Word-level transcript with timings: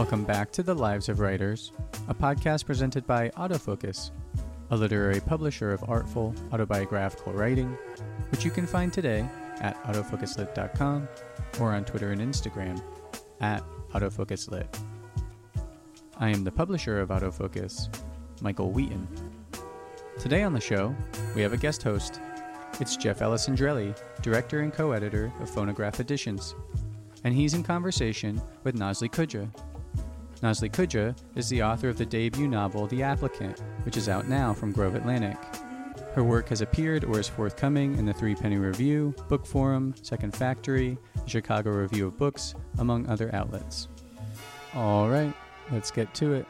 Welcome 0.00 0.24
back 0.24 0.50
to 0.52 0.62
The 0.62 0.74
Lives 0.74 1.10
of 1.10 1.20
Writers, 1.20 1.72
a 2.08 2.14
podcast 2.14 2.64
presented 2.64 3.06
by 3.06 3.28
Autofocus, 3.36 4.12
a 4.70 4.76
literary 4.76 5.20
publisher 5.20 5.74
of 5.74 5.84
artful, 5.90 6.34
autobiographical 6.54 7.34
writing, 7.34 7.76
which 8.30 8.42
you 8.42 8.50
can 8.50 8.66
find 8.66 8.94
today 8.94 9.28
at 9.60 9.76
autofocuslit.com 9.84 11.06
or 11.60 11.74
on 11.74 11.84
Twitter 11.84 12.12
and 12.12 12.22
Instagram 12.22 12.82
at 13.42 13.62
autofocuslit. 13.92 14.74
I 16.16 16.30
am 16.30 16.44
the 16.44 16.50
publisher 16.50 16.98
of 16.98 17.10
Autofocus, 17.10 17.94
Michael 18.40 18.70
Wheaton. 18.70 19.06
Today 20.18 20.44
on 20.44 20.54
the 20.54 20.62
show, 20.62 20.96
we 21.34 21.42
have 21.42 21.52
a 21.52 21.58
guest 21.58 21.82
host. 21.82 22.22
It's 22.80 22.96
Jeff 22.96 23.18
Alessandrelli, 23.18 23.94
director 24.22 24.60
and 24.60 24.72
co 24.72 24.92
editor 24.92 25.30
of 25.40 25.50
Phonograph 25.50 26.00
Editions, 26.00 26.54
and 27.22 27.34
he's 27.34 27.52
in 27.52 27.62
conversation 27.62 28.40
with 28.64 28.78
Nazli 28.78 29.10
Koca. 29.10 29.46
Nazli 30.42 30.70
Koca 30.70 31.14
is 31.36 31.50
the 31.50 31.62
author 31.62 31.90
of 31.90 31.98
the 31.98 32.06
debut 32.06 32.48
novel 32.48 32.86
The 32.86 33.02
Applicant, 33.02 33.60
which 33.84 33.98
is 33.98 34.08
out 34.08 34.26
now 34.26 34.54
from 34.54 34.72
Grove 34.72 34.94
Atlantic. 34.94 35.36
Her 36.14 36.24
work 36.24 36.48
has 36.48 36.62
appeared 36.62 37.04
or 37.04 37.20
is 37.20 37.28
forthcoming 37.28 37.98
in 37.98 38.06
the 38.06 38.14
Threepenny 38.14 38.56
Review, 38.56 39.14
BookForum, 39.28 40.02
Second 40.02 40.34
Factory, 40.34 40.96
the 41.14 41.28
Chicago 41.28 41.70
Review 41.72 42.06
of 42.06 42.16
Books, 42.16 42.54
among 42.78 43.06
other 43.06 43.34
outlets. 43.34 43.88
All 44.74 45.10
right, 45.10 45.34
let's 45.72 45.90
get 45.90 46.14
to 46.14 46.32
it. 46.32 46.46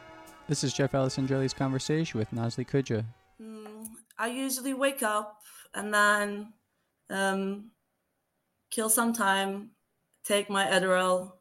This 0.47 0.63
is 0.63 0.71
Jeff 0.73 0.93
Alessandrelli's 0.93 1.53
conversation 1.53 2.17
with 2.17 2.31
Nazli 2.31 2.65
Koca. 2.65 3.03
Mm, 3.41 3.87
I 4.17 4.27
usually 4.27 4.73
wake 4.73 5.03
up 5.03 5.41
and 5.73 5.93
then 5.93 6.53
um, 7.09 7.71
kill 8.71 8.87
some 8.87 9.11
time, 9.11 9.71
take 10.23 10.49
my 10.49 10.65
Adderall 10.65 11.33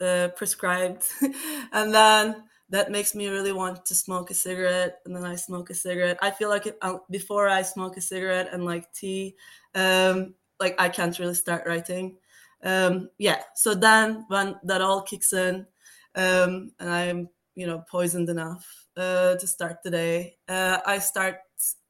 uh, 0.00 0.28
prescribed, 0.36 1.04
and 1.72 1.94
then 1.94 2.44
that 2.70 2.90
makes 2.90 3.14
me 3.14 3.28
really 3.28 3.52
want 3.52 3.84
to 3.86 3.94
smoke 3.94 4.30
a 4.30 4.34
cigarette. 4.34 4.98
And 5.04 5.16
then 5.16 5.24
I 5.24 5.36
smoke 5.36 5.70
a 5.70 5.74
cigarette. 5.74 6.18
I 6.20 6.30
feel 6.30 6.48
like 6.48 6.66
it, 6.66 6.78
uh, 6.82 6.98
before 7.10 7.48
I 7.48 7.62
smoke 7.62 7.96
a 7.96 8.00
cigarette 8.00 8.48
and 8.52 8.64
like 8.64 8.92
tea, 8.92 9.36
um, 9.74 10.34
like 10.60 10.74
I 10.78 10.88
can't 10.88 11.18
really 11.18 11.34
start 11.34 11.64
writing. 11.66 12.16
Um, 12.62 13.08
yeah. 13.18 13.42
So 13.54 13.74
then 13.74 14.24
when 14.28 14.56
that 14.64 14.82
all 14.82 15.02
kicks 15.02 15.32
in, 15.32 15.66
um, 16.14 16.72
and 16.78 16.90
I'm 16.90 17.28
you 17.54 17.66
know 17.66 17.84
poisoned 17.90 18.28
enough 18.28 18.86
uh, 18.96 19.36
to 19.36 19.46
start 19.46 19.82
the 19.82 19.90
day, 19.90 20.36
uh, 20.48 20.78
I 20.84 20.98
start 20.98 21.36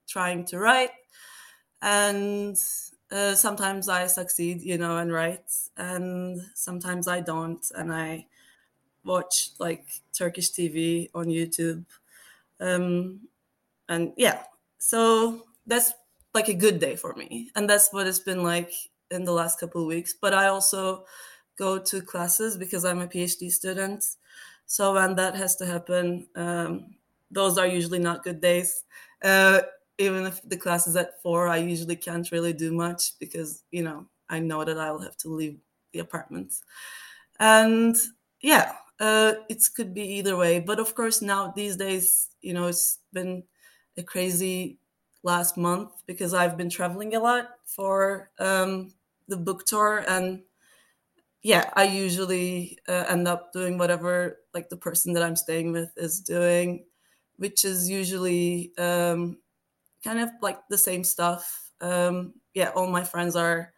trying 0.07 0.45
to 0.47 0.59
write 0.59 0.91
and 1.83 2.57
uh, 3.11 3.35
sometimes 3.35 3.89
I 3.89 4.07
succeed, 4.07 4.61
you 4.63 4.79
know, 4.79 4.99
and 4.99 5.13
write, 5.13 5.51
and 5.77 6.43
sometimes 6.55 7.09
I 7.09 7.21
don't, 7.21 7.65
and 7.75 7.93
I 7.93 8.27
watch 9.05 9.51
like 9.59 9.87
Turkish 10.13 10.51
TV 10.51 11.11
on 11.15 11.27
YouTube, 11.27 11.85
um, 12.61 13.21
and 13.89 14.13
yeah, 14.17 14.45
so 14.79 15.47
that's 15.67 15.93
like 16.35 16.49
a 16.49 16.55
good 16.55 16.81
day 16.81 16.97
for 16.97 17.15
me, 17.15 17.51
and 17.57 17.69
that's 17.69 17.93
what 17.93 18.07
it's 18.07 18.21
been 18.21 18.43
like 18.43 18.73
in 19.11 19.25
the 19.25 19.33
last 19.33 19.61
couple 19.61 19.83
of 19.83 19.89
weeks. 19.89 20.15
But 20.21 20.35
I 20.35 20.49
also 20.49 21.05
go 21.57 21.79
to 21.79 22.03
classes 22.03 22.57
because 22.57 22.85
I'm 22.85 23.01
a 23.01 23.09
PhD 23.09 23.51
student, 23.51 24.05
so 24.67 24.95
when 24.95 25.15
that 25.17 25.35
has 25.35 25.57
to 25.57 25.67
happen, 25.67 26.29
um, 26.37 26.97
those 27.31 27.59
are 27.59 27.67
usually 27.67 27.99
not 27.99 28.23
good 28.23 28.41
days. 28.41 28.85
Uh, 29.23 29.63
even 29.99 30.27
if 30.27 30.41
the 30.43 30.57
class 30.57 30.87
is 30.87 30.97
at 30.97 31.21
four, 31.23 31.49
I 31.49 31.59
usually 31.59 31.97
can't 31.97 32.31
really 32.31 32.53
do 32.53 32.73
much 32.73 33.19
because, 33.19 33.65
you 33.71 33.83
know, 33.83 34.07
I 34.29 34.39
know 34.41 34.65
that 34.65 34.79
I'll 34.79 35.01
have 35.01 35.17
to 35.19 35.29
leave 35.29 35.61
the 35.93 36.01
apartment. 36.01 36.55
And 37.41 37.97
yeah, 38.41 38.77
uh, 39.01 39.35
it 39.49 39.63
could 39.75 39.95
be 39.95 40.03
either 40.19 40.37
way. 40.37 40.61
But 40.61 40.81
of 40.81 40.95
course, 40.95 41.23
now 41.23 41.53
these 41.55 41.77
days, 41.77 42.31
you 42.43 42.55
know, 42.55 42.67
it's 42.67 43.01
been 43.13 43.45
a 43.97 44.03
crazy 44.03 44.79
last 45.23 45.57
month 45.57 45.91
because 46.07 46.35
I've 46.35 46.57
been 46.57 46.71
traveling 46.71 47.15
a 47.15 47.21
lot 47.21 47.51
for 47.65 48.31
um, 48.39 48.95
the 49.29 49.37
book 49.37 49.65
tour. 49.67 50.05
And 50.09 50.43
yeah, 51.43 51.71
I 51.75 51.85
usually 51.85 52.79
uh, 52.89 53.05
end 53.09 53.29
up 53.29 53.53
doing 53.53 53.79
whatever 53.79 54.41
like 54.55 54.69
the 54.69 54.77
person 54.77 55.13
that 55.15 55.23
I'm 55.23 55.37
staying 55.37 55.73
with 55.73 55.93
is 55.97 56.21
doing, 56.21 56.85
which 57.37 57.65
is 57.65 57.89
usually 57.89 58.73
um, 58.79 59.39
kind 60.05 60.21
of 60.21 60.31
like 60.41 60.59
the 60.69 60.79
same 60.79 61.05
stuff. 61.05 61.71
Um, 61.81 62.35
yeah, 62.55 62.71
all 62.71 62.89
my 62.89 63.05
friends 63.05 63.37
are 63.37 63.73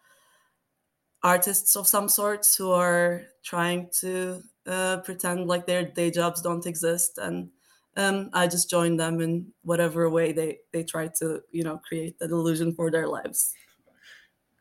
artists 1.23 1.77
of 1.77 1.87
some 1.87 2.09
sorts 2.09 2.57
who 2.57 2.73
are 2.73 3.23
trying 3.45 3.91
to 4.01 4.43
uh, 4.67 4.99
pretend 4.99 5.47
like 5.47 5.67
their 5.67 5.85
day 5.85 6.11
jobs 6.11 6.41
don't 6.41 6.67
exist, 6.67 7.19
and 7.19 7.51
um, 7.97 8.31
I 8.33 8.47
just 8.47 8.71
join 8.71 8.97
them 8.97 9.21
in 9.21 9.53
whatever 9.63 10.09
way 10.09 10.33
they 10.33 10.59
they 10.73 10.85
try 10.85 11.09
to 11.19 11.41
you 11.51 11.65
know 11.65 11.79
create 11.87 12.19
that 12.19 12.31
illusion 12.31 12.75
for 12.75 12.91
their 12.91 13.07
lives. 13.07 13.55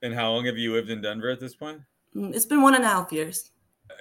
And 0.01 0.13
how 0.13 0.31
long 0.31 0.45
have 0.45 0.57
you 0.57 0.73
lived 0.73 0.89
in 0.89 1.01
Denver 1.01 1.29
at 1.29 1.39
this 1.39 1.55
point? 1.55 1.81
Mm, 2.15 2.33
it's 2.33 2.45
been 2.45 2.61
one 2.61 2.75
and 2.75 2.83
a 2.83 2.87
half 2.87 3.11
years. 3.11 3.51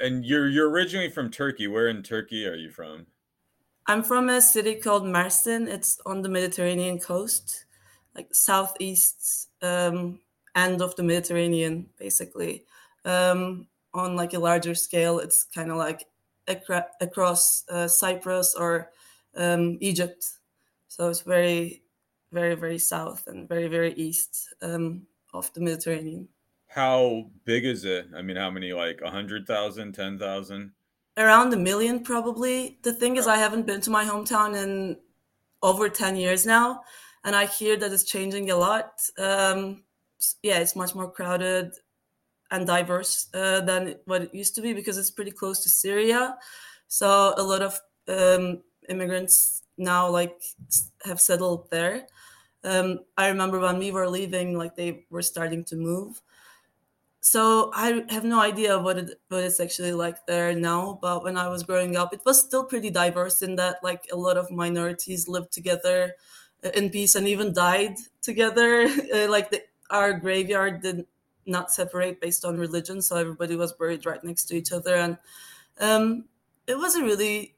And 0.01 0.25
you're 0.25 0.49
you're 0.49 0.71
originally 0.71 1.11
from 1.11 1.31
Turkey. 1.31 1.67
Where 1.67 1.89
in 1.89 2.03
Turkey 2.03 2.47
are 2.47 2.55
you 2.55 2.71
from? 2.71 3.07
I'm 3.89 4.03
from 4.03 4.29
a 4.29 4.43
city 4.43 4.75
called 4.75 5.05
Mersin. 5.05 5.67
It's 5.67 5.99
on 6.05 6.21
the 6.21 6.29
Mediterranean 6.29 6.99
coast, 6.99 7.65
like 8.15 8.35
southeast 8.35 9.49
um, 9.63 10.21
end 10.55 10.83
of 10.83 10.95
the 10.97 11.03
Mediterranean, 11.03 11.89
basically. 11.99 12.67
Um, 13.07 13.67
on 13.95 14.15
like 14.15 14.35
a 14.35 14.39
larger 14.39 14.75
scale, 14.75 15.19
it's 15.21 15.43
kind 15.43 15.71
of 15.71 15.79
like 15.79 16.05
across 17.01 17.65
uh, 17.71 17.89
Cyprus 17.89 18.55
or 18.55 18.91
um, 19.35 19.79
Egypt. 19.81 20.33
So 20.89 21.09
it's 21.09 21.23
very, 21.23 21.83
very, 22.31 22.57
very 22.57 22.79
south 22.79 23.27
and 23.27 23.49
very, 23.49 23.69
very 23.69 23.95
east 23.95 24.53
um, 24.61 25.07
of 25.33 25.51
the 25.55 25.61
Mediterranean. 25.63 26.29
How 26.67 27.31
big 27.45 27.65
is 27.65 27.87
it? 27.87 28.09
I 28.15 28.21
mean, 28.21 28.37
how 28.37 28.51
many? 28.51 28.75
Like 28.75 29.01
a 29.03 29.11
hundred 29.11 29.47
thousand, 29.47 29.93
ten 29.95 30.19
thousand? 30.19 30.73
Around 31.19 31.53
a 31.53 31.57
million 31.57 32.01
probably. 32.03 32.79
The 32.83 32.93
thing 32.93 33.17
is, 33.17 33.27
I 33.27 33.37
haven't 33.37 33.67
been 33.67 33.81
to 33.83 33.91
my 33.91 34.05
hometown 34.05 34.57
in 34.57 34.97
over 35.63 35.89
10 35.89 36.17
years 36.17 36.47
now, 36.47 36.83
and 37.25 37.35
I 37.35 37.47
hear 37.47 37.77
that 37.77 37.93
it's 37.93 38.05
changing 38.05 38.51
a 38.51 38.57
lot. 38.57 39.03
Um, 39.19 39.83
yeah, 40.43 40.61
it's 40.61 40.77
much 40.77 40.95
more 40.95 41.11
crowded 41.11 41.73
and 42.51 42.67
diverse 42.67 43.29
uh, 43.35 43.61
than 43.61 43.97
what 44.07 44.23
it 44.23 44.35
used 44.35 44.55
to 44.55 44.63
be 44.63 44.73
because 44.73 44.97
it's 44.97 45.11
pretty 45.11 45.33
close 45.33 45.63
to 45.65 45.69
Syria. 45.69 46.37
So 46.87 47.35
a 47.37 47.43
lot 47.43 47.63
of 47.63 47.79
um, 48.09 48.63
immigrants 48.89 49.63
now 49.77 50.09
like 50.09 50.41
have 51.05 51.21
settled 51.21 51.69
there. 51.71 52.07
Um, 52.65 53.01
I 53.17 53.29
remember 53.29 53.61
when 53.61 53.79
we 53.79 53.93
were 53.93 54.09
leaving, 54.09 54.57
like 54.57 54.75
they 54.75 55.05
were 55.11 55.23
starting 55.23 55.65
to 55.65 55.77
move 55.77 56.21
so 57.21 57.71
I 57.75 58.05
have 58.11 58.25
no 58.25 58.41
idea 58.41 58.79
what 58.79 58.99
it 58.99 59.21
what 59.29 59.43
it's 59.45 59.61
actually 59.61 59.93
like 59.93 60.27
there 60.27 60.55
now. 60.55 60.99
But 61.03 61.25
when 61.25 61.37
I 61.37 61.49
was 61.49 61.63
growing 61.65 61.97
up, 61.97 62.13
it 62.15 62.23
was 62.25 62.41
still 62.41 62.65
pretty 62.65 62.91
diverse 62.91 63.43
in 63.43 63.57
that 63.57 63.83
like 63.83 64.07
a 64.13 64.17
lot 64.17 64.37
of 64.37 64.51
minorities 64.51 65.29
lived 65.29 65.53
together 65.53 66.15
uh, 66.65 66.71
in 66.75 66.91
peace 66.91 67.15
and 67.15 67.27
even 67.29 67.53
died 67.53 67.97
together. 68.23 68.89
Uh, 69.15 69.29
like 69.29 69.51
the, 69.51 69.63
our 69.91 70.13
graveyard 70.13 70.83
did 70.83 71.07
not 71.47 71.73
separate 71.73 72.21
based 72.21 72.45
on 72.45 72.59
religion, 72.59 73.01
so 73.03 73.17
everybody 73.17 73.57
was 73.57 73.73
buried 73.73 74.05
right 74.07 74.23
next 74.23 74.45
to 74.47 74.55
each 74.57 74.71
other, 74.73 74.95
and 74.95 75.19
um, 75.81 76.27
it 76.67 76.79
was 76.79 76.97
a 76.97 77.03
really 77.05 77.57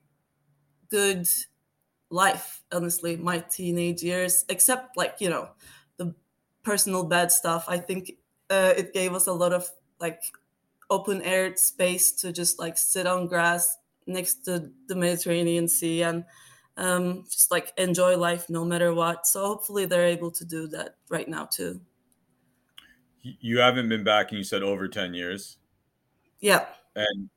good 0.91 1.28
life. 2.10 2.62
Honestly, 2.72 3.16
my 3.16 3.41
teenage 3.41 4.03
years, 4.03 4.44
except 4.49 4.97
like 4.97 5.16
you 5.20 5.28
know 5.31 5.50
the 5.97 6.15
personal 6.62 7.04
bad 7.04 7.32
stuff. 7.32 7.65
I 7.69 7.78
think 7.78 8.12
uh, 8.50 8.75
it 8.76 8.93
gave 8.93 9.14
us 9.14 9.26
a 9.26 9.32
lot 9.32 9.52
of 9.52 9.69
like 10.00 10.23
open 10.91 11.23
air 11.23 11.55
space 11.56 12.12
to 12.12 12.32
just 12.32 12.58
like 12.58 12.76
sit 12.76 13.06
on 13.06 13.29
grass 13.29 13.79
next 14.06 14.44
to 14.44 14.70
the 14.88 14.97
Mediterranean 14.97 15.69
Sea 15.69 16.02
and 16.02 16.25
um, 16.76 17.25
just 17.31 17.50
like 17.50 17.73
enjoy 17.76 18.17
life 18.17 18.50
no 18.50 18.64
matter 18.64 18.93
what. 18.93 19.26
So 19.26 19.47
hopefully 19.47 19.87
they're 19.87 20.06
able 20.06 20.31
to 20.32 20.44
do 20.44 20.67
that 20.69 20.97
right 21.08 21.29
now 21.29 21.47
too. 21.47 21.81
You 23.23 23.58
haven't 23.58 23.91
been 23.91 24.02
back, 24.02 24.31
and 24.31 24.38
you 24.38 24.44
said 24.44 24.62
over 24.62 24.88
ten 24.88 25.12
years. 25.12 25.58
Yeah. 26.41 26.64
And 26.96 27.29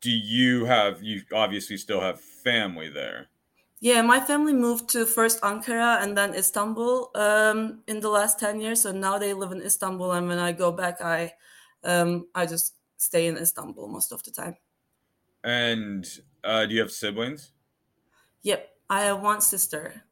do 0.00 0.10
you 0.10 0.64
have? 0.64 1.02
You 1.02 1.22
obviously 1.32 1.76
still 1.76 2.00
have 2.00 2.20
family 2.20 2.88
there. 2.88 3.28
Yeah, 3.80 4.00
my 4.02 4.20
family 4.20 4.54
moved 4.54 4.88
to 4.90 5.04
first 5.04 5.40
Ankara 5.42 6.02
and 6.02 6.16
then 6.16 6.34
Istanbul 6.34 7.10
um, 7.14 7.82
in 7.86 8.00
the 8.00 8.08
last 8.08 8.38
ten 8.38 8.60
years. 8.60 8.82
So 8.82 8.92
now 8.92 9.18
they 9.18 9.34
live 9.34 9.52
in 9.52 9.60
Istanbul, 9.62 10.12
and 10.12 10.28
when 10.28 10.38
I 10.38 10.52
go 10.52 10.72
back, 10.72 11.00
I 11.00 11.34
um, 11.84 12.28
I 12.34 12.46
just 12.46 12.76
stay 12.96 13.26
in 13.26 13.36
Istanbul 13.36 13.88
most 13.88 14.12
of 14.12 14.22
the 14.22 14.30
time. 14.30 14.56
And 15.44 16.06
uh, 16.44 16.66
do 16.66 16.74
you 16.74 16.80
have 16.80 16.92
siblings? 16.92 17.52
Yep, 18.42 18.70
I 18.88 19.02
have 19.02 19.22
one 19.22 19.40
sister. 19.40 20.04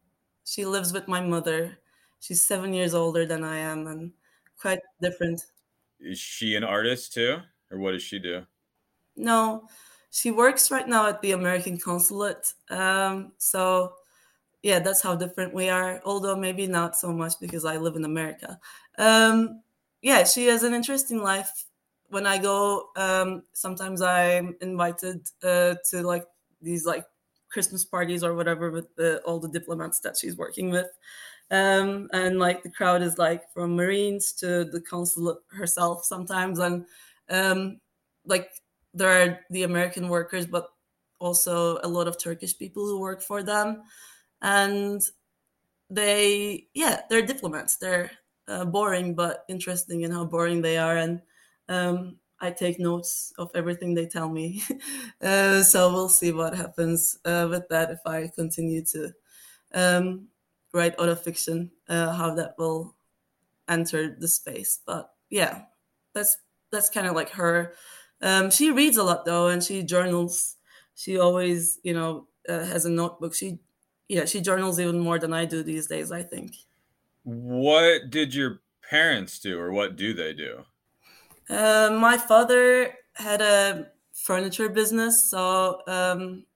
She 0.45 0.65
lives 0.67 0.93
with 0.93 1.09
my 1.09 1.21
mother. 1.21 1.79
She's 2.21 2.45
seven 2.45 2.73
years 2.75 2.95
older 2.95 3.27
than 3.27 3.45
I 3.45 3.59
am, 3.59 3.87
and 3.87 4.13
quite 4.57 4.81
different. 5.01 5.43
Is 5.99 6.21
she 6.21 6.55
an 6.55 6.63
artist 6.63 7.13
too, 7.15 7.41
or 7.69 7.79
what 7.79 7.93
does 7.93 8.03
she 8.05 8.21
do? 8.21 8.47
No, 9.17 9.69
she 10.15 10.31
works 10.31 10.71
right 10.71 10.87
now 10.87 11.09
at 11.09 11.21
the 11.23 11.33
American 11.33 11.77
consulate. 11.77 12.55
Um, 12.71 13.33
so 13.39 13.95
yeah, 14.63 14.79
that's 14.79 15.03
how 15.03 15.17
different 15.17 15.53
we 15.53 15.69
are. 15.69 16.01
Although 16.05 16.37
maybe 16.37 16.69
not 16.69 16.97
so 16.97 17.13
much 17.13 17.33
because 17.41 17.65
I 17.65 17.79
live 17.79 17.97
in 17.97 18.05
America. 18.05 18.61
Um, 18.97 19.63
yeah, 20.03 20.23
she 20.23 20.47
has 20.47 20.63
an 20.63 20.73
interesting 20.73 21.21
life. 21.21 21.65
When 22.11 22.29
I 22.29 22.39
go, 22.39 22.91
um, 22.95 23.43
sometimes 23.55 24.03
I'm 24.03 24.55
invited 24.61 25.29
uh, 25.43 25.75
to 25.91 26.03
like 26.03 26.27
these 26.63 26.87
like 26.87 27.07
Christmas 27.51 27.85
parties 27.85 28.23
or 28.23 28.35
whatever 28.35 28.71
with 28.71 28.95
the, 28.95 29.21
all 29.23 29.41
the 29.41 29.49
diplomats 29.49 29.99
that 30.01 30.17
she's 30.17 30.37
working 30.37 30.71
with. 30.71 30.87
Um, 31.51 32.09
and 32.13 32.39
like 32.39 32.63
the 32.63 32.71
crowd 32.71 33.03
is 33.03 33.19
like 33.19 33.53
from 33.53 33.75
Marines 33.75 34.33
to 34.35 34.65
the 34.65 34.81
consulate 34.81 35.39
herself 35.51 36.05
sometimes. 36.05 36.61
And 36.61 36.87
um, 37.31 37.81
like 38.25 38.53
there 38.95 39.23
are 39.23 39.41
the 39.51 39.65
American 39.65 40.09
workers, 40.09 40.47
but 40.47 40.69
also 41.19 41.79
a 41.83 41.89
lot 41.89 42.09
of 42.09 42.19
Turkish 42.19 42.57
people 42.57 42.87
who 42.87 43.01
work 43.01 43.23
for 43.23 43.43
them. 43.43 43.83
And 44.43 45.03
they 45.91 46.67
yeah 46.75 47.03
they're 47.09 47.27
diplomats. 47.27 47.77
They're 47.77 48.11
uh, 48.49 48.65
boring 48.65 49.15
but 49.15 49.45
interesting 49.49 50.03
in 50.03 50.11
how 50.11 50.25
boring 50.25 50.63
they 50.63 50.79
are. 50.79 50.97
And 50.97 51.21
um, 51.69 52.17
i 52.41 52.51
take 52.51 52.79
notes 52.79 53.33
of 53.39 53.51
everything 53.55 53.95
they 53.95 54.07
tell 54.07 54.29
me. 54.29 54.63
Uh, 55.23 55.63
so 55.63 55.91
we'll 55.91 56.09
see 56.09 56.33
what 56.33 56.55
happens 56.55 57.19
uh, 57.25 57.47
with 57.49 57.67
that 57.71 57.91
if 57.91 58.01
i 58.05 58.31
continue 58.35 58.85
to 58.85 59.11
um, 59.73 60.29
write 60.75 60.99
autofiction 60.99 61.71
uh, 61.89 62.13
how 62.13 62.35
that 62.35 62.55
will 62.59 62.95
enter 63.69 64.15
the 64.19 64.29
space. 64.29 64.81
But 64.85 65.11
yeah 65.31 65.63
that's 66.13 66.37
that's 66.71 66.91
kind 66.91 67.07
of 67.07 67.15
like 67.15 67.31
her 67.31 67.75
um, 68.25 68.51
she 68.51 68.73
reads 68.73 68.97
a 68.97 69.05
lot 69.05 69.25
though 69.25 69.49
and 69.49 69.63
she 69.63 69.85
journals 69.85 70.57
she 70.97 71.19
always 71.19 71.79
you 71.85 71.95
know 71.95 72.27
uh, 72.49 72.65
has 72.65 72.85
a 72.85 72.91
notebook 72.91 73.35
she 73.35 73.61
yeah, 74.09 74.25
she 74.25 74.41
journals 74.41 74.79
even 74.79 74.99
more 75.01 75.19
than 75.19 75.33
I 75.33 75.45
do 75.45 75.63
these 75.63 75.87
days, 75.87 76.13
I 76.13 76.23
think. 76.23 76.57
What 77.23 78.11
did 78.11 78.35
your 78.35 78.61
parents 78.89 79.39
do 79.39 79.59
or 79.59 79.73
what 79.73 79.97
do 79.97 80.13
they 80.13 80.35
do? 80.35 80.65
Uh, 81.49 81.97
my 82.01 82.19
father 82.19 82.95
had 83.15 83.41
a 83.41 83.93
furniture 84.13 84.69
business, 84.69 85.31
so 85.31 85.83
um, 85.87 86.47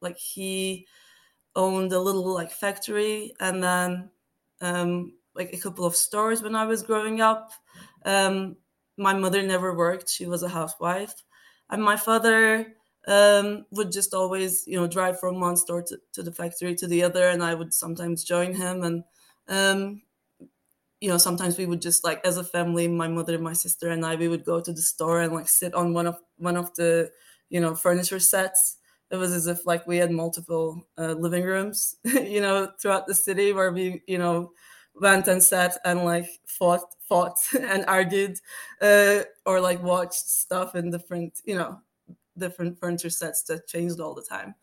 like 0.00 0.18
he 0.18 0.86
owned 1.56 1.92
a 1.92 2.00
little 2.00 2.32
like 2.34 2.52
factory 2.52 3.34
and 3.40 3.62
then 3.62 4.10
um, 4.60 5.18
like 5.34 5.52
a 5.52 5.58
couple 5.58 5.84
of 5.84 5.96
stores 5.96 6.42
when 6.42 6.54
I 6.56 6.66
was 6.66 6.82
growing 6.82 7.20
up. 7.20 7.52
Um, 8.04 8.56
my 8.98 9.14
mother 9.14 9.42
never 9.42 9.74
worked; 9.76 10.08
she 10.10 10.26
was 10.26 10.42
a 10.42 10.48
housewife, 10.48 11.14
and 11.70 11.82
my 11.82 11.96
father 11.96 12.74
um, 13.06 13.66
would 13.70 13.92
just 13.92 14.14
always, 14.14 14.66
you 14.66 14.76
know, 14.78 14.86
drive 14.86 15.18
from 15.20 15.40
one 15.40 15.56
store 15.56 15.82
to, 15.82 16.00
to 16.12 16.22
the 16.22 16.32
factory 16.32 16.74
to 16.76 16.86
the 16.86 17.02
other, 17.04 17.28
and 17.28 17.42
I 17.42 17.54
would 17.54 17.72
sometimes 17.74 18.24
join 18.24 18.54
him. 18.54 18.82
And 18.82 19.04
um, 19.48 20.02
you 21.00 21.08
know, 21.08 21.18
sometimes 21.18 21.56
we 21.56 21.66
would 21.66 21.80
just 21.80 22.02
like, 22.04 22.24
as 22.24 22.36
a 22.36 22.44
family, 22.44 22.88
my 22.88 23.06
mother, 23.08 23.38
my 23.38 23.52
sister, 23.52 23.88
and 23.90 24.04
I, 24.04 24.16
we 24.16 24.28
would 24.28 24.44
go 24.44 24.60
to 24.60 24.72
the 24.72 24.82
store 24.82 25.20
and 25.20 25.32
like 25.32 25.48
sit 25.48 25.74
on 25.74 25.94
one 25.94 26.06
of 26.08 26.18
one 26.36 26.56
of 26.56 26.74
the, 26.74 27.12
you 27.50 27.60
know, 27.60 27.74
furniture 27.76 28.18
sets. 28.18 28.78
It 29.10 29.16
was 29.16 29.32
as 29.32 29.46
if 29.46 29.64
like 29.64 29.86
we 29.86 29.98
had 29.98 30.10
multiple 30.10 30.82
uh, 30.98 31.12
living 31.12 31.44
rooms, 31.44 31.94
you 32.04 32.40
know, 32.40 32.72
throughout 32.80 33.06
the 33.06 33.14
city 33.14 33.52
where 33.52 33.72
we, 33.72 34.02
you 34.08 34.18
know, 34.18 34.52
went 35.00 35.28
and 35.28 35.42
sat 35.42 35.78
and 35.84 36.04
like 36.04 36.28
fought 36.46 36.94
fought 37.00 37.38
and 37.60 37.84
argued 37.86 38.38
uh, 38.80 39.20
or 39.46 39.60
like 39.60 39.82
watched 39.82 40.28
stuff 40.28 40.74
in 40.74 40.90
different 40.90 41.40
you 41.44 41.54
know 41.54 41.80
different 42.38 42.78
furniture 42.78 43.10
sets 43.10 43.42
that 43.44 43.66
changed 43.66 44.00
all 44.00 44.14
the 44.14 44.22
time. 44.22 44.54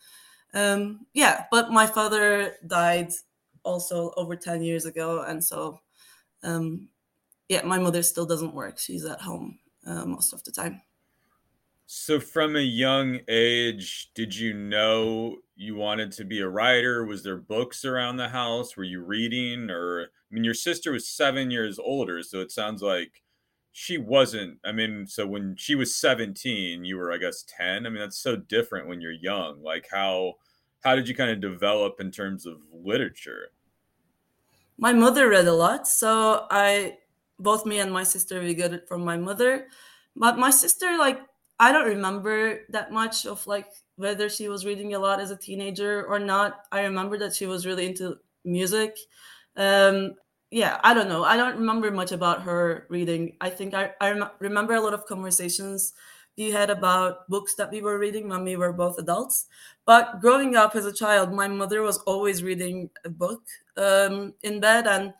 Um, 0.54 1.06
yeah, 1.14 1.46
but 1.52 1.70
my 1.72 1.86
father 1.86 2.56
died 2.66 3.12
also 3.64 4.14
over 4.16 4.36
10 4.36 4.64
years 4.64 4.86
ago. 4.86 5.24
And 5.24 5.44
so, 5.44 5.82
um, 6.44 6.88
yeah, 7.50 7.62
my 7.64 7.78
mother 7.78 8.02
still 8.02 8.26
doesn't 8.26 8.54
work. 8.54 8.80
She's 8.80 9.06
at 9.06 9.22
home 9.22 9.60
uh, 9.86 10.06
most 10.06 10.34
of 10.34 10.44
the 10.44 10.52
time. 10.52 10.81
So, 11.88 12.20
from 12.20 12.56
a 12.56 12.62
young 12.62 13.20
age, 13.28 14.12
did 14.16 14.36
you 14.36 14.54
know 14.54 15.38
you 15.56 15.76
wanted 15.76 16.12
to 16.14 16.26
be 16.26 16.42
a 16.42 16.50
writer? 16.50 17.06
Was 17.06 17.24
there 17.24 17.38
books 17.38 17.86
around 17.86 18.18
the 18.18 18.30
house? 18.30 18.76
Were 18.76 18.84
you 18.84 19.04
reading? 19.04 19.70
Or, 19.70 20.02
I 20.04 20.34
mean, 20.34 20.44
your 20.44 20.56
sister 20.56 20.92
was 20.92 21.08
seven 21.08 21.52
years 21.52 21.78
older. 21.78 22.24
So 22.24 22.40
it 22.40 22.52
sounds 22.52 22.82
like 22.82 23.22
she 23.78 23.98
wasn't 23.98 24.58
i 24.64 24.72
mean 24.72 25.06
so 25.06 25.28
when 25.28 25.54
she 25.58 25.76
was 25.76 25.94
17 25.94 26.86
you 26.86 26.96
were 26.96 27.12
i 27.12 27.18
guess 27.18 27.44
10 27.44 27.86
i 27.86 27.90
mean 27.90 28.00
that's 28.00 28.18
so 28.18 28.38
different 28.38 28.88
when 28.88 29.02
you're 29.02 29.12
young 29.12 29.62
like 29.62 29.86
how 29.92 30.36
how 30.81 30.96
did 30.96 31.10
you 31.10 31.14
kind 31.14 31.30
of 31.30 31.42
develop 31.42 32.00
in 32.00 32.10
terms 32.10 32.46
of 32.46 32.56
literature 32.72 33.50
my 34.78 34.94
mother 34.94 35.28
read 35.28 35.46
a 35.46 35.52
lot 35.52 35.90
so 35.90 36.48
i 36.50 36.98
both 37.38 37.66
me 37.66 37.80
and 37.80 37.92
my 37.92 38.04
sister 38.04 38.40
we 38.40 38.54
got 38.54 38.72
it 38.72 38.88
from 38.88 39.04
my 39.04 39.18
mother 39.18 39.68
but 40.16 40.38
my 40.38 40.52
sister 40.52 40.98
like 40.98 41.20
i 41.60 41.72
don't 41.72 41.88
remember 41.88 42.62
that 42.69 42.92
much 42.92 43.25
of 43.25 43.46
like 43.48 43.68
whether 43.98 44.30
she 44.30 44.50
was 44.50 44.66
reading 44.66 44.94
a 44.94 45.00
lot 45.00 45.19
as 45.19 45.31
a 45.31 45.38
teenager 45.38 46.06
or 46.06 46.19
not 46.19 46.66
i 46.72 46.81
remember 46.81 47.18
that 47.18 47.34
she 47.36 47.46
was 47.46 47.66
really 47.66 47.86
into 47.88 48.18
music 48.44 48.98
um, 49.57 50.16
yeah, 50.52 50.80
I 50.84 50.94
don't 50.94 51.10
know. 51.10 51.24
I 51.24 51.38
don't 51.38 51.57
remember 51.57 51.92
much 51.92 52.12
about 52.12 52.44
her 52.44 52.86
reading. 52.90 53.36
I 53.42 53.50
think 53.50 53.74
I, 53.74 53.92
I 54.00 54.12
rem- 54.12 54.30
remember 54.40 54.74
a 54.74 54.81
lot 54.81 54.94
of 54.94 55.06
conversations 55.06 55.94
we 56.38 56.52
had 56.52 56.69
about 56.69 57.28
books 57.30 57.56
that 57.56 57.72
we 57.72 57.81
were 57.81 57.98
reading 57.98 58.30
when 58.30 58.44
we 58.44 58.56
were 58.56 58.72
both 58.74 58.98
adults. 59.00 59.48
But 59.86 60.19
growing 60.22 60.56
up 60.56 60.75
as 60.75 60.86
a 60.86 60.94
child, 60.94 61.34
my 61.34 61.48
mother 61.48 61.81
was 61.81 61.98
always 62.00 62.44
reading 62.44 62.90
a 63.04 63.10
book 63.10 63.44
um, 63.78 64.34
in 64.44 64.60
bed. 64.60 64.88
And 64.88 65.13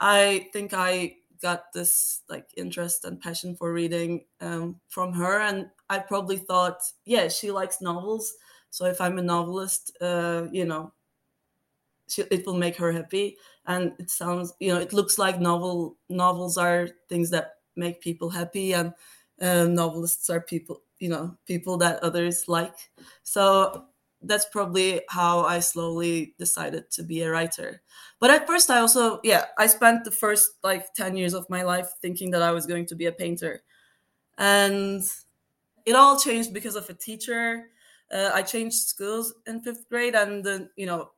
I 0.00 0.48
think 0.52 0.72
I 0.74 1.16
got 1.40 1.72
this 1.72 2.22
like 2.28 2.48
interest 2.56 3.04
and 3.04 3.20
passion 3.20 3.56
for 3.56 3.72
reading 3.72 4.24
um, 4.40 4.80
from 4.88 5.12
her. 5.12 5.40
And 5.40 5.70
I 5.88 5.98
probably 5.98 6.36
thought, 6.36 6.80
yeah, 7.04 7.28
she 7.28 7.50
likes 7.50 7.80
novels. 7.80 8.34
So 8.70 8.84
if 8.86 9.00
I'm 9.00 9.18
a 9.18 9.22
novelist, 9.22 9.96
uh, 10.00 10.46
you 10.52 10.64
know, 10.64 10.92
she, 12.10 12.22
it 12.30 12.44
will 12.44 12.56
make 12.56 12.76
her 12.76 12.92
happy 12.92 13.36
and 13.66 13.92
it 13.98 14.10
sounds 14.10 14.52
you 14.58 14.74
know 14.74 14.80
it 14.80 14.92
looks 14.92 15.18
like 15.18 15.40
novel 15.40 15.96
novels 16.08 16.58
are 16.58 16.88
things 17.08 17.30
that 17.30 17.54
make 17.76 18.00
people 18.00 18.28
happy 18.28 18.72
and 18.72 18.92
uh, 19.40 19.64
novelists 19.64 20.28
are 20.28 20.40
people 20.40 20.82
you 20.98 21.08
know 21.08 21.36
people 21.46 21.76
that 21.76 22.02
others 22.02 22.48
like 22.48 22.74
so 23.22 23.86
that's 24.22 24.46
probably 24.46 25.02
how 25.08 25.40
i 25.42 25.58
slowly 25.60 26.34
decided 26.38 26.90
to 26.90 27.02
be 27.02 27.22
a 27.22 27.30
writer. 27.30 27.82
But 28.18 28.30
at 28.30 28.46
first 28.46 28.70
i 28.70 28.78
also 28.78 29.20
yeah 29.24 29.46
i 29.58 29.66
spent 29.66 30.04
the 30.04 30.10
first 30.10 30.52
like 30.62 30.92
10 30.94 31.16
years 31.16 31.34
of 31.34 31.48
my 31.50 31.62
life 31.62 31.92
thinking 32.02 32.30
that 32.32 32.42
i 32.42 32.52
was 32.52 32.66
going 32.66 32.86
to 32.86 32.94
be 32.94 33.06
a 33.06 33.12
painter. 33.12 33.62
And 34.38 35.02
it 35.86 35.94
all 35.94 36.18
changed 36.18 36.52
because 36.54 36.76
of 36.76 36.88
a 36.90 36.94
teacher. 36.94 37.70
Uh, 38.12 38.30
i 38.34 38.42
changed 38.42 38.76
schools 38.88 39.34
in 39.46 39.60
fifth 39.60 39.88
grade 39.88 40.14
and 40.16 40.44
the 40.44 40.68
you 40.76 40.86
know 40.86 41.10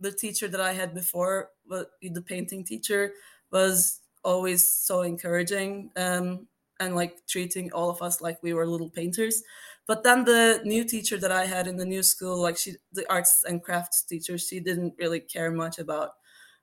the 0.00 0.12
teacher 0.12 0.48
that 0.48 0.60
I 0.60 0.72
had 0.72 0.94
before, 0.94 1.50
the 1.68 2.22
painting 2.22 2.64
teacher, 2.64 3.12
was 3.50 4.00
always 4.24 4.72
so 4.72 5.02
encouraging 5.02 5.90
um, 5.96 6.46
and 6.80 6.94
like 6.94 7.26
treating 7.26 7.72
all 7.72 7.90
of 7.90 8.02
us 8.02 8.20
like 8.20 8.42
we 8.42 8.52
were 8.52 8.66
little 8.66 8.90
painters. 8.90 9.42
But 9.88 10.04
then 10.04 10.26
the 10.26 10.62
new 10.64 10.84
teacher 10.84 11.18
that 11.18 11.32
I 11.32 11.46
had 11.46 11.68
in 11.68 11.78
the 11.78 11.86
new 11.86 12.04
school, 12.04 12.40
like 12.42 12.58
she, 12.58 12.76
the 12.92 13.10
arts 13.12 13.44
and 13.44 13.62
crafts 13.64 14.04
teacher, 14.04 14.38
she 14.38 14.60
didn't 14.60 14.96
really 14.98 15.20
care 15.20 15.50
much 15.52 15.80
about 15.80 16.12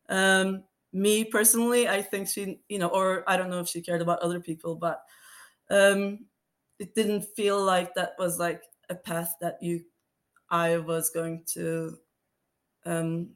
um, 0.10 0.63
me 0.94 1.25
personally. 1.25 1.88
I 1.89 2.01
think 2.03 2.29
she, 2.29 2.62
you 2.70 2.79
know, 2.79 2.89
or 2.89 3.24
I 3.29 3.38
don't 3.38 3.50
know 3.50 3.62
if 3.62 3.70
she 3.70 3.82
cared 3.82 4.01
about 4.01 4.20
other 4.22 4.39
people, 4.41 4.75
but 4.75 5.03
um, 5.70 6.27
it 6.79 6.96
didn't 6.96 7.24
feel 7.24 7.63
like 7.63 7.96
that 7.96 8.15
was 8.20 8.39
like 8.39 8.63
a 8.89 8.96
path 8.96 9.36
that 9.41 9.62
you, 9.62 9.86
I 10.50 10.77
was 10.77 11.10
going 11.12 11.44
to 11.53 12.00
um, 12.86 13.32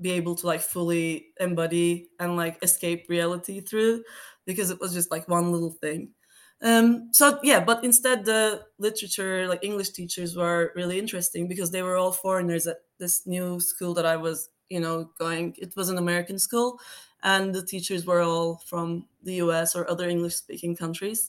be 0.00 0.10
able 0.12 0.34
to 0.36 0.46
like 0.46 0.60
fully 0.60 1.28
embody 1.40 2.10
and 2.20 2.36
like 2.36 2.62
escape 2.62 3.06
reality 3.08 3.60
through 3.60 4.04
because 4.46 4.70
it 4.70 4.80
was 4.80 4.92
just 4.94 5.10
like 5.10 5.26
one 5.28 5.50
little 5.50 5.72
thing 5.72 6.14
um 6.62 7.08
so 7.12 7.38
yeah 7.42 7.60
but 7.62 7.84
instead 7.84 8.24
the 8.24 8.64
literature 8.78 9.46
like 9.46 9.62
english 9.62 9.90
teachers 9.90 10.36
were 10.36 10.72
really 10.74 10.98
interesting 10.98 11.46
because 11.46 11.70
they 11.70 11.82
were 11.82 11.96
all 11.96 12.10
foreigners 12.10 12.66
at 12.66 12.78
this 12.98 13.26
new 13.26 13.60
school 13.60 13.94
that 13.94 14.04
i 14.06 14.16
was 14.16 14.50
you 14.68 14.80
know 14.80 15.04
going 15.18 15.54
it 15.58 15.74
was 15.76 15.88
an 15.88 15.98
american 15.98 16.38
school 16.38 16.80
and 17.22 17.54
the 17.54 17.64
teachers 17.64 18.04
were 18.06 18.20
all 18.22 18.56
from 18.66 19.06
the 19.22 19.34
us 19.36 19.76
or 19.76 19.88
other 19.90 20.08
english 20.08 20.34
speaking 20.36 20.76
countries. 20.76 21.28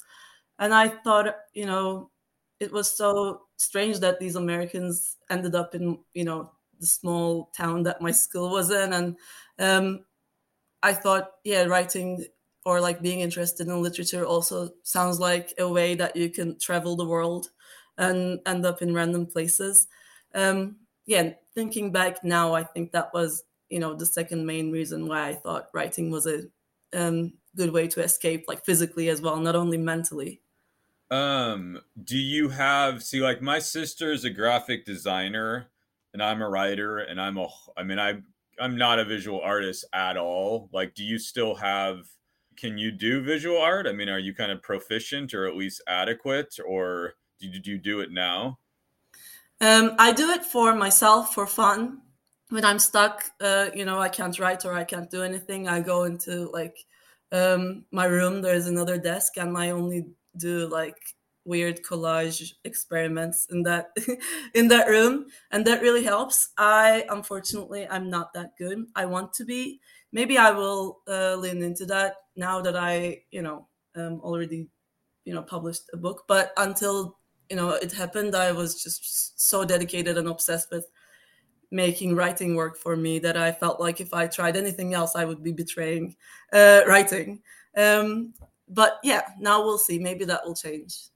And 0.60 0.74
i 0.74 0.88
thought 0.90 1.36
you 1.54 1.66
know 1.66 2.12
it 2.60 2.72
was 2.72 2.92
so 2.92 3.44
strange 3.58 4.00
that 4.00 4.20
these 4.20 4.36
americans 4.36 5.18
ended 5.30 5.56
up 5.56 5.76
in 5.76 6.00
you 6.14 6.24
know 6.26 6.52
the 6.80 6.86
small 6.88 7.52
town 7.56 7.84
that 7.84 8.02
my 8.02 8.12
school 8.12 8.50
was 8.52 8.72
in. 8.72 8.94
And 8.94 9.18
um, 9.60 10.06
i 10.84 10.94
thought 10.94 11.32
yeah 11.44 11.64
writing 11.64 12.26
or 12.70 12.80
like 12.80 13.02
being 13.02 13.22
interested 13.22 13.68
in 13.68 13.82
literature 13.82 14.24
also 14.24 14.70
sounds 14.84 15.20
like 15.20 15.56
a 15.58 15.68
way 15.68 15.96
that 15.96 16.16
you 16.16 16.30
can 16.30 16.56
travel 16.60 16.96
the 16.96 17.08
world 17.08 17.50
and 17.98 18.40
end 18.46 18.64
up 18.64 18.84
in 18.84 18.94
random 18.94 19.26
places. 19.26 19.88
Um, 20.36 20.76
yeah, 21.08 21.32
thinking 21.56 21.92
back 21.92 22.24
now, 22.24 22.54
I 22.54 22.64
think 22.64 22.92
that 22.92 23.12
was 23.12 23.44
you 23.70 23.80
know 23.80 23.96
the 23.96 24.06
second 24.06 24.46
main 24.46 24.72
reason 24.72 25.08
why 25.08 25.30
I 25.30 25.34
thought 25.34 25.70
writing 25.74 26.12
was 26.12 26.28
a 26.28 26.44
um, 26.94 27.34
good 27.56 27.74
way 27.74 27.88
to 27.88 28.04
escape, 28.04 28.46
like 28.48 28.64
physically 28.64 29.10
as 29.10 29.20
well, 29.20 29.38
not 29.38 29.56
only 29.56 29.78
mentally. 29.78 30.42
Um, 31.10 31.82
do 32.04 32.20
you 32.20 32.50
have 32.50 33.02
see 33.02 33.20
like 33.20 33.42
my 33.42 33.58
sister 33.58 34.12
is 34.12 34.26
a 34.26 34.30
graphic 34.30 34.86
designer 34.86 35.72
and 36.14 36.22
I'm 36.22 36.44
a 36.44 36.50
writer 36.50 37.00
and 37.00 37.20
I'm 37.20 37.38
a 37.38 37.48
I 37.76 37.82
mean 37.82 37.98
I 37.98 38.22
I'm 38.60 38.78
not 38.78 39.00
a 39.00 39.06
visual 39.06 39.42
artist 39.42 39.86
at 39.92 40.18
all. 40.18 40.70
Like 40.72 40.94
do 40.94 41.04
you 41.04 41.18
still 41.18 41.56
have 41.56 42.06
can 42.60 42.78
you 42.78 42.92
do 42.92 43.22
visual 43.22 43.58
art? 43.58 43.88
I 43.88 43.92
mean, 43.92 44.10
are 44.10 44.20
you 44.20 44.34
kind 44.34 44.52
of 44.52 44.62
proficient 44.62 45.34
or 45.34 45.48
at 45.48 45.56
least 45.56 45.82
adequate 45.88 46.56
or 46.68 47.14
do 47.40 47.48
you, 47.48 47.60
do 47.60 47.72
you 47.72 47.78
do 47.78 48.00
it 48.02 48.12
now? 48.12 48.60
Um, 49.62 49.96
I 49.98 50.12
do 50.12 50.30
it 50.32 50.44
for 50.44 50.76
myself 50.76 51.34
for 51.34 51.48
fun. 51.48 52.02
When 52.50 52.66
I'm 52.66 52.80
stuck, 52.80 53.26
uh, 53.42 53.70
you 53.76 53.86
know, 53.86 54.00
I 54.00 54.10
can't 54.10 54.38
write 54.40 54.66
or 54.66 54.74
I 54.74 54.84
can't 54.84 55.10
do 55.10 55.22
anything. 55.22 55.68
I 55.68 55.82
go 55.82 56.04
into 56.04 56.50
like 56.52 56.78
um, 57.32 57.86
my 57.92 58.06
room. 58.06 58.42
There's 58.42 58.68
another 58.68 58.98
desk, 58.98 59.38
and 59.38 59.56
I 59.56 59.70
only 59.70 60.08
do 60.36 60.68
like 60.68 60.98
weird 61.46 61.82
collage 61.84 62.54
experiments 62.64 63.48
in 63.52 63.64
that 63.64 63.90
in 64.54 64.68
that 64.68 64.88
room 64.88 65.26
and 65.52 65.66
that 65.66 65.82
really 65.82 66.04
helps 66.04 66.50
i 66.58 67.04
unfortunately 67.10 67.88
i'm 67.90 68.10
not 68.10 68.32
that 68.34 68.56
good 68.58 68.86
i 68.96 69.06
want 69.06 69.34
to 69.34 69.46
be 69.46 69.80
maybe 70.12 70.38
i 70.38 70.52
will 70.52 71.00
uh, 71.08 71.36
lean 71.36 71.62
into 71.62 71.86
that 71.86 72.16
now 72.36 72.62
that 72.62 72.76
i 72.76 73.22
you 73.32 73.42
know 73.42 73.68
um, 73.96 74.20
already 74.22 74.68
you 75.26 75.34
know 75.34 75.42
published 75.42 75.84
a 75.94 75.98
book 75.98 76.24
but 76.28 76.52
until 76.58 77.18
you 77.50 77.56
know 77.56 77.70
it 77.72 77.92
happened 77.92 78.36
i 78.36 78.52
was 78.52 78.82
just 78.84 79.40
so 79.40 79.66
dedicated 79.66 80.18
and 80.18 80.28
obsessed 80.28 80.72
with 80.72 80.86
making 81.72 82.16
writing 82.16 82.56
work 82.56 82.78
for 82.78 82.96
me 82.96 83.20
that 83.20 83.38
i 83.38 83.52
felt 83.52 83.80
like 83.80 84.02
if 84.02 84.14
i 84.14 84.26
tried 84.26 84.58
anything 84.58 84.94
else 84.94 85.16
i 85.16 85.26
would 85.26 85.44
be 85.44 85.52
betraying 85.52 86.16
uh, 86.54 86.82
writing 86.88 87.42
um, 87.78 88.34
but 88.68 89.00
yeah, 89.04 89.22
now 89.40 89.64
we'll 89.64 89.78
see. 89.78 90.00
Maybe 90.00 90.26
that 90.26 90.46
will 90.46 90.56
change. 90.56 91.10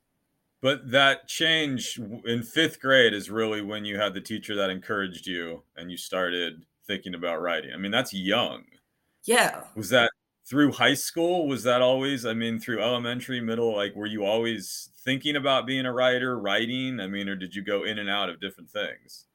But 0.61 0.89
that 0.91 1.27
change 1.27 1.99
in 2.25 2.41
fifth 2.41 2.79
grade 2.79 3.13
is 3.13 3.29
really 3.29 3.61
when 3.61 3.85
you 3.85 3.99
had 3.99 4.13
the 4.13 4.21
teacher 4.21 4.55
that 4.55 4.69
encouraged 4.69 5.27
you 5.27 5.63
and 5.75 5.91
you 5.91 5.97
started 5.97 6.65
thinking 6.87 7.15
about 7.15 7.41
writing. 7.41 7.71
I 7.73 7.77
mean, 7.77 7.91
that's 7.91 8.13
young. 8.13 8.63
Yeah. 9.25 9.63
Was 9.75 9.89
that 9.89 10.11
through 10.45 10.73
high 10.73 10.93
school? 10.93 11.47
Was 11.47 11.63
that 11.63 11.81
always, 11.81 12.25
I 12.25 12.33
mean, 12.33 12.59
through 12.59 12.81
elementary, 12.81 13.39
middle? 13.41 13.75
Like, 13.75 13.95
were 13.95 14.05
you 14.05 14.25
always 14.25 14.89
thinking 15.03 15.35
about 15.35 15.65
being 15.65 15.85
a 15.85 15.93
writer, 15.93 16.39
writing? 16.39 16.99
I 16.99 17.07
mean, 17.07 17.29
or 17.29 17.35
did 17.35 17.55
you 17.55 17.61
go 17.61 17.83
in 17.83 17.99
and 17.99 18.09
out 18.09 18.29
of 18.29 18.41
different 18.41 18.69
things? 18.69 19.25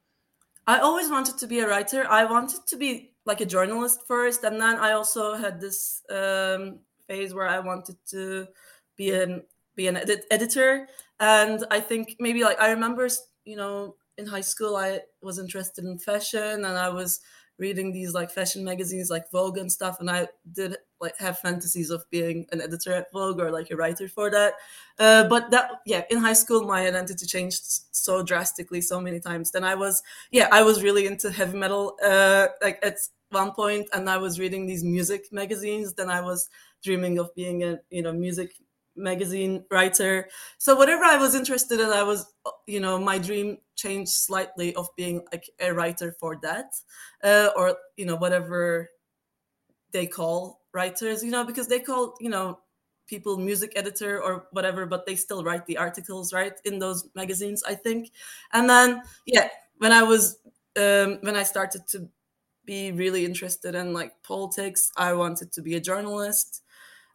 I 0.67 0.79
always 0.79 1.09
wanted 1.09 1.37
to 1.39 1.47
be 1.47 1.59
a 1.59 1.67
writer. 1.67 2.05
I 2.07 2.25
wanted 2.25 2.67
to 2.67 2.77
be 2.77 3.13
like 3.25 3.41
a 3.41 3.45
journalist 3.45 4.01
first. 4.07 4.43
And 4.43 4.61
then 4.61 4.77
I 4.77 4.91
also 4.91 5.35
had 5.35 5.59
this 5.59 6.03
um, 6.11 6.79
phase 7.07 7.33
where 7.33 7.47
I 7.47 7.59
wanted 7.59 7.97
to 8.11 8.47
be 8.95 9.11
an 9.11 9.43
be 9.75 9.87
an 9.87 9.97
edit- 9.97 10.25
editor, 10.29 10.87
and 11.21 11.65
I 11.71 11.79
think 11.79 12.17
maybe 12.19 12.43
like 12.43 12.59
I 12.59 12.71
remember, 12.71 13.07
you 13.45 13.55
know, 13.55 13.95
in 14.17 14.25
high 14.27 14.41
school 14.41 14.75
I 14.75 14.99
was 15.21 15.39
interested 15.39 15.85
in 15.85 15.97
fashion, 15.97 16.65
and 16.65 16.77
I 16.77 16.89
was 16.89 17.21
reading 17.59 17.91
these 17.91 18.13
like 18.13 18.31
fashion 18.31 18.63
magazines 18.63 19.09
like 19.09 19.29
Vogue 19.31 19.57
and 19.57 19.71
stuff, 19.71 19.99
and 19.99 20.09
I 20.09 20.27
did 20.51 20.77
like 20.99 21.17
have 21.17 21.39
fantasies 21.39 21.89
of 21.89 22.09
being 22.09 22.45
an 22.51 22.61
editor 22.61 22.93
at 22.93 23.11
Vogue 23.11 23.39
or 23.39 23.51
like 23.51 23.69
a 23.69 23.75
writer 23.75 24.07
for 24.07 24.29
that. 24.31 24.53
Uh, 24.97 25.27
but 25.27 25.51
that 25.51 25.81
yeah, 25.85 26.03
in 26.09 26.17
high 26.17 26.33
school 26.33 26.65
my 26.65 26.87
identity 26.87 27.25
changed 27.25 27.61
so 27.91 28.23
drastically 28.23 28.81
so 28.81 28.99
many 28.99 29.19
times. 29.19 29.51
Then 29.51 29.63
I 29.63 29.75
was 29.75 30.01
yeah 30.31 30.47
I 30.51 30.63
was 30.63 30.83
really 30.83 31.05
into 31.05 31.31
heavy 31.31 31.57
metal 31.57 31.97
uh, 32.03 32.47
like 32.61 32.79
at 32.81 32.97
one 33.31 33.51
point, 33.51 33.87
and 33.93 34.09
I 34.09 34.17
was 34.17 34.39
reading 34.39 34.65
these 34.65 34.83
music 34.83 35.31
magazines. 35.31 35.93
Then 35.93 36.09
I 36.09 36.21
was 36.21 36.49
dreaming 36.83 37.19
of 37.19 37.33
being 37.35 37.63
a 37.63 37.79
you 37.89 38.01
know 38.01 38.13
music 38.13 38.53
magazine 38.99 39.63
writer. 39.71 40.27
So 40.57 40.75
whatever 40.75 41.03
i 41.03 41.17
was 41.17 41.35
interested 41.35 41.79
in 41.79 41.89
i 41.89 42.03
was 42.03 42.33
you 42.67 42.79
know 42.79 42.99
my 42.99 43.17
dream 43.17 43.57
changed 43.75 44.11
slightly 44.11 44.75
of 44.75 44.89
being 44.95 45.25
like 45.31 45.49
a 45.59 45.73
writer 45.73 46.11
for 46.19 46.37
that 46.41 46.73
uh, 47.23 47.49
or 47.55 47.77
you 47.97 48.05
know 48.05 48.15
whatever 48.15 48.89
they 49.91 50.05
call 50.05 50.61
writers 50.73 51.23
you 51.23 51.31
know 51.31 51.43
because 51.43 51.67
they 51.67 51.79
call 51.79 52.15
you 52.19 52.29
know 52.29 52.59
people 53.07 53.37
music 53.37 53.73
editor 53.75 54.21
or 54.21 54.47
whatever 54.51 54.85
but 54.85 55.05
they 55.05 55.15
still 55.15 55.43
write 55.43 55.65
the 55.65 55.77
articles 55.77 56.31
right 56.31 56.53
in 56.65 56.77
those 56.77 57.07
magazines 57.15 57.63
i 57.63 57.73
think. 57.73 58.11
And 58.53 58.69
then 58.69 59.01
yeah 59.25 59.49
when 59.77 59.91
i 59.91 60.03
was 60.03 60.37
um, 60.77 61.17
when 61.21 61.35
i 61.35 61.43
started 61.43 61.87
to 61.89 62.07
be 62.65 62.91
really 62.91 63.25
interested 63.25 63.73
in 63.73 63.93
like 63.93 64.21
politics 64.21 64.91
i 64.95 65.13
wanted 65.13 65.51
to 65.53 65.61
be 65.61 65.75
a 65.75 65.79
journalist 65.79 66.61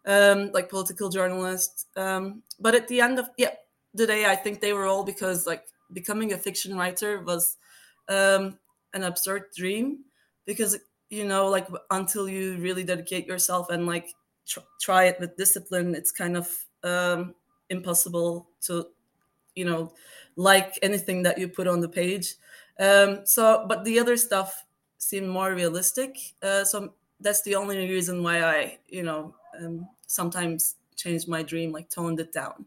um, 0.07 0.51
like 0.53 0.69
political 0.69 1.09
journalists. 1.09 1.87
Um, 1.97 2.43
but 2.61 2.75
at 2.75 2.89
the 2.89 3.01
end 3.01 3.19
of 3.19 3.29
yeah 3.37 3.55
the 3.95 4.07
day, 4.07 4.27
I 4.27 4.37
think 4.37 4.61
they 4.61 4.73
were 4.73 4.87
all 4.87 5.05
because 5.05 5.47
like 5.47 5.67
becoming 5.93 6.33
a 6.33 6.39
fiction 6.39 6.77
writer 6.77 7.21
was 7.21 7.57
um, 8.09 8.59
an 8.93 9.03
absurd 9.05 9.45
dream 9.57 10.05
because 10.47 10.79
you 11.11 11.25
know 11.25 11.49
like 11.49 11.69
until 11.91 12.29
you 12.29 12.57
really 12.59 12.85
dedicate 12.85 13.27
yourself 13.27 13.71
and 13.71 13.87
like 13.87 14.15
tr- 14.47 14.61
try 14.81 15.05
it 15.05 15.21
with 15.21 15.37
discipline, 15.37 15.95
it's 15.95 16.11
kind 16.11 16.37
of 16.37 16.65
um, 16.83 17.35
impossible 17.71 18.49
to 18.63 18.87
you 19.55 19.65
know 19.65 19.93
like 20.37 20.79
anything 20.83 21.23
that 21.23 21.39
you 21.39 21.49
put 21.49 21.67
on 21.69 21.81
the 21.81 21.89
page. 21.89 22.35
Um, 22.79 23.21
so, 23.25 23.67
but 23.69 23.85
the 23.85 24.01
other 24.01 24.17
stuff 24.17 24.65
seemed 24.99 25.29
more 25.29 25.55
realistic. 25.55 26.17
Uh, 26.43 26.65
so 26.65 26.95
that's 27.21 27.43
the 27.43 27.55
only 27.55 27.79
reason 27.89 28.23
why 28.23 28.43
I, 28.43 28.79
you 28.89 29.05
know, 29.05 29.35
um, 29.61 29.89
sometimes 30.07 30.77
changed 30.97 31.29
my 31.29 31.43
dream, 31.43 31.73
like 31.73 31.89
toned 31.89 32.21
it 32.21 32.33
down. 32.33 32.67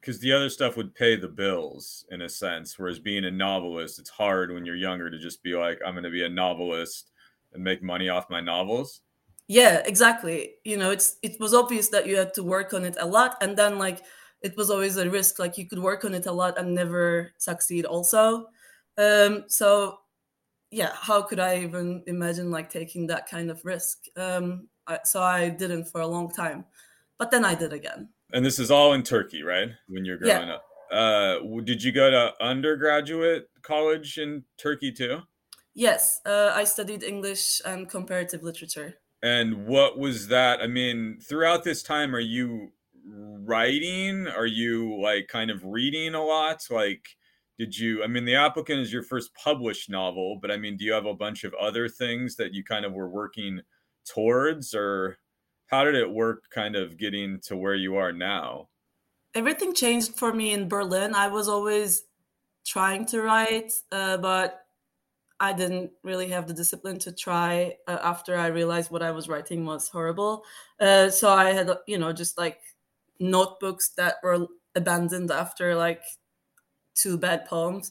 Because 0.00 0.20
the 0.20 0.32
other 0.32 0.48
stuff 0.48 0.76
would 0.76 0.94
pay 0.94 1.16
the 1.16 1.28
bills 1.28 2.06
in 2.10 2.22
a 2.22 2.28
sense, 2.28 2.78
whereas 2.78 2.98
being 2.98 3.24
a 3.24 3.30
novelist, 3.30 3.98
it's 3.98 4.10
hard 4.10 4.52
when 4.52 4.64
you're 4.64 4.76
younger 4.76 5.10
to 5.10 5.18
just 5.18 5.42
be 5.42 5.54
like, 5.54 5.80
I'm 5.84 5.94
going 5.94 6.04
to 6.04 6.10
be 6.10 6.24
a 6.24 6.28
novelist 6.28 7.10
and 7.52 7.64
make 7.64 7.82
money 7.82 8.08
off 8.08 8.30
my 8.30 8.40
novels. 8.40 9.00
Yeah, 9.48 9.82
exactly. 9.84 10.54
You 10.64 10.76
know, 10.76 10.90
it's 10.90 11.16
it 11.22 11.40
was 11.40 11.54
obvious 11.54 11.88
that 11.88 12.06
you 12.06 12.16
had 12.16 12.34
to 12.34 12.42
work 12.42 12.74
on 12.74 12.84
it 12.84 12.96
a 13.00 13.06
lot, 13.06 13.36
and 13.40 13.56
then 13.56 13.78
like 13.78 14.04
it 14.42 14.56
was 14.56 14.70
always 14.70 14.96
a 14.98 15.08
risk. 15.08 15.38
Like 15.38 15.56
you 15.56 15.66
could 15.66 15.78
work 15.78 16.04
on 16.04 16.14
it 16.14 16.26
a 16.26 16.32
lot 16.32 16.58
and 16.58 16.74
never 16.74 17.32
succeed. 17.38 17.86
Also, 17.86 18.48
um, 18.98 19.44
so 19.48 20.00
yeah, 20.70 20.92
how 20.94 21.22
could 21.22 21.40
I 21.40 21.60
even 21.62 22.02
imagine 22.06 22.50
like 22.50 22.68
taking 22.70 23.06
that 23.06 23.28
kind 23.28 23.50
of 23.50 23.64
risk? 23.64 24.04
Um, 24.16 24.68
I, 24.88 24.98
so 25.04 25.22
I 25.22 25.50
didn't 25.50 25.84
for 25.84 26.00
a 26.00 26.06
long 26.06 26.30
time, 26.30 26.64
but 27.18 27.30
then 27.30 27.44
I 27.44 27.54
did 27.54 27.72
again. 27.72 28.08
And 28.32 28.44
this 28.44 28.58
is 28.58 28.70
all 28.70 28.92
in 28.92 29.02
Turkey, 29.02 29.42
right? 29.42 29.68
When 29.88 30.04
you're 30.04 30.18
growing 30.18 30.48
yeah. 30.48 30.54
up. 30.54 30.64
Uh, 30.90 31.38
did 31.64 31.82
you 31.82 31.92
go 31.92 32.10
to 32.10 32.32
undergraduate 32.40 33.48
college 33.62 34.18
in 34.18 34.44
Turkey 34.56 34.90
too? 34.90 35.20
Yes, 35.74 36.20
uh, 36.26 36.52
I 36.54 36.64
studied 36.64 37.02
English 37.02 37.60
and 37.64 37.88
comparative 37.88 38.42
literature. 38.42 38.94
And 39.22 39.66
what 39.66 39.98
was 39.98 40.28
that? 40.28 40.60
I 40.60 40.66
mean, 40.66 41.18
throughout 41.20 41.64
this 41.64 41.82
time, 41.82 42.14
are 42.14 42.20
you 42.20 42.72
writing? 43.04 44.26
Are 44.26 44.46
you 44.46 45.00
like 45.00 45.28
kind 45.28 45.50
of 45.50 45.64
reading 45.64 46.14
a 46.14 46.24
lot? 46.24 46.62
Like, 46.70 47.16
did 47.58 47.76
you? 47.76 48.02
I 48.02 48.06
mean, 48.06 48.24
The 48.24 48.36
Applicant 48.36 48.80
is 48.80 48.92
your 48.92 49.02
first 49.02 49.34
published 49.34 49.90
novel, 49.90 50.38
but 50.40 50.50
I 50.50 50.56
mean, 50.56 50.76
do 50.76 50.84
you 50.84 50.92
have 50.92 51.06
a 51.06 51.14
bunch 51.14 51.44
of 51.44 51.54
other 51.54 51.88
things 51.88 52.36
that 52.36 52.54
you 52.54 52.64
kind 52.64 52.84
of 52.84 52.92
were 52.92 53.08
working 53.08 53.60
towards 54.08 54.74
or 54.74 55.18
how 55.66 55.84
did 55.84 55.94
it 55.94 56.10
work 56.10 56.44
kind 56.50 56.76
of 56.76 56.96
getting 56.96 57.40
to 57.44 57.56
where 57.56 57.74
you 57.74 57.96
are 57.96 58.12
now? 58.12 58.68
Everything 59.34 59.74
changed 59.74 60.14
for 60.16 60.32
me 60.32 60.52
in 60.52 60.68
berlin. 60.68 61.14
I 61.14 61.28
was 61.28 61.48
always 61.48 62.02
trying 62.66 63.06
to 63.06 63.22
write 63.22 63.72
uh, 63.92 64.16
but 64.18 64.66
i 65.40 65.52
didn't 65.52 65.90
really 66.02 66.28
have 66.28 66.46
the 66.46 66.52
discipline 66.52 66.98
to 66.98 67.12
try 67.12 67.74
uh, 67.86 67.98
after 68.02 68.36
i 68.36 68.48
realized 68.48 68.90
what 68.90 69.02
i 69.02 69.10
was 69.10 69.28
writing 69.28 69.64
was 69.64 69.88
horrible. 69.88 70.44
Uh, 70.80 71.08
so 71.10 71.30
i 71.32 71.52
had 71.52 71.70
you 71.86 71.96
know 71.98 72.12
just 72.12 72.36
like 72.36 72.60
notebooks 73.20 73.90
that 73.96 74.16
were 74.22 74.46
abandoned 74.74 75.30
after 75.30 75.74
like 75.74 76.02
two 76.94 77.16
bad 77.18 77.46
poems. 77.46 77.90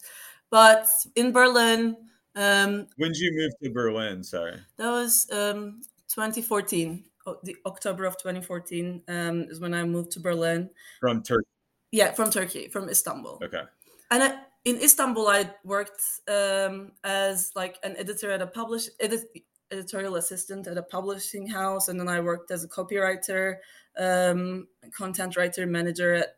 But 0.51 0.87
in 1.15 1.31
berlin 1.31 1.97
um 2.35 2.87
when 2.97 3.11
did 3.11 3.19
you 3.19 3.31
move 3.33 3.51
to 3.63 3.69
berlin? 3.71 4.23
Sorry. 4.23 4.59
that 4.77 4.91
was 4.91 5.27
um 5.31 5.81
2014 6.09 7.03
the 7.43 7.57
october 7.65 8.05
of 8.05 8.17
2014 8.17 9.03
um, 9.09 9.41
is 9.49 9.59
when 9.59 9.73
i 9.73 9.83
moved 9.83 10.11
to 10.11 10.19
berlin. 10.19 10.69
From 10.99 11.21
turkey 11.23 11.47
yeah 11.91 12.11
from 12.11 12.31
turkey 12.31 12.67
from 12.67 12.89
istanbul. 12.89 13.39
Okay. 13.43 13.63
And 14.11 14.23
I, 14.23 14.39
in 14.65 14.77
istanbul 14.77 15.27
i 15.27 15.49
worked 15.63 16.03
um, 16.29 16.93
as 17.03 17.51
like 17.55 17.77
an 17.83 17.95
editor 17.97 18.31
at 18.31 18.41
a 18.41 18.47
publish 18.47 18.87
edit, 18.99 19.25
editorial 19.71 20.15
assistant 20.15 20.67
at 20.67 20.77
a 20.77 20.83
publishing 20.83 21.47
house 21.47 21.89
and 21.89 21.99
then 21.99 22.07
i 22.07 22.19
worked 22.19 22.51
as 22.51 22.63
a 22.63 22.69
copywriter 22.69 23.57
um, 23.99 24.67
content 24.95 25.35
writer 25.35 25.65
manager 25.65 26.13
at 26.13 26.37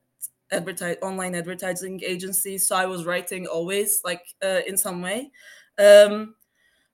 advertise 0.51 0.97
online 1.01 1.35
advertising 1.35 2.01
agency, 2.03 2.57
so 2.57 2.75
I 2.75 2.85
was 2.85 3.05
writing 3.05 3.47
always 3.47 4.01
like 4.03 4.25
uh, 4.43 4.61
in 4.67 4.77
some 4.77 5.01
way. 5.01 5.31
Um, 5.77 6.35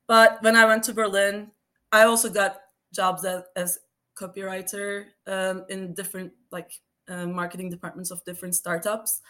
but 0.07 0.41
when 0.41 0.55
I 0.55 0.65
went 0.65 0.83
to 0.85 0.93
Berlin, 0.93 1.51
I 1.91 2.03
also 2.03 2.29
got 2.29 2.57
jobs 2.95 3.25
as, 3.25 3.43
as 3.55 3.79
copywriter 4.15 5.07
um, 5.27 5.65
in 5.69 5.93
different 5.93 6.31
like 6.51 6.71
uh, 7.07 7.25
marketing 7.27 7.69
departments 7.69 8.11
of 8.11 8.23
different 8.25 8.55
startups. 8.55 9.21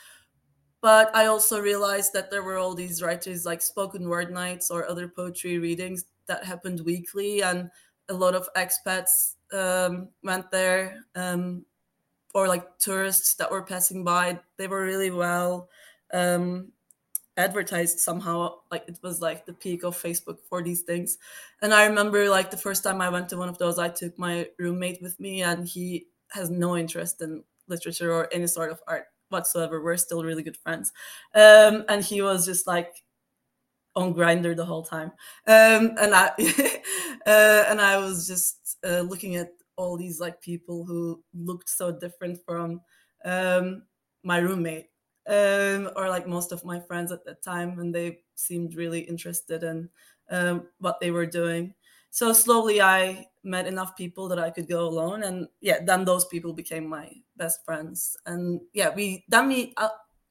But 0.81 1.15
I 1.15 1.25
also 1.25 1.60
realized 1.60 2.13
that 2.13 2.29
there 2.29 2.43
were 2.43 2.57
all 2.57 2.75
these 2.75 3.01
writers 3.01 3.45
like 3.45 3.62
spoken 3.62 4.07
word 4.07 4.31
nights 4.31 4.69
or 4.69 4.88
other 4.88 5.07
poetry 5.07 5.57
readings 5.57 6.05
that 6.27 6.43
happened 6.45 6.81
weekly, 6.81 7.41
and 7.41 7.72
a 8.10 8.13
lot 8.13 8.36
of 8.36 8.48
expats 8.55 9.36
um, 9.51 10.10
went 10.24 10.51
there, 10.51 11.01
um, 11.15 11.65
or 12.36 12.48
like 12.48 12.77
tourists 12.77 13.34
that 13.36 13.50
were 13.50 13.63
passing 13.63 14.03
by. 14.03 14.39
They 14.57 14.67
were 14.67 14.86
really 14.86 15.10
well 15.10 15.69
um, 16.13 16.72
advertised 17.37 17.99
somehow 17.99 18.55
like 18.71 18.83
it 18.87 18.97
was 19.03 19.21
like 19.21 19.45
the 19.45 19.53
peak 19.53 19.83
of 19.83 20.01
facebook 20.01 20.37
for 20.49 20.63
these 20.63 20.81
things. 20.81 21.17
And 21.61 21.73
i 21.73 21.85
remember 21.85 22.29
like 22.29 22.49
the 22.51 22.57
first 22.57 22.83
time 22.83 23.01
i 23.01 23.09
went 23.09 23.29
to 23.29 23.37
one 23.37 23.49
of 23.49 23.57
those 23.57 23.77
i 23.79 23.89
took 23.89 24.17
my 24.17 24.47
roommate 24.57 25.01
with 25.01 25.19
me 25.19 25.41
and 25.43 25.67
he 25.67 26.07
has 26.31 26.49
no 26.49 26.77
interest 26.77 27.21
in 27.21 27.43
literature 27.67 28.13
or 28.13 28.29
any 28.33 28.47
sort 28.47 28.71
of 28.71 28.81
art 28.87 29.05
whatsoever. 29.29 29.81
We're 29.83 29.97
still 29.97 30.23
really 30.23 30.43
good 30.43 30.57
friends. 30.57 30.91
Um, 31.33 31.83
and 31.89 32.03
he 32.03 32.21
was 32.21 32.45
just 32.45 32.67
like 32.67 33.03
on 33.95 34.13
Grindr 34.13 34.55
the 34.55 34.65
whole 34.65 34.83
time. 34.83 35.11
Um, 35.47 35.95
and 35.99 36.13
i 36.13 36.31
uh, 37.25 37.63
and 37.69 37.81
i 37.81 37.97
was 37.97 38.27
just 38.27 38.77
uh, 38.85 39.01
looking 39.01 39.35
at 39.35 39.49
all 39.77 39.97
these 39.97 40.19
like 40.19 40.41
people 40.41 40.85
who 40.85 41.21
looked 41.33 41.69
so 41.69 41.91
different 41.91 42.39
from 42.45 42.81
um, 43.25 43.83
my 44.23 44.37
roommate 44.37 44.87
um, 45.27 45.89
or 45.96 46.10
like 46.10 46.27
most 46.27 46.51
of 46.51 46.65
my 46.65 46.79
friends 46.79 47.12
at 47.12 47.25
that 47.25 47.41
time, 47.41 47.79
and 47.79 47.94
they 47.94 48.20
seemed 48.36 48.75
really 48.75 49.01
interested 49.01 49.63
in 49.63 49.89
um, 50.29 50.67
what 50.79 51.00
they 51.00 51.12
were 51.12 51.25
doing. 51.25 51.74
So 52.12 52.32
slowly, 52.32 52.82
I 52.82 53.27
met 53.44 53.67
enough 53.67 53.98
people 53.98 54.29
that 54.29 54.39
I 54.39 54.50
could 54.50 54.70
go 54.70 54.88
alone, 54.88 55.24
and 55.24 55.48
yeah, 55.62 55.84
then 55.84 56.05
those 56.05 56.25
people 56.25 56.53
became 56.53 56.88
my 56.88 57.12
best 57.38 57.65
friends. 57.65 58.17
And 58.25 58.62
yeah, 58.74 58.94
we 58.96 59.25
then 59.27 59.48
we 59.48 59.74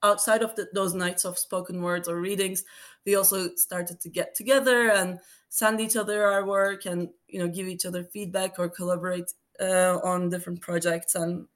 outside 0.03 0.43
of 0.43 0.55
the, 0.55 0.67
those 0.73 0.93
nights 0.93 1.25
of 1.25 1.37
spoken 1.37 1.81
words 1.81 2.07
or 2.07 2.19
readings, 2.19 2.63
we 3.05 3.15
also 3.15 3.53
started 3.55 3.99
to 4.01 4.09
get 4.09 4.35
together 4.35 4.91
and 4.91 5.19
send 5.49 5.79
each 5.79 5.95
other 5.95 6.25
our 6.25 6.45
work, 6.45 6.85
and 6.85 7.09
you 7.27 7.39
know, 7.39 7.47
give 7.47 7.67
each 7.67 7.85
other 7.85 8.03
feedback 8.03 8.57
or 8.59 8.69
collaborate 8.69 9.31
uh, 9.59 9.99
on 10.03 10.29
different 10.29 10.61
projects. 10.61 11.15
And 11.15 11.47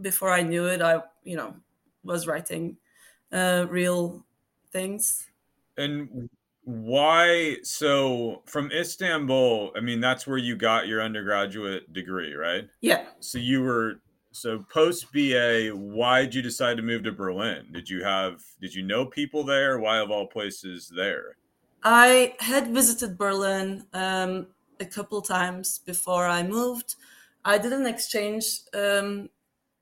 before 0.00 0.30
I 0.30 0.42
knew 0.42 0.66
it, 0.66 0.82
I 0.82 1.02
you 1.24 1.36
know 1.36 1.56
was 2.04 2.26
writing 2.26 2.76
uh, 3.32 3.66
real 3.68 4.24
things. 4.72 5.26
And 5.76 6.28
why? 6.64 7.56
So 7.62 8.42
from 8.46 8.70
Istanbul, 8.70 9.72
I 9.76 9.80
mean, 9.80 10.00
that's 10.00 10.26
where 10.26 10.38
you 10.38 10.56
got 10.56 10.88
your 10.88 11.02
undergraduate 11.02 11.92
degree, 11.92 12.34
right? 12.34 12.68
Yeah. 12.80 13.06
So 13.20 13.38
you 13.38 13.62
were 13.62 14.00
so 14.32 14.64
post 14.72 15.12
BA. 15.12 15.70
Why 15.74 16.22
did 16.22 16.34
you 16.34 16.42
decide 16.42 16.76
to 16.76 16.82
move 16.82 17.04
to 17.04 17.12
Berlin? 17.12 17.66
Did 17.72 17.88
you 17.88 18.04
have? 18.04 18.42
Did 18.60 18.74
you 18.74 18.82
know 18.82 19.06
people 19.06 19.44
there? 19.44 19.78
Why 19.78 19.98
of 19.98 20.10
all 20.10 20.26
places 20.26 20.92
there? 20.94 21.36
I 21.82 22.34
had 22.40 22.68
visited 22.68 23.16
Berlin 23.16 23.86
um, 23.94 24.48
a 24.80 24.84
couple 24.84 25.22
times 25.22 25.78
before 25.78 26.26
I 26.26 26.42
moved. 26.42 26.96
I 27.44 27.56
did 27.56 27.72
an 27.72 27.86
exchange 27.86 28.60
um, 28.74 29.30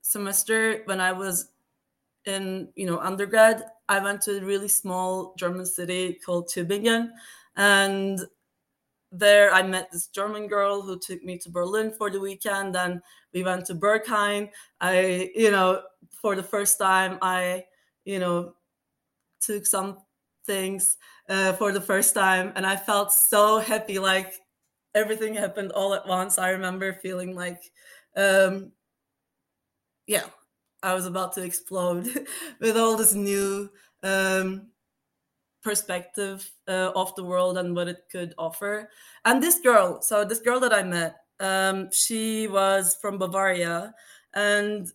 semester 0.03 0.83
when 0.85 1.01
I 1.01 1.13
was 1.13 1.51
in 2.25 2.69
you 2.75 2.87
know 2.87 2.99
undergrad 2.99 3.65
i 3.89 3.99
went 3.99 4.21
to 4.21 4.39
a 4.39 4.45
really 4.45 4.69
small 4.69 5.35
german 5.39 5.65
city 5.67 6.15
called 6.25 6.49
tübingen 6.49 7.11
and 7.57 8.21
there 9.11 9.53
i 9.55 9.63
met 9.63 9.91
this 9.91 10.09
german 10.09 10.47
girl 10.47 10.83
who 10.83 10.99
took 10.99 11.23
me 11.25 11.39
to 11.39 11.51
berlin 11.51 11.91
for 11.91 12.11
the 12.11 12.21
weekend 12.21 12.77
and 12.77 13.01
we 13.33 13.43
went 13.43 13.65
to 13.65 13.75
berghain. 13.75 14.51
I 14.81 15.31
you 15.35 15.51
know 15.51 15.83
for 16.11 16.35
the 16.37 16.43
first 16.43 16.79
time 16.79 17.19
i 17.23 17.65
you 18.05 18.19
know 18.19 18.55
took 19.41 19.67
some 19.67 19.99
things 20.45 20.97
uh, 21.29 21.53
for 21.55 21.73
the 21.73 21.81
first 21.81 22.15
time 22.15 22.53
and 22.57 22.67
i 22.67 22.77
felt 22.77 23.13
so 23.13 23.59
happy 23.61 23.99
like 23.99 24.35
everything 24.95 25.35
happened 25.35 25.73
all 25.73 25.95
at 25.95 26.07
once. 26.07 26.39
I 26.39 26.51
remember 26.51 26.93
feeling 26.93 27.35
like 27.35 27.63
um 28.17 28.73
yeah 30.07 30.25
I 30.83 30.95
was 30.95 31.07
about 31.07 31.33
to 31.35 31.43
explode 31.43 32.09
with 32.61 32.77
all 32.77 32.97
this 32.97 33.15
new 33.15 33.71
um, 34.03 34.69
perspective 35.63 36.51
uh, 36.69 36.93
of 36.95 37.15
the 37.17 37.25
world 37.25 37.59
and 37.59 37.75
what 37.75 37.89
it 37.89 38.05
could 38.11 38.35
offer. 38.39 38.89
And 39.25 39.43
this 39.43 39.61
girl, 39.61 40.01
so 40.03 40.25
this 40.25 40.41
girl 40.41 40.61
that 40.61 40.73
I 40.73 40.83
met, 40.83 41.17
um, 41.41 41.91
she 41.93 42.49
was 42.49 42.97
from 43.01 43.19
Bavaria, 43.19 43.95
and 44.35 44.89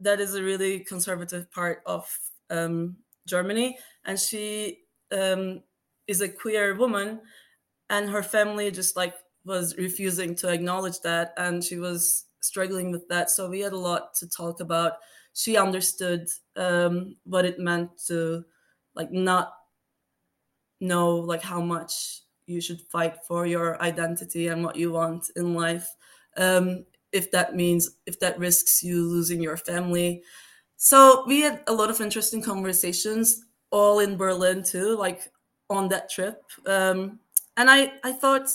that 0.00 0.20
is 0.20 0.34
a 0.34 0.42
really 0.42 0.80
conservative 0.80 1.50
part 1.50 1.82
of 1.86 2.06
um, 2.50 2.96
Germany. 3.26 3.78
And 4.04 4.18
she 4.18 4.80
um, 5.12 5.62
is 6.06 6.20
a 6.20 6.28
queer 6.28 6.74
woman, 6.74 7.20
and 7.90 8.08
her 8.10 8.22
family 8.22 8.70
just 8.70 8.96
like 8.96 9.14
was 9.44 9.76
refusing 9.76 10.34
to 10.36 10.48
acknowledge 10.48 11.00
that, 11.00 11.34
and 11.36 11.62
she 11.62 11.76
was 11.76 12.24
struggling 12.44 12.90
with 12.90 13.08
that. 13.08 13.30
So 13.30 13.48
we 13.48 13.60
had 13.60 13.72
a 13.72 13.78
lot 13.78 14.14
to 14.16 14.28
talk 14.28 14.60
about. 14.60 14.94
She 15.32 15.56
understood 15.56 16.28
um, 16.56 17.16
what 17.24 17.44
it 17.44 17.58
meant 17.58 17.90
to 18.06 18.44
like 18.94 19.10
not 19.10 19.54
know 20.80 21.16
like 21.16 21.42
how 21.42 21.60
much 21.60 22.20
you 22.46 22.60
should 22.60 22.80
fight 22.92 23.16
for 23.26 23.46
your 23.46 23.80
identity 23.82 24.48
and 24.48 24.62
what 24.62 24.76
you 24.76 24.92
want 24.92 25.30
in 25.36 25.54
life. 25.54 25.88
Um, 26.36 26.84
if 27.12 27.30
that 27.30 27.54
means 27.54 27.96
if 28.06 28.18
that 28.20 28.38
risks 28.38 28.82
you 28.82 29.08
losing 29.08 29.40
your 29.40 29.56
family. 29.56 30.22
So 30.76 31.24
we 31.26 31.40
had 31.40 31.62
a 31.66 31.72
lot 31.72 31.90
of 31.90 32.00
interesting 32.00 32.42
conversations 32.42 33.44
all 33.70 34.00
in 34.00 34.16
Berlin 34.16 34.62
too, 34.62 34.96
like 34.96 35.30
on 35.70 35.88
that 35.88 36.10
trip. 36.10 36.42
Um, 36.66 37.20
and 37.56 37.70
I, 37.70 37.92
I 38.02 38.12
thought 38.12 38.48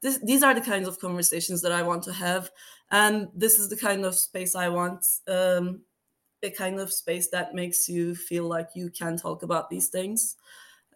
this, 0.00 0.18
these 0.24 0.42
are 0.42 0.54
the 0.54 0.60
kinds 0.60 0.88
of 0.88 0.98
conversations 0.98 1.62
that 1.62 1.72
I 1.72 1.82
want 1.82 2.02
to 2.04 2.12
have 2.12 2.50
and 2.90 3.28
this 3.34 3.58
is 3.58 3.68
the 3.68 3.76
kind 3.76 4.04
of 4.04 4.14
space 4.14 4.54
i 4.54 4.68
want 4.68 5.04
um, 5.28 5.80
a 6.42 6.50
kind 6.50 6.78
of 6.78 6.92
space 6.92 7.28
that 7.30 7.54
makes 7.54 7.88
you 7.88 8.14
feel 8.14 8.44
like 8.44 8.68
you 8.74 8.90
can 8.90 9.16
talk 9.16 9.42
about 9.42 9.68
these 9.68 9.88
things. 9.88 10.36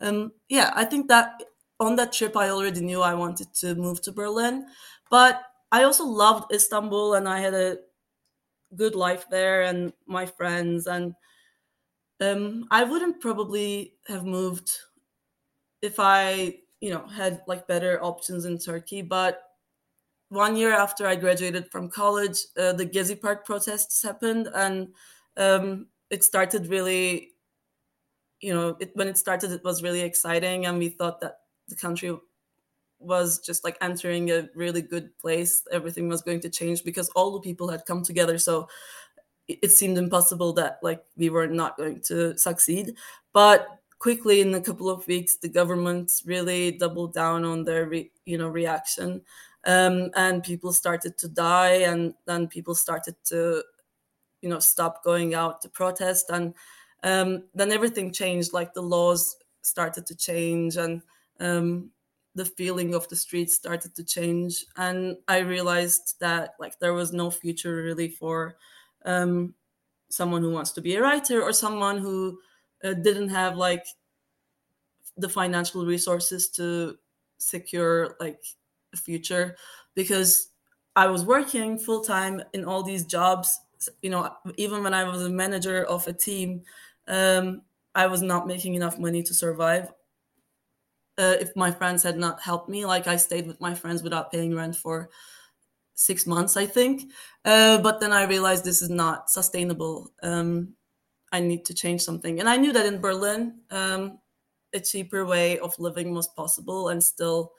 Um, 0.01 0.33
yeah 0.49 0.73
i 0.75 0.85
think 0.85 1.07
that 1.09 1.43
on 1.79 1.95
that 1.97 2.13
trip 2.13 2.37
i 2.37 2.49
already 2.49 2.81
knew 2.81 3.03
i 3.03 3.15
wanted 3.15 3.55
to 3.55 3.77
move 3.77 4.01
to 4.03 4.11
berlin 4.11 4.67
but 5.11 5.43
i 5.71 5.85
also 5.85 6.05
loved 6.05 6.53
istanbul 6.53 7.15
and 7.15 7.29
i 7.29 7.39
had 7.39 7.55
a 7.55 7.77
good 8.75 8.97
life 8.97 9.27
there 9.31 9.63
and 9.63 9.93
my 10.07 10.27
friends 10.27 10.89
and 10.89 11.15
um, 12.21 12.67
i 12.73 12.83
wouldn't 12.83 13.21
probably 13.21 13.95
have 14.09 14.25
moved 14.25 14.71
if 15.83 16.01
i 16.01 16.55
you 16.81 16.91
know 16.91 17.07
had 17.07 17.43
like 17.47 17.69
better 17.69 18.03
options 18.03 18.45
in 18.45 18.59
turkey 18.59 19.03
but 19.03 19.52
one 20.33 20.57
year 20.57 20.73
after 20.73 21.07
I 21.07 21.15
graduated 21.15 21.71
from 21.71 21.91
college, 21.91 22.39
uh, 22.57 22.73
the 22.73 22.87
Gezi 22.87 23.21
Park 23.21 23.45
protests 23.45 24.03
happened, 24.03 24.49
and 24.55 24.89
um, 25.37 25.89
it 26.09 26.25
started 26.25 26.69
really, 26.69 27.33
you 28.41 28.55
know, 28.55 28.75
it, 28.81 28.93
when 28.95 29.09
it 29.09 29.19
started, 29.19 29.53
it 29.53 29.63
was 29.63 29.83
really 29.83 30.01
exciting, 30.01 30.65
and 30.65 30.79
we 30.79 30.89
thought 30.89 31.21
that 31.21 31.41
the 31.69 31.77
country 31.77 32.17
was 32.99 33.41
just 33.41 33.63
like 33.63 33.77
entering 33.83 34.31
a 34.31 34.49
really 34.55 34.81
good 34.81 35.17
place. 35.19 35.65
Everything 35.71 36.09
was 36.09 36.23
going 36.23 36.41
to 36.41 36.49
change 36.49 36.83
because 36.83 37.11
all 37.11 37.33
the 37.33 37.41
people 37.41 37.69
had 37.69 37.85
come 37.85 38.03
together. 38.03 38.39
So 38.39 38.69
it, 39.49 39.71
seemed 39.73 39.99
impossible 39.99 40.55
that 40.55 40.79
like 40.83 41.03
we 41.17 41.29
were 41.29 41.49
not 41.49 41.77
going 41.77 42.01
to 42.07 42.39
succeed. 42.39 42.95
But 43.35 43.67
quickly, 43.99 44.41
in 44.41 44.55
a 44.55 44.61
couple 44.61 44.89
of 44.89 45.07
weeks, 45.09 45.37
the 45.37 45.49
government 45.49 46.11
really 46.25 46.71
doubled 46.71 47.13
down 47.13 47.45
on 47.45 47.65
their, 47.65 47.87
re, 47.87 48.11
you 48.25 48.39
know, 48.39 48.49
reaction 48.49 49.23
um, 49.65 50.11
and 50.17 50.43
people 50.43 50.73
started 50.73 51.17
to 51.19 51.29
die 51.29 51.83
and 51.83 52.15
then 52.27 52.49
people 52.49 52.75
started 52.75 53.15
to 53.25 53.63
you 54.41 54.49
know 54.49 54.59
stop 54.59 55.05
going 55.05 55.35
out 55.35 55.61
to 55.63 55.69
protest 55.69 56.31
and 56.31 56.55
um, 57.05 57.45
then 57.55 57.73
everything 57.73 58.13
changed 58.13 58.53
like 58.53 58.75
the 58.75 58.83
laws 58.83 59.37
started 59.63 60.07
to 60.07 60.15
change 60.15 60.77
and 60.77 61.03
um, 61.41 61.91
the 62.35 62.45
feeling 62.45 62.95
of 62.95 63.09
the 63.09 63.17
streets 63.17 63.55
started 63.55 63.95
to 63.95 64.03
change 64.03 64.65
and 64.77 65.17
i 65.29 65.39
realized 65.39 66.19
that 66.21 66.55
like 66.59 66.79
there 66.79 66.95
was 66.95 67.13
no 67.13 67.31
future 67.31 67.77
really 67.77 68.09
for 68.09 68.57
um, 69.05 69.55
someone 70.09 70.43
who 70.43 70.51
wants 70.51 70.73
to 70.73 70.81
be 70.81 70.97
a 70.97 71.03
writer 71.03 71.43
or 71.43 71.53
someone 71.53 71.99
who 71.99 72.39
uh, 72.85 72.95
didn't 72.95 73.29
have 73.29 73.57
like 73.57 73.87
the 75.17 75.29
financial 75.29 75.85
resources 75.85 76.49
to 76.49 76.97
secure 77.39 78.17
like 78.21 78.43
future 78.97 79.57
because 79.95 80.51
I 80.97 81.07
was 81.07 81.25
working 81.25 81.79
full 81.79 82.03
time 82.03 82.43
in 82.53 82.65
all 82.65 82.83
these 82.83 83.05
jobs. 83.05 83.59
You 84.03 84.11
know, 84.11 84.31
even 84.57 84.83
when 84.83 84.95
I 84.95 85.05
was 85.05 85.23
a 85.23 85.31
manager 85.31 85.85
of 85.85 86.07
a 86.07 86.13
team, 86.13 86.63
um, 87.09 87.63
I 87.95 88.07
was 88.07 88.23
not 88.23 88.47
making 88.47 88.75
enough 88.75 88.99
money 88.99 89.23
to 89.23 89.35
survive. 89.35 89.93
Uh, 91.19 91.37
if 91.41 91.55
my 91.57 91.71
friends 91.71 92.03
had 92.03 92.17
not 92.17 92.41
helped 92.41 92.69
me, 92.69 92.87
like 92.87 93.07
I 93.07 93.17
stayed 93.17 93.47
with 93.47 93.61
my 93.61 93.75
friends 93.75 94.03
without 94.03 94.33
paying 94.33 94.55
rent 94.55 94.77
for 94.77 95.11
six 95.95 96.27
months, 96.27 96.57
I 96.57 96.67
think. 96.67 97.13
Uh, 97.45 97.79
but 97.79 98.01
then 98.01 98.13
I 98.13 98.25
realized 98.25 98.65
this 98.65 98.83
is 98.83 98.91
not 98.91 99.31
sustainable. 99.31 100.11
Um, 100.23 100.75
I 101.33 101.41
need 101.41 101.65
to 101.67 101.75
change 101.75 102.03
something. 102.03 102.41
And 102.41 102.49
I 102.49 102.57
knew 102.57 102.73
that 102.73 102.87
in 102.87 103.01
Berlin, 103.01 103.61
um, 103.71 104.19
a 104.75 104.81
cheaper 104.81 105.27
way 105.27 105.59
of 105.59 105.79
living 105.79 106.15
was 106.15 106.29
possible 106.29 106.89
and 106.89 107.03
still 107.03 107.53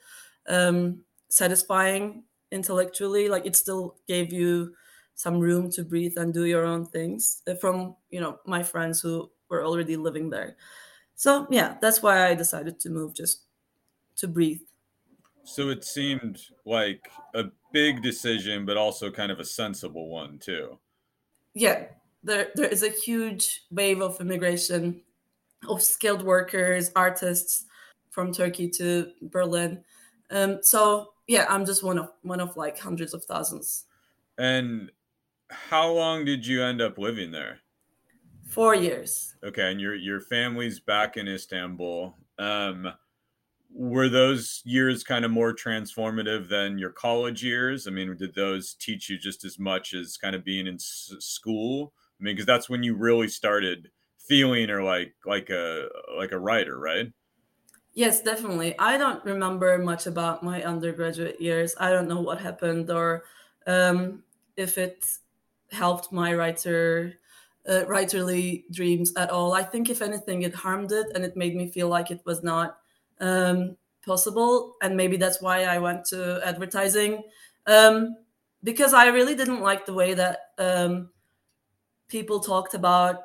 um, 0.48 1.04
satisfying 1.28 2.24
intellectually. 2.50 3.28
Like 3.28 3.46
it 3.46 3.56
still 3.56 3.96
gave 4.06 4.32
you 4.32 4.74
some 5.14 5.38
room 5.38 5.70
to 5.70 5.84
breathe 5.84 6.18
and 6.18 6.34
do 6.34 6.44
your 6.44 6.64
own 6.64 6.86
things 6.86 7.42
uh, 7.46 7.54
from, 7.54 7.96
you 8.10 8.20
know, 8.20 8.38
my 8.46 8.62
friends 8.62 9.00
who 9.00 9.30
were 9.48 9.64
already 9.64 9.96
living 9.96 10.30
there. 10.30 10.56
So 11.14 11.46
yeah, 11.50 11.76
that's 11.80 12.02
why 12.02 12.26
I 12.26 12.34
decided 12.34 12.80
to 12.80 12.90
move 12.90 13.14
just 13.14 13.42
to 14.16 14.28
breathe. 14.28 14.60
So 15.44 15.68
it 15.68 15.84
seemed 15.84 16.40
like 16.64 17.10
a 17.34 17.44
big 17.72 18.02
decision, 18.02 18.64
but 18.64 18.76
also 18.76 19.10
kind 19.10 19.30
of 19.30 19.40
a 19.40 19.44
sensible 19.44 20.08
one 20.08 20.38
too. 20.38 20.78
Yeah, 21.54 21.86
there 22.22 22.48
there 22.54 22.68
is 22.68 22.82
a 22.82 22.88
huge 22.88 23.62
wave 23.70 24.00
of 24.00 24.20
immigration 24.20 25.02
of 25.68 25.82
skilled 25.82 26.22
workers, 26.22 26.90
artists 26.96 27.66
from 28.10 28.32
Turkey 28.32 28.68
to 28.70 29.12
Berlin. 29.22 29.84
Um, 30.30 30.58
so 30.62 31.13
yeah, 31.26 31.46
I'm 31.48 31.64
just 31.64 31.82
one 31.82 31.98
of 31.98 32.12
one 32.22 32.40
of 32.40 32.56
like 32.56 32.78
hundreds 32.78 33.14
of 33.14 33.24
thousands. 33.24 33.86
And 34.38 34.92
how 35.50 35.92
long 35.92 36.24
did 36.24 36.46
you 36.46 36.62
end 36.62 36.80
up 36.82 36.98
living 36.98 37.32
there? 37.32 37.62
Four 38.48 38.74
years. 38.74 39.34
Okay, 39.42 39.70
and 39.70 39.80
your 39.80 39.94
your 39.94 40.20
family's 40.20 40.80
back 40.80 41.16
in 41.16 41.28
Istanbul. 41.28 42.16
Um, 42.38 42.92
were 43.70 44.08
those 44.08 44.62
years 44.64 45.04
kind 45.04 45.24
of 45.24 45.30
more 45.30 45.54
transformative 45.54 46.48
than 46.48 46.78
your 46.78 46.90
college 46.92 47.44
years? 47.44 47.86
I 47.88 47.90
mean, 47.90 48.16
did 48.16 48.34
those 48.34 48.74
teach 48.74 49.10
you 49.10 49.18
just 49.18 49.44
as 49.44 49.58
much 49.58 49.94
as 49.94 50.16
kind 50.16 50.36
of 50.36 50.44
being 50.44 50.66
in 50.66 50.76
s- 50.76 51.12
school? 51.20 51.94
I 52.20 52.24
mean, 52.24 52.36
because 52.36 52.46
that's 52.46 52.70
when 52.70 52.82
you 52.84 52.96
really 52.96 53.28
started 53.28 53.90
feeling 54.18 54.70
or 54.70 54.82
like 54.82 55.14
like 55.26 55.50
a 55.50 55.88
like 56.16 56.32
a 56.32 56.38
writer, 56.40 56.78
right? 56.78 57.12
Yes, 57.94 58.22
definitely. 58.22 58.76
I 58.78 58.98
don't 58.98 59.24
remember 59.24 59.78
much 59.78 60.06
about 60.06 60.42
my 60.42 60.62
undergraduate 60.64 61.40
years. 61.40 61.74
I 61.78 61.90
don't 61.90 62.08
know 62.08 62.20
what 62.20 62.40
happened 62.40 62.90
or 62.90 63.24
um, 63.66 64.24
if 64.56 64.78
it 64.78 65.04
helped 65.70 66.10
my 66.12 66.34
writer 66.34 67.14
uh, 67.68 67.84
writerly 67.86 68.64
dreams 68.70 69.12
at 69.16 69.30
all. 69.30 69.52
I 69.52 69.62
think 69.62 69.90
if 69.90 70.02
anything, 70.02 70.42
it 70.42 70.54
harmed 70.54 70.90
it 70.92 71.06
and 71.14 71.24
it 71.24 71.36
made 71.36 71.54
me 71.54 71.70
feel 71.70 71.88
like 71.88 72.10
it 72.10 72.20
was 72.24 72.42
not 72.42 72.78
um, 73.20 73.76
possible. 74.04 74.74
And 74.82 74.96
maybe 74.96 75.16
that's 75.16 75.40
why 75.40 75.64
I 75.64 75.78
went 75.78 76.04
to 76.06 76.40
advertising 76.44 77.22
um, 77.66 78.16
because 78.64 78.92
I 78.92 79.06
really 79.06 79.36
didn't 79.36 79.60
like 79.60 79.86
the 79.86 79.94
way 79.94 80.14
that 80.14 80.38
um, 80.58 81.10
people 82.08 82.40
talked 82.40 82.74
about 82.74 83.16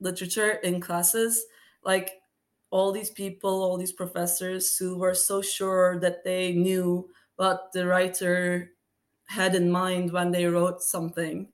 literature 0.00 0.50
in 0.52 0.80
classes. 0.80 1.44
Like 1.84 2.20
all 2.70 2.92
these 2.92 3.10
people, 3.10 3.62
all 3.62 3.76
these 3.76 3.92
professors 3.92 4.76
who 4.76 4.98
were 4.98 5.14
so 5.14 5.40
sure 5.40 5.98
that 6.00 6.24
they 6.24 6.52
knew 6.52 7.08
what 7.36 7.70
the 7.72 7.86
writer 7.86 8.72
had 9.28 9.54
in 9.54 9.70
mind 9.70 10.12
when 10.12 10.30
they 10.30 10.46
wrote 10.46 10.82
something. 10.82 11.48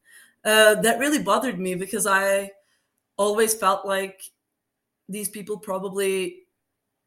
Uh, 0.45 0.75
that 0.77 0.99
really 0.99 1.23
bothered 1.23 1.59
me 1.59 1.75
because 1.75 2.07
I 2.07 2.51
always 3.17 3.55
felt 3.55 3.87
like 3.87 4.23
these 5.09 5.29
people 5.29 5.59
probably 5.59 6.39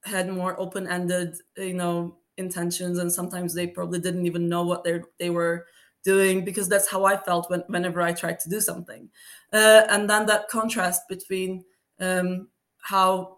had 0.04 0.30
more 0.30 0.60
open-ended 0.60 1.36
you 1.58 1.74
know 1.74 2.18
intentions 2.38 3.00
and 3.00 3.12
sometimes 3.12 3.54
they 3.54 3.66
probably 3.66 4.00
didn't 4.00 4.26
even 4.26 4.48
know 4.48 4.64
what 4.64 4.84
they 4.84 5.02
they 5.18 5.30
were 5.30 5.66
doing 6.04 6.46
because 6.46 6.70
that's 6.70 6.90
how 6.90 7.04
I 7.04 7.18
felt 7.18 7.50
when, 7.50 7.62
whenever 7.68 8.02
I 8.02 8.14
tried 8.14 8.40
to 8.42 8.50
do 8.50 8.62
something. 8.62 9.10
Uh, 9.52 9.82
and 9.90 10.08
then 10.08 10.28
that 10.28 10.48
contrast 10.50 11.02
between 11.10 11.66
um, 12.00 12.48
how 12.78 13.35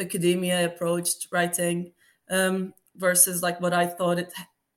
academia 0.00 0.66
approached 0.66 1.28
writing 1.30 1.92
um, 2.30 2.74
versus 2.96 3.42
like 3.42 3.60
what 3.60 3.72
I 3.72 3.86
thought 3.86 4.18
it 4.18 4.32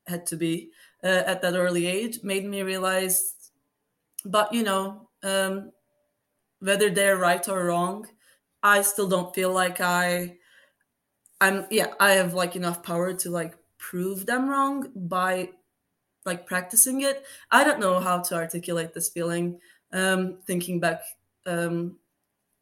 had 0.07 0.25
to 0.27 0.35
be 0.37 0.71
uh, 1.03 1.23
at 1.25 1.41
that 1.41 1.55
early 1.55 1.87
age 1.87 2.23
made 2.23 2.45
me 2.45 2.61
realize, 2.63 3.35
but 4.25 4.53
you 4.53 4.63
know, 4.63 5.09
um, 5.23 5.71
whether 6.59 6.89
they're 6.89 7.17
right 7.17 7.47
or 7.49 7.65
wrong, 7.65 8.07
I 8.63 8.81
still 8.81 9.07
don't 9.07 9.33
feel 9.35 9.53
like 9.53 9.81
I 9.81 10.37
I'm 11.39 11.65
yeah, 11.69 11.93
I 11.99 12.11
have 12.13 12.33
like 12.33 12.55
enough 12.55 12.83
power 12.83 13.13
to 13.13 13.29
like 13.29 13.55
prove 13.77 14.25
them 14.25 14.49
wrong 14.49 14.91
by 14.95 15.49
like 16.25 16.47
practicing 16.47 17.01
it. 17.01 17.25
I 17.51 17.63
don't 17.63 17.79
know 17.79 17.99
how 17.99 18.21
to 18.23 18.35
articulate 18.35 18.93
this 18.93 19.09
feeling. 19.09 19.59
Um, 19.93 20.39
thinking 20.47 20.79
back, 20.79 21.01
um, 21.45 21.97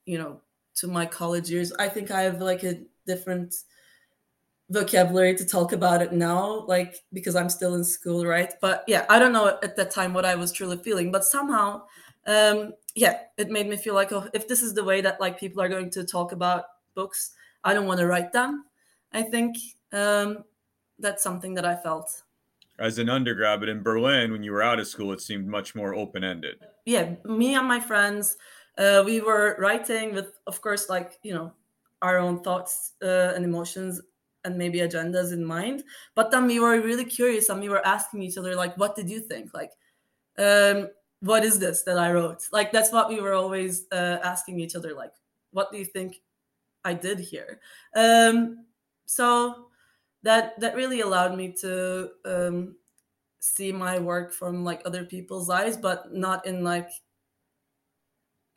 you 0.06 0.18
know, 0.20 0.42
to 0.76 0.88
my 0.88 1.06
college 1.06 1.50
years, 1.50 1.72
I 1.74 1.90
think 1.90 2.12
I 2.12 2.22
have 2.22 2.42
like 2.42 2.64
a 2.64 2.80
different 3.06 3.56
vocabulary 4.70 5.36
to 5.36 5.46
talk 5.46 5.74
about 5.74 6.02
it 6.02 6.12
now, 6.12 6.66
like 6.68 6.96
because 7.14 7.36
I'm 7.36 7.50
still 7.50 7.76
in 7.76 7.84
school, 7.84 8.26
right? 8.26 8.54
But 8.62 8.84
yeah, 8.88 9.06
I 9.10 9.20
don't 9.20 9.34
know 9.34 9.58
at 9.62 9.76
that 9.76 9.92
time 9.92 10.14
what 10.14 10.26
I 10.26 10.36
was 10.36 10.52
truly 10.52 10.78
feeling, 10.78 11.12
but 11.12 11.24
somehow, 11.24 11.84
um, 12.26 12.74
yeah, 12.96 13.20
it 13.38 13.50
made 13.50 13.68
me 13.68 13.78
feel 13.78 13.94
like, 13.94 14.12
oh, 14.12 14.28
if 14.34 14.48
this 14.48 14.62
is 14.62 14.74
the 14.74 14.84
way 14.84 15.02
that 15.02 15.22
like 15.22 15.40
people 15.40 15.62
are 15.62 15.70
going 15.70 15.92
to 15.92 16.04
talk 16.04 16.32
about 16.32 16.66
books, 16.96 17.32
I 17.64 17.74
don't 17.74 17.86
want 17.86 18.00
to 18.00 18.08
write 18.08 18.34
them. 18.34 18.66
I 19.12 19.22
think 19.22 19.58
um, 19.94 20.44
that's 21.00 21.24
something 21.24 21.54
that 21.56 21.66
I 21.66 21.76
felt. 21.76 22.24
As 22.78 22.98
an 22.98 23.10
undergrad, 23.10 23.62
but 23.62 23.70
in 23.70 23.84
Berlin, 23.84 24.32
when 24.32 24.44
you 24.44 24.52
were 24.52 24.64
out 24.64 24.80
of 24.80 24.88
school, 24.88 25.14
it 25.14 25.22
seemed 25.22 25.48
much 25.48 25.76
more 25.76 25.96
open 25.96 26.26
ended. 26.26 26.58
Yeah, 26.86 27.14
me 27.24 27.56
and 27.56 27.68
my 27.68 27.80
friends, 27.80 28.36
uh, 28.78 29.04
we 29.06 29.22
were 29.22 29.56
writing 29.60 30.14
with, 30.14 30.34
of 30.48 30.62
course, 30.62 30.90
like, 30.90 31.20
you 31.24 31.34
know, 31.34 31.54
our 32.02 32.18
own 32.18 32.42
thoughts 32.42 32.94
uh, 33.02 33.34
and 33.36 33.44
emotions 33.46 34.02
and 34.44 34.58
maybe 34.58 34.80
agendas 34.80 35.34
in 35.34 35.44
mind. 35.44 35.84
But 36.14 36.32
then 36.32 36.46
we 36.46 36.60
were 36.60 36.80
really 36.82 37.06
curious 37.06 37.50
and 37.50 37.60
we 37.60 37.70
were 37.70 37.86
asking 37.86 38.22
each 38.22 38.38
other, 38.38 38.56
like, 38.56 38.78
what 38.78 38.96
did 38.96 39.10
you 39.10 39.20
think? 39.20 39.54
Like, 39.54 39.72
um, 40.38 40.90
what 41.22 41.44
is 41.44 41.58
this 41.58 41.84
that 41.84 41.98
I 41.98 42.12
wrote? 42.12 42.48
Like, 42.52 42.72
that's 42.72 42.92
what 42.92 43.10
we 43.10 43.22
were 43.22 43.34
always 43.34 43.88
uh, 43.92 44.20
asking 44.24 44.60
each 44.60 44.76
other, 44.76 44.94
like, 44.94 45.14
what 45.52 45.72
do 45.72 45.78
you 45.78 45.86
think 45.86 46.22
I 46.86 46.94
did 46.94 47.20
here. 47.20 47.60
Um, 47.96 48.66
so 49.08 49.68
that 50.24 50.58
that 50.60 50.76
really 50.76 51.02
allowed 51.02 51.36
me 51.36 51.52
to 51.62 52.12
um, 52.24 52.76
see 53.40 53.72
my 53.72 54.00
work 54.00 54.32
from 54.32 54.64
like 54.64 54.82
other 54.86 55.04
people's 55.04 55.50
eyes, 55.50 55.76
but 55.76 56.14
not 56.14 56.46
in 56.46 56.64
like 56.64 56.90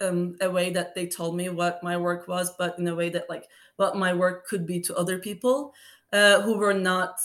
um, 0.00 0.36
a 0.40 0.50
way 0.50 0.70
that 0.70 0.94
they 0.94 1.06
told 1.06 1.36
me 1.36 1.48
what 1.48 1.82
my 1.82 1.96
work 1.96 2.28
was, 2.28 2.52
but 2.58 2.78
in 2.78 2.88
a 2.88 2.94
way 2.94 3.10
that 3.10 3.28
like 3.28 3.46
what 3.76 3.96
my 3.96 4.12
work 4.12 4.46
could 4.46 4.66
be 4.66 4.80
to 4.80 4.96
other 4.96 5.18
people 5.18 5.72
uh, 6.12 6.40
who 6.42 6.56
were 6.56 6.74
not 6.74 7.18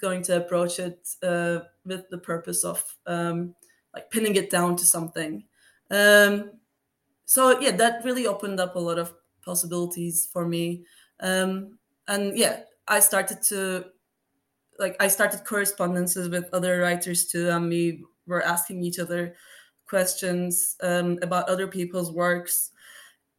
going 0.00 0.22
to 0.22 0.36
approach 0.36 0.78
it 0.78 1.08
uh, 1.22 1.60
with 1.84 2.08
the 2.10 2.18
purpose 2.18 2.64
of 2.64 2.82
um, 3.06 3.54
like 3.94 4.10
pinning 4.10 4.36
it 4.36 4.50
down 4.50 4.76
to 4.76 4.84
something. 4.84 5.44
Um, 5.90 6.52
so 7.26 7.60
yeah, 7.60 7.72
that 7.72 8.04
really 8.04 8.26
opened 8.26 8.60
up 8.60 8.76
a 8.76 8.78
lot 8.78 8.98
of 8.98 9.12
possibilities 9.44 10.28
for 10.32 10.46
me. 10.46 10.84
Um, 11.20 11.78
and 12.08 12.36
yeah, 12.36 12.60
I 12.88 13.00
started 13.00 13.42
to 13.48 13.86
like 14.78 14.96
I 14.98 15.08
started 15.08 15.44
correspondences 15.44 16.28
with 16.28 16.48
other 16.52 16.80
writers 16.80 17.26
too, 17.26 17.50
and 17.50 17.68
we 17.68 18.04
were 18.26 18.42
asking 18.42 18.82
each 18.82 18.98
other 18.98 19.36
questions 19.90 20.76
um, 20.82 21.18
about 21.20 21.48
other 21.48 21.66
people's 21.66 22.12
works. 22.12 22.70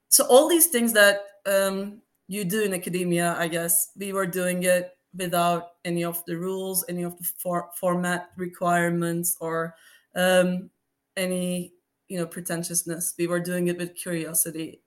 So 0.09 0.25
all 0.27 0.49
these 0.49 0.67
things 0.67 0.93
that 0.93 1.21
um, 1.45 2.01
you 2.27 2.43
do 2.43 2.61
in 2.61 2.73
academia, 2.73 3.35
I 3.39 3.47
guess 3.47 3.91
we 3.97 4.13
were 4.13 4.27
doing 4.27 4.63
it 4.63 4.91
without 5.15 5.69
any 5.85 6.03
of 6.03 6.23
the 6.25 6.35
rules, 6.35 6.85
any 6.89 7.03
of 7.03 7.17
the 7.17 7.23
for- 7.39 7.71
format 7.79 8.29
requirements, 8.37 9.37
or 9.41 9.75
um, 10.15 10.69
any 11.17 11.73
you 12.09 12.19
know 12.19 12.27
pretentiousness. 12.27 13.15
We 13.17 13.27
were 13.27 13.39
doing 13.39 13.67
it 13.67 13.77
with 13.77 13.95
curiosity 13.95 14.81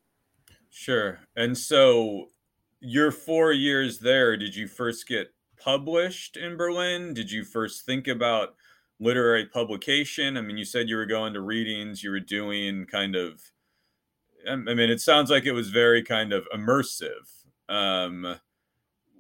Sure. 0.77 1.21
And 1.37 1.57
so 1.57 2.31
your 2.81 3.13
four 3.13 3.53
years 3.53 4.01
there, 4.01 4.37
did 4.37 4.57
you 4.57 4.67
first 4.67 5.07
get 5.07 5.33
published 5.57 6.37
in 6.37 6.57
Berlin? 6.57 7.15
Did 7.15 7.31
you 7.31 7.45
first 7.45 7.87
think 7.87 8.09
about 8.09 8.57
literary 9.01 9.47
publication? 9.47 10.37
I 10.37 10.41
mean, 10.41 10.57
you 10.57 10.65
said 10.65 10.89
you 10.89 10.97
were 10.97 11.07
going 11.07 11.35
to 11.35 11.41
readings, 11.41 12.03
you 12.03 12.11
were 12.11 12.21
doing 12.21 12.87
kind 12.87 13.17
of, 13.17 13.41
I 14.49 14.57
mean, 14.57 14.91
it 14.91 15.01
sounds 15.01 15.31
like 15.31 15.47
it 15.47 15.53
was 15.53 15.71
very 15.71 16.03
kind 16.03 16.33
of 16.33 16.47
immersive. 16.55 17.31
Um, 17.69 18.37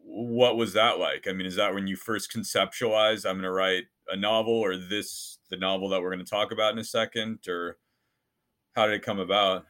what 0.04 0.56
was 0.56 0.74
that 0.74 0.98
like? 0.98 1.26
I 1.26 1.32
mean, 1.32 1.46
is 1.46 1.56
that 1.56 1.74
when 1.74 1.86
you 1.86 1.96
first 1.96 2.32
conceptualized, 2.32 3.26
I'm 3.26 3.36
going 3.36 3.42
to 3.42 3.50
write 3.50 3.84
a 4.08 4.16
novel 4.16 4.52
or 4.52 4.76
this 4.76 5.38
the 5.50 5.56
novel 5.56 5.88
that 5.88 6.00
we're 6.00 6.12
going 6.12 6.24
to 6.24 6.30
talk 6.30 6.52
about 6.52 6.72
in 6.72 6.78
a 6.78 6.84
second, 6.84 7.38
or 7.48 7.78
how 8.74 8.86
did 8.86 8.94
it 8.94 9.02
come 9.02 9.18
about? 9.18 9.64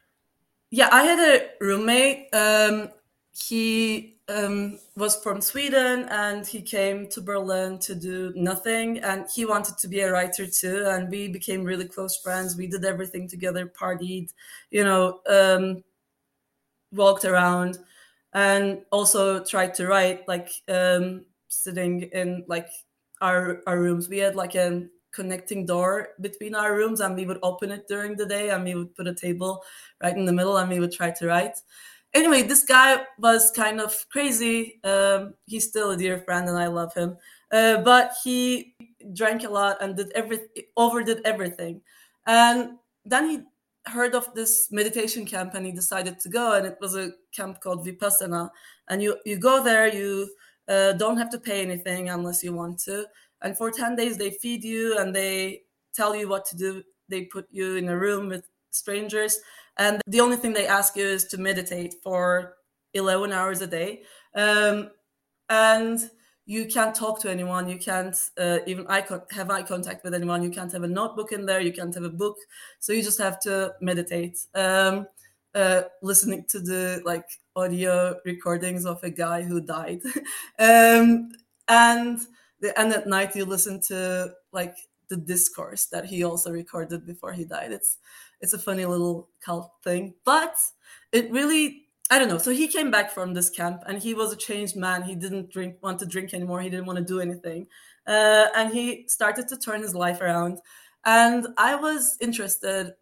Yeah, 0.71 0.89
I 0.91 1.05
had 1.05 1.19
a 1.19 1.51
roommate. 1.61 2.29
Um, 2.33 2.89
he 3.33 4.14
um, 4.29 4.79
was 4.97 5.17
from 5.17 5.41
Sweden 5.41 6.07
and 6.09 6.47
he 6.47 6.63
came 6.63 7.09
to 7.11 7.21
Berlin 7.21 7.79
to 7.81 7.95
do 7.95 8.33
nothing. 8.35 8.99
And 8.99 9.27
he 9.35 9.45
wanted 9.45 9.79
to 9.79 9.89
be 9.89 10.01
a 10.01 10.11
writer 10.11 10.47
too. 10.47 10.87
And 10.87 11.11
we 11.11 11.29
became 11.29 11.65
really 11.65 11.87
close 11.87 12.17
friends. 12.17 12.57
We 12.57 12.67
did 12.67 12.85
everything 12.85 13.29
together, 13.29 13.67
partied, 13.67 14.33
you 14.71 14.85
know, 14.85 15.21
um, 15.29 15.85
walked 16.93 17.25
around, 17.25 17.79
and 18.33 18.83
also 18.91 19.45
tried 19.45 19.75
to 19.75 19.87
write, 19.87 20.27
like 20.27 20.51
um, 20.69 21.25
sitting 21.49 22.03
in 22.03 22.45
like 22.49 22.69
our 23.21 23.61
our 23.67 23.81
rooms. 23.81 24.09
We 24.09 24.19
had 24.19 24.37
like 24.37 24.55
a 24.55 24.87
connecting 25.13 25.67
door 25.67 26.09
between 26.21 26.55
our 26.55 26.75
rooms, 26.75 27.01
and 27.01 27.15
we 27.15 27.27
would 27.27 27.39
open 27.43 27.71
it 27.71 27.87
during 27.89 28.17
the 28.17 28.27
day, 28.27 28.51
and 28.51 28.65
we 28.65 28.75
would 28.75 28.95
put 28.95 29.07
a 29.07 29.15
table 29.15 29.63
right 30.03 30.17
in 30.17 30.25
the 30.25 30.33
middle, 30.33 30.57
and 30.57 30.71
we 30.71 30.81
would 30.81 30.93
try 30.93 31.11
to 31.11 31.27
write 31.27 31.59
anyway, 32.15 32.43
this 32.43 32.65
guy 32.65 33.05
was 33.19 33.51
kind 33.51 33.81
of 33.81 33.93
crazy. 34.11 34.81
Um, 34.85 35.35
he's 35.47 35.69
still 35.69 35.91
a 35.91 35.97
dear 35.97 36.19
friend, 36.19 36.49
and 36.49 36.57
I 36.57 36.69
love 36.69 36.95
him. 36.95 37.17
Uh, 37.51 37.79
but 37.79 38.13
he 38.23 38.75
drank 39.13 39.45
a 39.45 39.49
lot 39.49 39.83
and 39.83 39.97
did 39.97 40.11
every 40.13 40.41
overdid 40.77 41.21
everything. 41.25 41.81
And 42.27 42.79
then 43.05 43.29
he 43.29 43.41
heard 43.87 44.15
of 44.15 44.33
this 44.35 44.69
meditation 44.71 45.27
camp, 45.27 45.55
and 45.55 45.67
he 45.67 45.73
decided 45.73 46.19
to 46.21 46.29
go. 46.29 46.53
And 46.53 46.67
it 46.67 46.79
was 46.81 46.97
a 46.97 47.11
camp 47.33 47.61
called 47.61 47.87
Vipassana. 47.87 48.51
And 48.89 49.03
you 49.03 49.19
you 49.25 49.37
go 49.37 49.63
there, 49.63 49.93
you 49.93 50.31
uh, 50.69 50.93
don't 50.93 51.19
have 51.19 51.31
to 51.31 51.39
pay 51.39 51.61
anything 51.63 52.09
unless 52.09 52.43
you 52.43 52.55
want 52.55 52.79
to. 52.85 53.07
And 53.43 53.57
for 53.57 53.71
ten 53.71 53.97
days, 53.97 54.17
they 54.17 54.31
feed 54.31 54.65
you 54.65 54.99
and 54.99 55.15
they 55.15 55.63
tell 55.95 56.15
you 56.15 56.29
what 56.29 56.47
to 56.47 56.57
do. 56.57 56.83
They 57.09 57.25
put 57.25 57.47
you 57.51 57.77
in 57.77 57.89
a 57.89 57.99
room 57.99 58.29
with 58.29 58.49
strangers 58.71 59.39
and 59.77 60.01
the 60.07 60.21
only 60.21 60.37
thing 60.37 60.53
they 60.53 60.67
ask 60.67 60.97
you 60.97 61.05
is 61.05 61.25
to 61.27 61.39
meditate 61.39 61.95
for 62.03 62.57
11 62.95 63.33
hours 63.33 63.61
a 63.61 63.67
day. 63.67 64.03
Um, 64.35 64.91
and 65.49 66.11
you 66.47 66.67
can't 66.67 66.95
talk 66.95 67.21
to 67.21 67.31
anyone. 67.31 67.69
You 67.69 67.79
can't 67.79 68.17
uh, 68.39 68.59
even 68.67 68.87
eye 68.89 69.03
con- 69.03 69.23
have 69.31 69.51
eye 69.51 69.63
contact 69.63 70.05
with 70.05 70.15
anyone. 70.15 70.43
You 70.43 70.51
can't 70.51 70.73
have 70.73 70.83
a 70.83 70.89
notebook 70.89 71.33
in 71.33 71.47
there. 71.47 71.61
You 71.61 71.73
can't 71.73 71.95
have 71.95 72.05
a 72.05 72.11
book. 72.11 72.37
So 72.81 72.93
you 72.93 73.03
just 73.03 73.19
have 73.19 73.41
to 73.41 73.75
meditate. 73.81 74.39
Um, 74.55 75.07
uh, 75.55 75.83
listening 76.03 76.45
to 76.49 76.59
the 76.59 77.01
like 77.05 77.29
audio 77.55 78.17
recordings 78.25 78.85
of 78.85 79.03
a 79.05 79.11
guy 79.11 79.43
who 79.43 79.61
died. 79.61 80.01
Um, 80.59 81.33
and 81.69 82.19
the, 82.61 82.79
and 82.79 82.93
at 82.93 83.07
night 83.07 83.35
you 83.35 83.45
listen 83.45 83.81
to 83.89 84.33
like 84.53 84.77
the 85.09 85.17
discourse 85.17 85.87
that 85.87 86.05
he 86.05 86.25
also 86.25 86.51
recorded 86.51 87.07
before 87.07 87.33
he 87.33 87.45
died. 87.45 87.73
It's 87.73 87.99
it's 88.45 88.53
a 88.53 88.59
funny 88.59 88.85
little 88.85 89.31
cult 89.41 89.73
thing, 89.83 90.15
but 90.25 90.55
it 91.13 91.31
really 91.33 91.81
I 92.11 92.19
don't 92.19 92.29
know. 92.29 92.39
So 92.39 92.51
he 92.51 92.69
came 92.69 92.91
back 92.91 93.11
from 93.11 93.33
this 93.33 93.49
camp 93.49 93.83
and 93.87 94.01
he 94.01 94.13
was 94.13 94.31
a 94.31 94.37
changed 94.37 94.77
man. 94.77 95.03
He 95.03 95.15
didn't 95.15 95.51
drink, 95.51 95.77
want 95.81 95.99
to 96.01 96.07
drink 96.07 96.35
anymore. 96.35 96.61
He 96.61 96.69
didn't 96.69 96.85
want 96.85 96.99
to 96.99 97.05
do 97.05 97.19
anything, 97.19 97.67
uh, 98.07 98.47
and 98.55 98.73
he 98.73 99.09
started 99.09 99.49
to 99.49 99.57
turn 99.57 99.81
his 99.81 99.95
life 99.95 100.21
around. 100.21 100.59
And 101.07 101.47
I 101.57 101.75
was 101.75 102.19
interested 102.21 102.93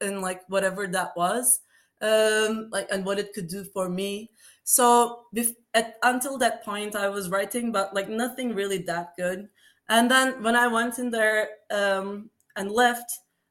in 0.00 0.20
like 0.20 0.42
whatever 0.48 0.86
that 0.86 1.16
was, 1.16 1.60
um, 2.00 2.68
like 2.70 2.86
and 2.92 3.04
what 3.04 3.18
it 3.18 3.34
could 3.34 3.48
do 3.48 3.64
for 3.64 3.88
me. 3.88 4.30
So 4.62 5.24
bef- 5.34 5.56
at, 5.74 5.96
until 6.04 6.38
that 6.38 6.64
point, 6.64 6.94
I 6.94 7.08
was 7.08 7.28
writing, 7.28 7.72
but 7.72 7.92
like 7.92 8.08
nothing 8.08 8.54
really 8.54 8.78
that 8.84 9.16
good. 9.16 9.48
And 9.88 10.08
then 10.08 10.40
when 10.44 10.54
I 10.54 10.68
went 10.68 11.00
in 11.00 11.10
there 11.10 11.48
um, 11.72 12.30
and 12.54 12.70
left, 12.70 13.10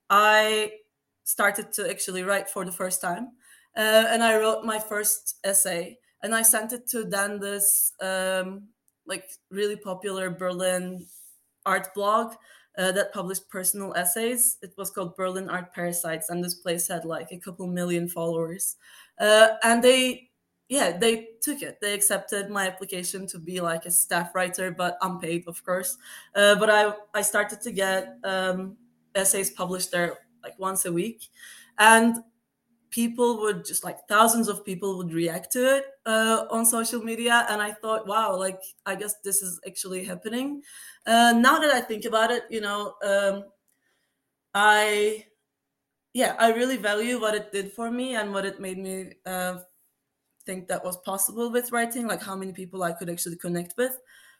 I 0.09 0.71
started 1.31 1.71
to 1.73 1.89
actually 1.89 2.23
write 2.23 2.49
for 2.49 2.65
the 2.65 2.71
first 2.71 3.01
time. 3.01 3.31
Uh, 3.75 4.05
and 4.09 4.21
I 4.21 4.37
wrote 4.37 4.65
my 4.65 4.79
first 4.79 5.37
essay 5.43 5.97
and 6.23 6.35
I 6.35 6.41
sent 6.41 6.73
it 6.73 6.87
to 6.89 7.03
then 7.03 7.39
this 7.39 7.93
um, 8.01 8.67
like 9.05 9.29
really 9.49 9.75
popular 9.75 10.29
Berlin 10.29 11.05
art 11.65 11.93
blog 11.93 12.33
uh, 12.77 12.91
that 12.91 13.13
published 13.13 13.49
personal 13.49 13.93
essays. 13.95 14.57
It 14.61 14.73
was 14.77 14.89
called 14.89 15.15
Berlin 15.15 15.49
Art 15.49 15.73
Parasites, 15.73 16.29
and 16.29 16.43
this 16.43 16.55
place 16.55 16.87
had 16.87 17.05
like 17.05 17.31
a 17.31 17.37
couple 17.37 17.67
million 17.67 18.07
followers. 18.07 18.77
Uh, 19.19 19.49
and 19.63 19.83
they, 19.83 20.29
yeah, 20.69 20.97
they 20.97 21.29
took 21.41 21.61
it. 21.61 21.79
They 21.81 21.93
accepted 21.93 22.49
my 22.49 22.67
application 22.67 23.27
to 23.27 23.39
be 23.39 23.59
like 23.59 23.85
a 23.85 23.91
staff 23.91 24.33
writer, 24.33 24.71
but 24.71 24.97
unpaid, 25.01 25.43
of 25.47 25.63
course. 25.63 25.97
Uh, 26.33 26.55
but 26.55 26.69
I, 26.69 26.93
I 27.13 27.21
started 27.21 27.61
to 27.61 27.71
get 27.71 28.17
um, 28.23 28.77
essays 29.15 29.51
published 29.51 29.91
there 29.91 30.19
like 30.43 30.57
once 30.59 30.85
a 30.85 30.91
week. 30.91 31.27
And 31.77 32.17
people 32.91 33.39
would 33.39 33.65
just 33.65 33.83
like 33.83 33.97
thousands 34.07 34.49
of 34.49 34.65
people 34.65 34.97
would 34.97 35.13
react 35.13 35.51
to 35.53 35.77
it 35.77 35.85
uh, 36.05 36.45
on 36.51 36.65
social 36.65 37.01
media. 37.01 37.47
And 37.49 37.61
i 37.61 37.71
thought 37.71 38.05
wow 38.05 38.37
like 38.37 38.61
i 38.85 38.95
guess 38.95 39.15
this 39.23 39.41
is 39.41 39.59
actually 39.65 40.03
happening. 40.03 40.61
Uh, 41.07 41.33
now 41.35 41.57
that 41.57 41.73
i 41.73 41.81
think 41.81 42.05
about 42.05 42.29
it 42.29 42.43
you 42.49 42.61
know 42.61 42.93
um, 43.03 43.43
i 44.53 45.25
yeah 46.13 46.35
i 46.37 46.51
really 46.51 46.77
value 46.77 47.19
what 47.19 47.33
it 47.33 47.51
did 47.51 47.71
for 47.71 47.89
me 47.89 48.15
and 48.15 48.33
what 48.33 48.45
it 48.45 48.59
made 48.59 48.77
me 48.77 49.13
uh, 49.25 49.55
think 50.45 50.67
that 50.67 50.83
was 50.83 50.97
possible 50.97 51.49
with 51.51 51.71
writing 51.71 52.07
like 52.07 52.21
how 52.21 52.35
many 52.35 52.51
people 52.51 52.83
i 52.83 52.91
could 52.91 53.09
actually 53.09 53.37
connect 53.37 53.73
with. 53.77 53.97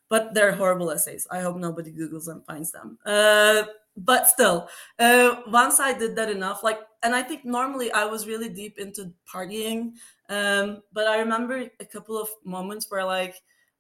But 0.10 0.34
they're 0.34 0.52
horrible 0.52 0.92
essays. 0.92 1.26
I 1.32 1.40
hope 1.40 1.56
nobody 1.56 1.90
googles 1.90 2.28
and 2.28 2.46
finds 2.46 2.70
them. 2.74 2.98
Uh, 3.06 3.64
but 3.98 4.28
still 4.28 4.70
uh, 5.00 5.36
once 5.48 5.80
i 5.80 5.94
did 5.94 6.16
that 6.16 6.30
enough. 6.30 6.64
Like 6.64 6.80
and 7.04 7.16
i 7.16 7.22
think 7.22 7.46
normally 7.46 7.92
i 7.92 8.06
was 8.06 8.28
really 8.28 8.50
deep 8.50 8.80
into 8.80 9.12
partying 9.32 9.94
um, 10.30 10.82
but 10.94 11.08
i 11.08 11.20
remember 11.20 11.68
a 11.80 11.86
couple 11.86 12.18
of 12.18 12.30
moments 12.46 12.90
where 12.90 13.06
like 13.06 13.36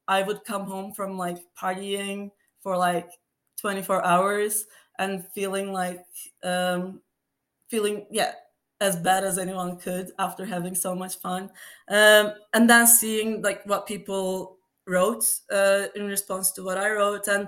i 0.08 0.21
would 0.21 0.43
come 0.43 0.65
home 0.65 0.91
from 0.93 1.17
like 1.17 1.38
partying 1.60 2.32
for 2.60 2.78
like 2.78 3.10
24 3.58 4.04
hours 4.06 4.65
and 5.00 5.26
feeling 5.34 5.71
like 5.71 6.06
um, 6.43 7.02
feeling 7.69 8.06
yeah 8.12 8.34
as 8.82 8.95
bad 8.97 9.24
as 9.24 9.38
anyone 9.38 9.78
could 9.78 10.12
after 10.17 10.43
having 10.43 10.74
so 10.74 10.95
much 10.95 11.17
fun. 11.17 11.43
Um, 11.88 12.34
and 12.54 12.67
then 12.67 12.88
seeing 12.88 13.41
like 13.43 13.63
what 13.67 13.86
people 13.86 14.58
wrote 14.88 15.24
uh, 15.52 15.86
in 15.95 16.08
response 16.08 16.52
to 16.54 16.63
what 16.63 16.80
i 16.80 16.89
wrote. 16.89 17.28
And 17.28 17.47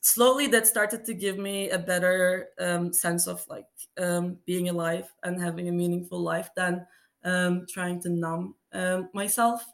slowly 0.00 0.46
that 0.48 0.66
started 0.66 1.04
to 1.04 1.14
give 1.14 1.38
me 1.38 1.70
a 1.70 1.78
better 1.78 2.48
um, 2.58 2.92
sense 2.92 3.26
of 3.26 3.44
like 3.48 3.66
um, 3.98 4.38
being 4.46 4.68
alive 4.68 5.08
and 5.22 5.40
having 5.40 5.68
a 5.68 5.72
meaningful 5.72 6.20
life 6.20 6.50
than 6.56 6.86
um, 7.24 7.66
trying 7.68 8.00
to 8.02 8.08
numb 8.08 8.54
um, 8.72 9.10
myself 9.12 9.64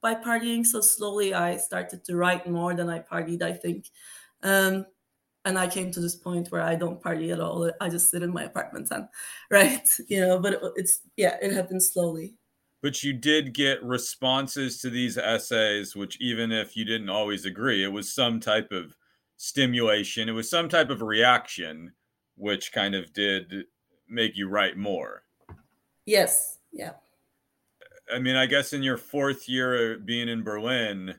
by 0.00 0.14
partying. 0.14 0.64
So 0.64 0.80
slowly 0.80 1.34
I 1.34 1.56
started 1.56 2.04
to 2.04 2.16
write 2.16 2.48
more 2.48 2.74
than 2.74 2.88
I 2.88 3.00
partied, 3.00 3.42
I 3.42 3.52
think. 3.52 3.90
Um, 4.42 4.86
and 5.44 5.58
I 5.58 5.68
came 5.68 5.92
to 5.92 6.00
this 6.00 6.16
point 6.16 6.50
where 6.50 6.62
I 6.62 6.74
don't 6.74 7.00
party 7.00 7.30
at 7.30 7.40
all. 7.40 7.70
I 7.80 7.88
just 7.88 8.10
sit 8.10 8.22
in 8.22 8.32
my 8.32 8.44
apartment 8.44 8.88
and 8.90 9.06
write, 9.50 9.88
you 10.08 10.20
know, 10.20 10.40
but 10.40 10.54
it, 10.54 10.60
it's, 10.74 11.00
yeah, 11.16 11.36
it 11.40 11.52
happened 11.52 11.82
slowly. 11.82 12.34
But 12.82 13.02
you 13.02 13.12
did 13.12 13.54
get 13.54 13.82
responses 13.82 14.80
to 14.80 14.90
these 14.90 15.16
essays, 15.18 15.96
which 15.96 16.20
even 16.20 16.52
if 16.52 16.76
you 16.76 16.84
didn't 16.84 17.08
always 17.08 17.44
agree, 17.44 17.82
it 17.82 17.88
was 17.88 18.14
some 18.14 18.38
type 18.38 18.70
of 18.70 18.94
stimulation. 19.36 20.28
It 20.28 20.32
was 20.32 20.50
some 20.50 20.68
type 20.68 20.90
of 20.90 21.02
reaction, 21.02 21.92
which 22.36 22.72
kind 22.72 22.94
of 22.94 23.12
did 23.12 23.64
make 24.08 24.36
you 24.36 24.48
write 24.48 24.76
more. 24.76 25.22
Yes. 26.04 26.58
Yeah. 26.72 26.92
I 28.12 28.18
mean, 28.18 28.36
I 28.36 28.46
guess 28.46 28.72
in 28.72 28.82
your 28.82 28.96
fourth 28.96 29.48
year 29.48 29.98
being 29.98 30.28
in 30.28 30.44
Berlin, 30.44 31.14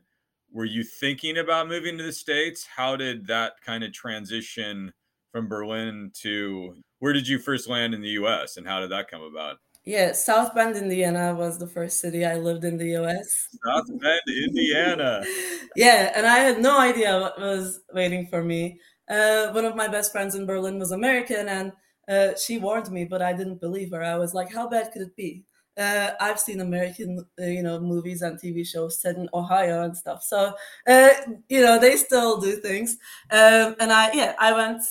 were 0.52 0.66
you 0.66 0.84
thinking 0.84 1.38
about 1.38 1.68
moving 1.68 1.98
to 1.98 2.04
the 2.04 2.14
States? 2.14 2.66
How 2.66 2.96
did 2.96 3.28
that 3.28 3.54
kind 3.66 3.84
of 3.84 3.92
transition 3.92 4.94
from 5.32 5.50
Berlin 5.50 6.12
to 6.22 6.76
where 7.00 7.14
did 7.14 7.28
you 7.28 7.38
first 7.38 7.68
land 7.68 7.94
in 7.94 8.02
the 8.02 8.10
US 8.10 8.58
and 8.58 8.66
how 8.66 8.80
did 8.80 8.92
that 8.92 9.12
come 9.12 9.22
about? 9.22 9.58
Yeah, 9.88 10.12
South 10.12 10.54
Bend, 10.54 10.76
Indiana 10.76 11.34
was 11.34 11.58
the 11.58 11.68
first 11.68 12.02
city 12.02 12.26
I 12.26 12.36
lived 12.36 12.66
in 12.66 12.76
the 12.78 12.90
US. 12.98 13.48
South 13.66 13.88
Bend, 13.88 14.22
Indiana. 14.28 15.24
yeah, 15.78 16.12
and 16.14 16.26
I 16.28 16.40
had 16.40 16.60
no 16.62 16.78
idea 16.78 17.18
what 17.18 17.40
was 17.40 17.80
waiting 17.94 18.28
for 18.28 18.44
me. 18.44 18.82
Uh, 19.10 19.48
one 19.54 19.64
of 19.64 19.78
my 19.78 19.88
best 19.88 20.12
friends 20.12 20.36
in 20.36 20.46
Berlin 20.46 20.78
was 20.78 20.92
American, 20.92 21.48
and 21.48 21.72
uh, 22.10 22.36
she 22.36 22.58
warned 22.58 22.92
me, 22.92 23.06
but 23.06 23.22
I 23.22 23.32
didn't 23.32 23.62
believe 23.62 23.92
her. 23.92 24.04
I 24.04 24.18
was 24.18 24.34
like, 24.34 24.52
"How 24.52 24.68
bad 24.68 24.92
could 24.92 25.04
it 25.04 25.16
be?" 25.16 25.46
Uh, 25.78 26.12
I've 26.20 26.40
seen 26.42 26.60
American, 26.60 27.26
uh, 27.40 27.46
you 27.46 27.64
know, 27.64 27.80
movies 27.80 28.22
and 28.24 28.38
TV 28.38 28.66
shows 28.66 29.00
set 29.00 29.16
in 29.16 29.30
Ohio 29.34 29.84
and 29.84 29.96
stuff. 29.96 30.22
So, 30.22 30.54
uh, 30.86 31.10
you 31.48 31.62
know, 31.62 31.80
they 31.80 31.96
still 31.96 32.42
do 32.42 32.58
things. 32.58 32.98
Um, 33.32 33.76
and 33.80 33.94
I, 33.94 34.12
yeah, 34.12 34.34
I 34.38 34.52
went 34.52 34.82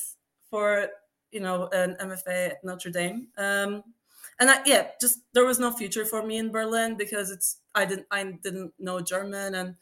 for, 0.49 0.89
you 1.33 1.41
know, 1.41 1.69
an 1.73 1.97
MFA 2.01 2.51
at 2.53 2.65
Notre 2.65 2.91
Dame. 2.91 3.27
Um, 3.37 3.83
and 4.39 4.51
I, 4.51 4.61
yeah, 4.67 4.89
just 5.01 5.21
there 5.33 5.47
was 5.47 5.59
no 5.59 5.71
future 5.73 6.05
for 6.05 6.23
me 6.25 6.39
in 6.39 6.51
Berlin 6.53 6.97
because 6.97 7.31
it's 7.31 7.61
I 7.75 7.85
didn't 7.87 8.07
I 8.11 8.25
didn't 8.43 8.73
know 8.79 9.01
German 9.01 9.55
and 9.55 9.77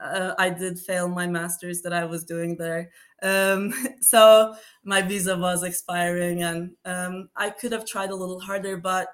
uh, 0.00 0.34
I 0.38 0.50
did 0.50 0.78
fail 0.78 1.08
my 1.08 1.26
master's 1.26 1.82
that 1.82 1.92
I 1.92 2.04
was 2.04 2.24
doing 2.24 2.56
there. 2.56 2.90
Um, 3.22 3.72
so 4.00 4.54
my 4.84 5.02
visa 5.02 5.36
was 5.36 5.62
expiring, 5.62 6.42
and 6.42 6.72
um, 6.84 7.28
I 7.36 7.50
could 7.50 7.72
have 7.72 7.84
tried 7.86 8.10
a 8.10 8.14
little 8.16 8.40
harder, 8.40 8.76
but 8.76 9.08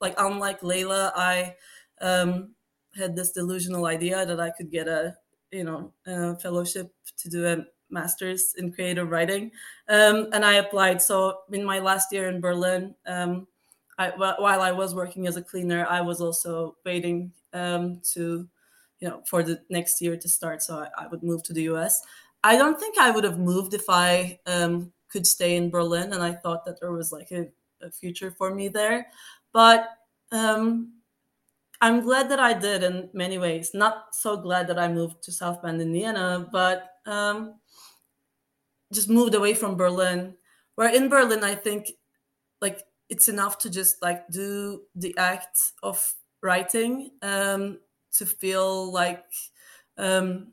like 0.00 0.14
unlike 0.18 0.60
Layla, 0.60 1.12
I 1.14 1.54
um, 2.00 2.54
had 2.96 3.16
this 3.16 3.32
delusional 3.32 3.86
idea 3.86 4.26
that 4.26 4.40
I 4.40 4.50
could 4.50 4.70
get 4.70 4.88
a 4.88 5.16
you 5.52 5.64
know 5.64 5.92
a 6.06 6.36
fellowship 6.36 6.92
to 7.18 7.28
do 7.28 7.46
a 7.46 7.64
master's 7.90 8.54
in 8.58 8.72
creative 8.72 9.10
writing, 9.10 9.52
um, 9.88 10.28
and 10.32 10.44
I 10.44 10.54
applied. 10.54 11.00
So 11.00 11.38
in 11.52 11.64
my 11.64 11.78
last 11.78 12.12
year 12.12 12.28
in 12.28 12.40
Berlin. 12.40 12.94
I, 13.98 14.10
while 14.10 14.60
I 14.60 14.72
was 14.72 14.94
working 14.94 15.26
as 15.26 15.36
a 15.36 15.42
cleaner, 15.42 15.86
I 15.88 16.00
was 16.00 16.20
also 16.20 16.76
waiting 16.84 17.32
um, 17.52 18.00
to 18.14 18.48
you 19.00 19.08
know 19.08 19.22
for 19.26 19.42
the 19.42 19.60
next 19.70 20.00
year 20.00 20.16
to 20.16 20.28
start 20.28 20.62
so 20.62 20.78
i, 20.78 21.04
I 21.04 21.06
would 21.08 21.22
move 21.22 21.42
to 21.44 21.52
the 21.52 21.62
us 21.62 22.00
i 22.42 22.56
don't 22.56 22.78
think 22.78 22.96
i 22.98 23.10
would 23.10 23.24
have 23.24 23.38
moved 23.38 23.74
if 23.74 23.84
i 23.88 24.38
um, 24.46 24.92
could 25.10 25.26
stay 25.26 25.56
in 25.56 25.70
berlin 25.70 26.12
and 26.12 26.22
i 26.22 26.32
thought 26.32 26.64
that 26.64 26.80
there 26.80 26.92
was 26.92 27.12
like 27.12 27.30
a, 27.32 27.48
a 27.82 27.90
future 27.90 28.30
for 28.30 28.54
me 28.54 28.68
there. 28.68 29.06
But 29.52 29.88
um, 30.32 30.94
i'm 31.80 32.00
glad 32.02 32.28
that 32.30 32.40
i 32.40 32.52
did 32.54 32.82
in 32.82 33.10
many 33.12 33.38
ways. 33.38 33.72
Not 33.74 34.14
so 34.14 34.36
glad 34.36 34.68
that 34.68 34.78
i 34.78 34.88
moved 34.88 35.22
to 35.24 35.32
south 35.32 35.62
bend 35.62 35.80
indiana 35.80 36.48
but 36.50 36.90
um, 37.06 37.56
just 38.92 39.08
moved 39.08 39.34
away 39.34 39.54
from 39.54 39.76
berlin 39.76 40.34
where 40.74 40.94
in 40.94 41.08
berlin 41.08 41.42
i 41.44 41.54
think 41.54 41.90
like 42.60 42.80
it's 43.14 43.28
enough 43.28 43.58
to 43.58 43.70
just 43.70 44.02
like 44.02 44.28
do 44.28 44.82
the 44.96 45.16
act 45.18 45.72
of 45.82 46.14
writing 46.42 47.10
um, 47.22 47.80
to 48.12 48.26
feel 48.26 48.92
like 48.92 49.24
um 49.98 50.52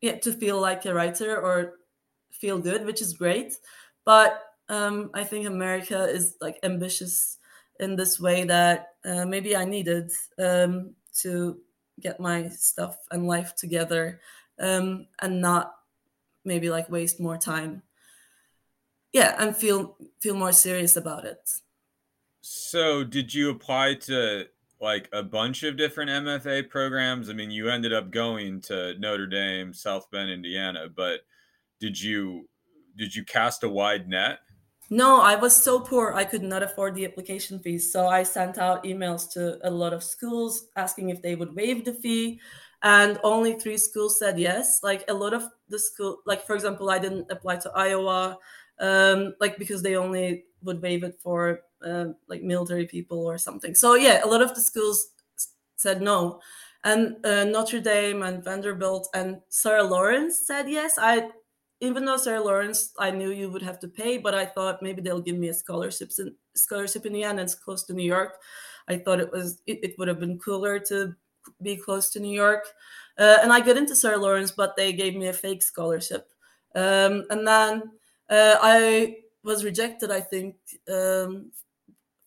yeah 0.00 0.16
to 0.18 0.32
feel 0.32 0.60
like 0.60 0.84
a 0.86 0.94
writer 0.94 1.36
or 1.40 1.74
feel 2.32 2.58
good 2.58 2.84
which 2.86 3.02
is 3.02 3.14
great. 3.14 3.54
But 4.04 4.42
um 4.68 5.10
i 5.14 5.24
think 5.24 5.44
america 5.46 6.06
is 6.08 6.36
like 6.40 6.58
ambitious 6.62 7.38
in 7.80 7.96
this 7.96 8.20
way 8.20 8.44
that 8.44 8.94
uh, 9.04 9.24
maybe 9.26 9.56
i 9.56 9.64
needed 9.64 10.10
um 10.38 10.94
to 11.22 11.60
get 12.00 12.20
my 12.20 12.48
stuff 12.48 12.96
and 13.10 13.26
life 13.26 13.56
together 13.56 14.20
um 14.60 15.06
and 15.20 15.40
not 15.40 15.74
maybe 16.44 16.70
like 16.70 16.88
waste 16.90 17.20
more 17.20 17.38
time. 17.38 17.82
Yeah 19.12 19.34
and 19.38 19.56
feel 19.56 19.96
feel 20.20 20.34
more 20.34 20.52
serious 20.52 20.96
about 20.96 21.24
it 21.26 21.50
so 22.42 23.02
did 23.02 23.32
you 23.32 23.50
apply 23.50 23.94
to 23.94 24.46
like 24.82 25.08
a 25.12 25.22
bunch 25.22 25.62
of 25.62 25.76
different 25.76 26.10
MFA 26.10 26.68
programs. 26.68 27.30
I 27.30 27.34
mean, 27.34 27.52
you 27.52 27.70
ended 27.70 27.92
up 27.92 28.10
going 28.10 28.60
to 28.62 28.98
Notre 28.98 29.28
Dame, 29.28 29.72
South 29.72 30.10
Bend, 30.10 30.28
Indiana, 30.28 30.88
but 30.94 31.20
did 31.80 31.98
you 31.98 32.48
did 32.96 33.14
you 33.14 33.24
cast 33.24 33.62
a 33.62 33.68
wide 33.68 34.08
net? 34.08 34.40
No, 34.90 35.22
I 35.22 35.36
was 35.36 35.56
so 35.56 35.80
poor 35.80 36.12
I 36.12 36.24
could 36.24 36.42
not 36.42 36.62
afford 36.62 36.94
the 36.94 37.06
application 37.06 37.60
fees. 37.60 37.92
So 37.92 38.08
I 38.08 38.24
sent 38.24 38.58
out 38.58 38.84
emails 38.84 39.30
to 39.32 39.58
a 39.66 39.70
lot 39.70 39.94
of 39.94 40.02
schools 40.02 40.66
asking 40.76 41.08
if 41.08 41.22
they 41.22 41.36
would 41.36 41.54
waive 41.54 41.84
the 41.84 41.94
fee. 41.94 42.40
And 42.82 43.18
only 43.22 43.54
three 43.54 43.78
schools 43.78 44.18
said 44.18 44.38
yes. 44.38 44.80
Like 44.82 45.04
a 45.08 45.14
lot 45.14 45.32
of 45.32 45.44
the 45.68 45.78
school, 45.78 46.18
like 46.26 46.44
for 46.44 46.54
example, 46.56 46.90
I 46.90 46.98
didn't 46.98 47.30
apply 47.30 47.56
to 47.58 47.70
Iowa, 47.70 48.36
um, 48.80 49.34
like 49.40 49.56
because 49.56 49.82
they 49.82 49.94
only 49.94 50.44
would 50.62 50.82
waive 50.82 51.04
it 51.04 51.14
for 51.22 51.60
uh, 51.84 52.06
like 52.28 52.42
military 52.42 52.86
people 52.86 53.26
or 53.26 53.38
something. 53.38 53.74
So 53.74 53.94
yeah, 53.94 54.24
a 54.24 54.26
lot 54.26 54.42
of 54.42 54.54
the 54.54 54.60
schools 54.60 55.08
said 55.76 56.02
no, 56.02 56.40
and 56.84 57.24
uh, 57.24 57.44
Notre 57.44 57.80
Dame 57.80 58.22
and 58.22 58.44
Vanderbilt 58.44 59.08
and 59.14 59.40
Sarah 59.48 59.84
Lawrence 59.84 60.46
said 60.46 60.68
yes. 60.68 60.98
I 60.98 61.30
even 61.80 62.04
though 62.04 62.16
Sarah 62.16 62.42
Lawrence, 62.42 62.92
I 62.96 63.10
knew 63.10 63.32
you 63.32 63.50
would 63.50 63.62
have 63.62 63.80
to 63.80 63.88
pay, 63.88 64.16
but 64.16 64.34
I 64.34 64.46
thought 64.46 64.82
maybe 64.82 65.02
they'll 65.02 65.20
give 65.20 65.36
me 65.36 65.48
a 65.48 65.54
scholarship 65.54 66.12
in, 66.16 66.32
scholarship 66.54 67.06
in 67.06 67.12
the 67.12 67.24
end. 67.24 67.40
It's 67.40 67.56
close 67.56 67.82
to 67.84 67.92
New 67.92 68.04
York. 68.04 68.34
I 68.88 68.98
thought 68.98 69.18
it 69.18 69.32
was 69.32 69.62
it, 69.66 69.80
it 69.82 69.98
would 69.98 70.08
have 70.08 70.20
been 70.20 70.38
cooler 70.38 70.78
to 70.78 71.14
be 71.60 71.76
close 71.76 72.10
to 72.10 72.20
New 72.20 72.34
York. 72.34 72.64
Uh, 73.18 73.38
and 73.42 73.52
I 73.52 73.60
got 73.60 73.76
into 73.76 73.96
Sarah 73.96 74.16
Lawrence, 74.16 74.52
but 74.52 74.76
they 74.76 74.92
gave 74.92 75.16
me 75.16 75.26
a 75.26 75.32
fake 75.32 75.62
scholarship. 75.62 76.28
Um, 76.74 77.24
and 77.30 77.46
then 77.46 77.82
uh, 78.30 78.56
I 78.62 79.16
was 79.42 79.64
rejected, 79.64 80.10
I 80.10 80.20
think, 80.20 80.56
um, 80.88 81.50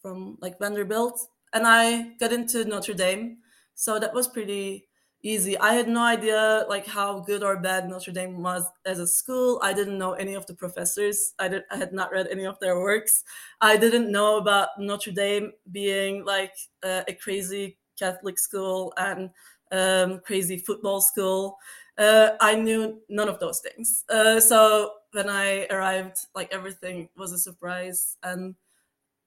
from 0.05 0.37
like 0.41 0.59
Vanderbilt, 0.59 1.19
and 1.53 1.65
I 1.65 2.13
got 2.19 2.31
into 2.31 2.63
Notre 2.65 2.93
Dame. 2.93 3.39
So 3.73 3.97
that 3.99 4.13
was 4.13 4.27
pretty 4.27 4.87
easy. 5.23 5.57
I 5.57 5.73
had 5.73 5.87
no 5.87 6.01
idea 6.03 6.65
like 6.69 6.85
how 6.85 7.21
good 7.21 7.41
or 7.43 7.57
bad 7.59 7.89
Notre 7.89 8.11
Dame 8.11 8.43
was 8.43 8.63
as 8.85 8.99
a 8.99 9.07
school. 9.07 9.59
I 9.63 9.73
didn't 9.73 9.97
know 9.97 10.13
any 10.13 10.35
of 10.35 10.45
the 10.45 10.53
professors. 10.53 11.33
I 11.39 11.47
did 11.47 11.63
I 11.71 11.77
had 11.77 11.91
not 11.93 12.11
read 12.11 12.27
any 12.27 12.45
of 12.45 12.59
their 12.59 12.79
works. 12.79 13.23
I 13.61 13.77
didn't 13.77 14.11
know 14.11 14.37
about 14.37 14.69
Notre 14.77 15.11
Dame 15.11 15.53
being 15.71 16.23
like 16.25 16.53
a 16.83 17.17
crazy 17.19 17.79
Catholic 17.97 18.37
school 18.37 18.93
and 18.97 19.31
um, 19.71 20.19
crazy 20.19 20.57
football 20.57 21.01
school. 21.01 21.57
Uh, 21.97 22.31
I 22.41 22.55
knew 22.55 23.01
none 23.09 23.29
of 23.29 23.39
those 23.39 23.61
things. 23.61 24.03
Uh, 24.09 24.39
so 24.39 24.93
when 25.11 25.29
I 25.29 25.65
arrived, 25.67 26.17
like 26.35 26.53
everything 26.53 27.09
was 27.15 27.31
a 27.31 27.37
surprise, 27.39 28.17
and 28.21 28.55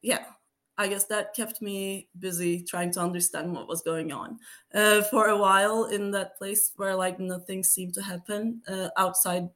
yeah, 0.03 0.27
I 0.79 0.89
guess 0.89 1.05
that 1.07 1.35
kept 1.35 1.61
me 1.61 2.09
busy 2.19 2.63
trying 2.63 2.93
to 2.93 3.01
understand 3.01 3.53
what 3.53 3.69
was 3.69 3.83
going 3.83 4.13
on 4.13 4.39
uh, 4.73 5.03
for 5.03 5.27
a 5.27 5.37
while 5.37 5.87
in 5.87 6.13
that 6.13 6.39
place 6.39 6.73
where 6.77 6.95
like 6.95 7.19
nothing 7.19 7.65
seemed 7.65 7.95
to 7.95 8.03
happen 8.03 8.63
uh, 8.69 8.91
outside 8.97 9.49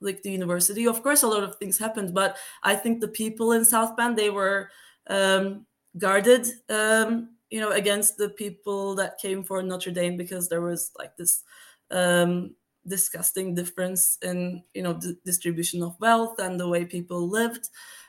like 0.00 0.22
the 0.22 0.30
university. 0.30 0.86
Of 0.86 1.02
course, 1.02 1.22
a 1.22 1.28
lot 1.28 1.44
of 1.44 1.56
things 1.56 1.78
happened, 1.78 2.12
but 2.14 2.36
I 2.62 2.74
think 2.74 3.00
the 3.00 3.08
people 3.08 3.52
in 3.52 3.64
South 3.64 3.96
Bend 3.96 4.18
they 4.18 4.30
were 4.30 4.70
um, 5.06 5.66
guarded, 5.98 6.46
um, 6.68 7.36
you 7.50 7.60
know, 7.60 7.70
against 7.70 8.16
the 8.16 8.30
people 8.30 8.94
that 8.96 9.18
came 9.18 9.44
for 9.44 9.62
Notre 9.62 9.92
Dame 9.92 10.16
because 10.16 10.48
there 10.48 10.60
was 10.60 10.90
like 10.98 11.16
this 11.16 11.42
um, 11.90 12.54
disgusting 12.86 13.54
difference 13.54 14.18
in 14.22 14.62
you 14.74 14.82
know 14.82 14.92
the 14.94 15.16
distribution 15.24 15.82
of 15.82 15.98
wealth 16.00 16.38
and 16.38 16.58
the 16.58 16.68
way 16.68 16.84
people 16.84 17.28
lived. 17.28 17.68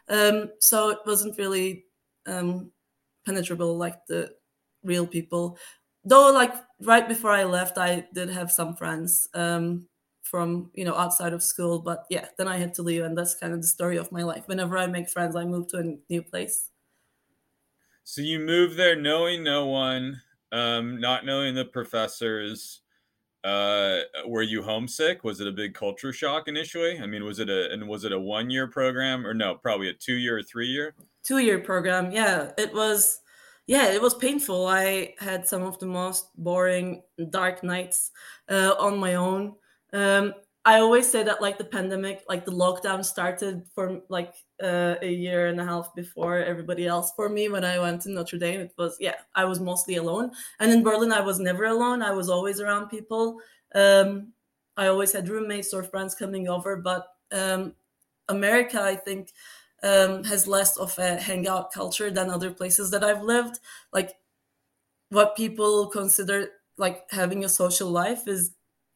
Um, 0.09 0.51
so 0.59 0.89
it 0.89 0.99
wasn't 1.05 1.37
really 1.37 1.85
um, 2.25 2.71
penetrable 3.25 3.77
like 3.77 4.05
the 4.07 4.35
real 4.83 5.07
people. 5.07 5.57
Though, 6.03 6.31
like 6.33 6.53
right 6.81 7.07
before 7.07 7.31
I 7.31 7.45
left, 7.45 7.77
I 7.77 8.07
did 8.13 8.29
have 8.29 8.51
some 8.51 8.75
friends 8.75 9.27
um, 9.33 9.87
from 10.21 10.71
you 10.73 10.85
know 10.85 10.95
outside 10.95 11.33
of 11.33 11.43
school, 11.43 11.79
but 11.79 12.05
yeah, 12.09 12.27
then 12.37 12.47
I 12.47 12.57
had 12.57 12.73
to 12.75 12.83
leave, 12.83 13.03
and 13.03 13.17
that's 13.17 13.35
kind 13.35 13.53
of 13.53 13.61
the 13.61 13.67
story 13.67 13.97
of 13.97 14.11
my 14.11 14.23
life. 14.23 14.47
Whenever 14.47 14.77
I 14.77 14.87
make 14.87 15.09
friends, 15.09 15.35
I 15.35 15.45
move 15.45 15.67
to 15.69 15.77
a 15.79 15.97
new 16.09 16.21
place. 16.23 16.69
So 18.03 18.21
you 18.21 18.39
move 18.39 18.75
there 18.75 18.95
knowing 18.99 19.43
no 19.43 19.65
one, 19.65 20.21
um, 20.51 20.99
not 20.99 21.25
knowing 21.25 21.55
the 21.55 21.65
professors. 21.65 22.82
Uh, 23.43 23.99
were 24.25 24.41
you 24.41 24.63
homesick? 24.63 25.23
Was 25.23 25.41
it 25.41 25.47
a 25.47 25.51
big 25.51 25.73
culture 25.73 26.13
shock 26.13 26.47
initially? 26.47 26.99
I 26.99 27.05
mean, 27.05 27.25
was 27.25 27.39
it 27.39 27.49
a 27.49 27.71
and 27.71 27.87
was 27.87 28.03
it 28.05 28.11
a 28.11 28.19
one 28.19 28.49
year 28.49 28.67
program 28.67 29.27
or 29.27 29.33
no? 29.33 29.55
Probably 29.55 29.89
a 29.89 29.93
two 29.93 30.15
year 30.15 30.37
or 30.37 30.43
three 30.43 30.67
year 30.67 30.95
two 31.23 31.39
year 31.39 31.59
program 31.59 32.11
yeah 32.11 32.51
it 32.57 32.73
was 32.73 33.21
yeah 33.65 33.87
it 33.91 34.01
was 34.01 34.13
painful 34.13 34.67
i 34.67 35.13
had 35.19 35.47
some 35.47 35.63
of 35.63 35.79
the 35.79 35.85
most 35.85 36.29
boring 36.37 37.01
dark 37.29 37.63
nights 37.63 38.11
uh, 38.49 38.75
on 38.77 38.97
my 38.97 39.15
own 39.15 39.55
um, 39.93 40.33
i 40.65 40.79
always 40.79 41.09
say 41.09 41.23
that 41.23 41.41
like 41.41 41.57
the 41.57 41.63
pandemic 41.63 42.23
like 42.29 42.45
the 42.45 42.51
lockdown 42.51 43.03
started 43.03 43.63
for 43.75 44.01
like 44.09 44.33
uh, 44.61 44.95
a 45.01 45.11
year 45.11 45.47
and 45.47 45.59
a 45.59 45.65
half 45.65 45.93
before 45.93 46.37
everybody 46.37 46.87
else. 46.87 47.11
For 47.15 47.27
me 47.27 47.49
when 47.49 47.65
i 47.65 47.79
went 47.79 48.01
to 48.03 48.11
notre 48.11 48.37
dame 48.37 48.61
it 48.61 48.73
was 48.77 48.95
yeah 48.99 49.15
i 49.35 49.43
was 49.45 49.59
mostly 49.59 49.95
alone. 49.97 50.31
And 50.59 50.71
in 50.71 50.83
berlin 50.83 51.11
i 51.11 51.21
was 51.21 51.39
never 51.39 51.65
alone. 51.65 52.01
I 52.01 52.11
was 52.11 52.29
always 52.29 52.59
around 52.61 52.89
people. 52.89 53.39
Um, 53.75 54.33
i 54.77 54.87
always 54.87 55.11
had 55.11 55.29
roommates 55.29 55.73
or 55.73 55.83
friends 55.83 56.15
coming 56.15 56.47
over 56.47 56.77
but 56.77 57.07
um, 57.31 57.73
america 58.29 58.81
i 58.81 58.95
think 58.95 59.33
um, 59.83 60.23
has 60.23 60.47
less 60.47 60.77
of 60.77 60.97
a 60.97 61.17
hangout 61.17 61.73
culture 61.73 62.09
than 62.09 62.29
other 62.29 62.51
places 62.51 62.89
that 62.91 63.03
I've 63.03 63.21
lived. 63.21 63.59
Like 63.91 64.15
what 65.09 65.35
people 65.35 65.87
consider 65.87 66.47
like 66.77 67.03
having 67.11 67.43
a 67.43 67.49
social 67.49 67.89
life 67.89 68.27
is 68.27 68.51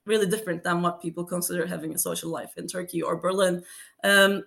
really 0.07 0.27
different 0.27 0.63
than 0.63 0.81
what 0.81 1.01
people 1.01 1.23
consider 1.25 1.65
having 1.65 1.93
a 1.93 1.99
social 1.99 2.31
life 2.31 2.53
in 2.57 2.67
Turkey 2.67 3.01
or 3.01 3.17
Berlin. 3.17 3.63
Um, 4.03 4.43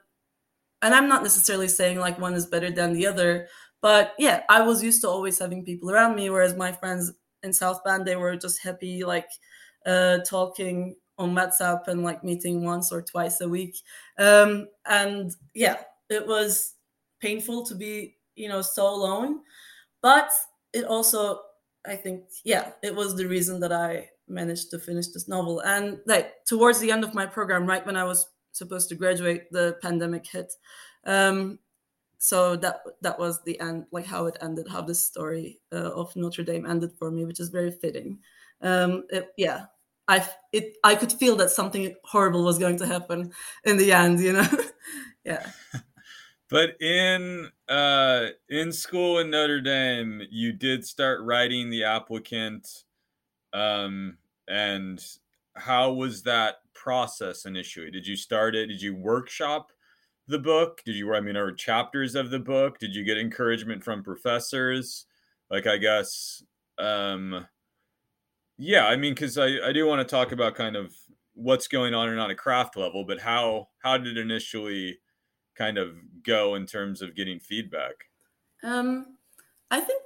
and 0.83 0.95
I'm 0.95 1.09
not 1.09 1.23
necessarily 1.23 1.69
saying 1.69 1.99
like 1.99 2.19
one 2.19 2.35
is 2.35 2.47
better 2.47 2.71
than 2.71 2.95
the 2.95 3.07
other, 3.07 3.49
but 3.83 4.15
yeah, 4.19 4.43
I 4.49 4.63
was 4.63 4.83
used 4.83 5.03
to 5.03 5.09
always 5.09 5.39
having 5.39 5.65
people 5.65 5.91
around 5.91 6.17
me, 6.17 6.31
whereas 6.31 6.57
my 6.57 6.73
friends 6.73 7.13
in 7.43 7.53
South 7.53 7.85
Bend 7.85 8.07
they 8.07 8.17
were 8.17 8.37
just 8.37 8.63
happy 8.63 9.05
like 9.05 9.29
uh, 9.87 10.19
talking 10.27 10.97
on 11.19 11.35
WhatsApp 11.35 11.87
and 11.89 12.03
like 12.03 12.25
meeting 12.25 12.65
once 12.65 12.93
or 12.93 13.03
twice 13.03 13.41
a 13.43 13.49
week. 13.49 13.77
Um, 14.19 14.69
and 14.87 15.31
yeah, 15.55 15.77
it 16.09 16.27
was 16.27 16.75
painful 17.21 17.65
to 17.67 17.75
be 17.75 18.17
you 18.35 18.49
know 18.49 18.63
so 18.63 18.89
alone 18.89 19.41
but 20.03 20.31
it 20.73 20.85
also 20.85 21.41
i 21.87 21.95
think 21.95 22.25
yeah 22.45 22.73
it 22.83 22.95
was 22.95 23.17
the 23.17 23.27
reason 23.27 23.61
that 23.61 23.73
i 23.73 24.09
managed 24.31 24.71
to 24.71 24.79
finish 24.79 25.09
this 25.09 25.29
novel. 25.29 25.61
And 25.61 25.99
like 26.07 26.45
towards 26.47 26.81
the 26.81 26.91
end 26.91 27.05
of 27.05 27.15
my 27.15 27.27
program, 27.27 27.67
right 27.67 27.85
when 27.85 27.97
I 27.97 28.05
was 28.05 28.27
supposed 28.53 28.89
to 28.89 28.95
graduate, 28.95 29.51
the 29.51 29.77
pandemic 29.83 30.27
hit. 30.27 30.53
Um, 31.05 31.59
so 32.19 32.55
that 32.57 32.83
that 33.01 33.19
was 33.19 33.43
the 33.45 33.59
end, 33.61 33.87
like 33.93 34.07
how 34.07 34.27
it 34.27 34.37
ended, 34.43 34.69
how 34.69 34.83
the 34.83 34.95
story 34.95 35.61
uh, 35.73 35.91
of 35.93 36.15
Notre 36.17 36.45
Dame 36.45 36.67
ended 36.67 36.93
for 36.99 37.11
me, 37.11 37.25
which 37.25 37.41
is 37.41 37.49
very 37.49 37.71
fitting. 37.71 38.19
Um, 38.61 39.05
it, 39.09 39.29
yeah, 39.37 39.67
I 40.07 40.29
it 40.53 40.77
I 40.85 40.97
could 40.97 41.13
feel 41.13 41.37
that 41.37 41.51
something 41.51 41.95
horrible 42.05 42.45
was 42.45 42.59
going 42.59 42.79
to 42.79 42.87
happen 42.87 43.33
in 43.65 43.79
the 43.79 43.93
end, 43.93 44.21
you 44.21 44.35
know. 44.35 44.49
yeah. 45.25 45.51
But 46.51 46.81
in 46.83 47.49
uh, 47.69 48.27
in 48.49 48.73
school 48.73 49.21
in 49.21 49.31
Notre 49.31 49.61
Dame, 49.61 50.23
you 50.31 50.53
did 50.53 50.85
start 50.85 51.21
writing 51.23 51.71
the 51.71 51.85
applicant, 51.85 52.67
um, 53.53 54.19
and 54.51 55.03
how 55.55 55.93
was 55.93 56.23
that 56.25 56.57
process 56.75 57.47
initially? 57.47 57.91
Did 57.91 58.07
you 58.07 58.17
start 58.17 58.55
it? 58.55 58.67
Did 58.67 58.83
you 58.83 58.95
workshop 58.95 59.73
the 60.27 60.39
book? 60.39 60.83
Did 60.85 60.97
you, 60.97 61.15
I 61.15 61.21
mean, 61.21 61.37
or 61.37 61.53
chapters 61.53 62.15
of 62.15 62.31
the 62.31 62.39
book? 62.39 62.79
Did 62.79 62.95
you 62.95 63.05
get 63.05 63.19
encouragement 63.19 63.85
from 63.85 64.03
professors? 64.03 65.07
Like, 65.51 65.67
I 65.67 65.77
guess, 65.77 66.43
um, 66.79 67.47
yeah, 68.59 68.87
I 68.87 68.97
mean, 68.97 69.15
because 69.15 69.39
I, 69.39 69.69
I 69.69 69.73
do 69.73 69.87
want 69.87 70.07
to 70.07 70.11
talk 70.11 70.33
about 70.33 70.55
kind 70.55 70.77
of 70.77 70.95
what's 71.35 71.69
going 71.69 71.95
on 71.95 72.09
and 72.09 72.21
on 72.21 72.31
a 72.31 72.35
craft 72.35 72.77
level, 72.77 73.05
but 73.05 73.21
how 73.21 73.69
how 73.83 73.97
did 73.97 74.17
it 74.17 74.21
initially 74.21 74.99
kind 75.57 75.79
of 75.79 75.95
go 76.25 76.55
in 76.55 76.67
terms 76.67 77.03
of 77.03 77.17
getting 77.17 77.41
feedback? 77.41 77.95
Um, 78.63 79.17
I 79.71 79.81
think 79.81 80.03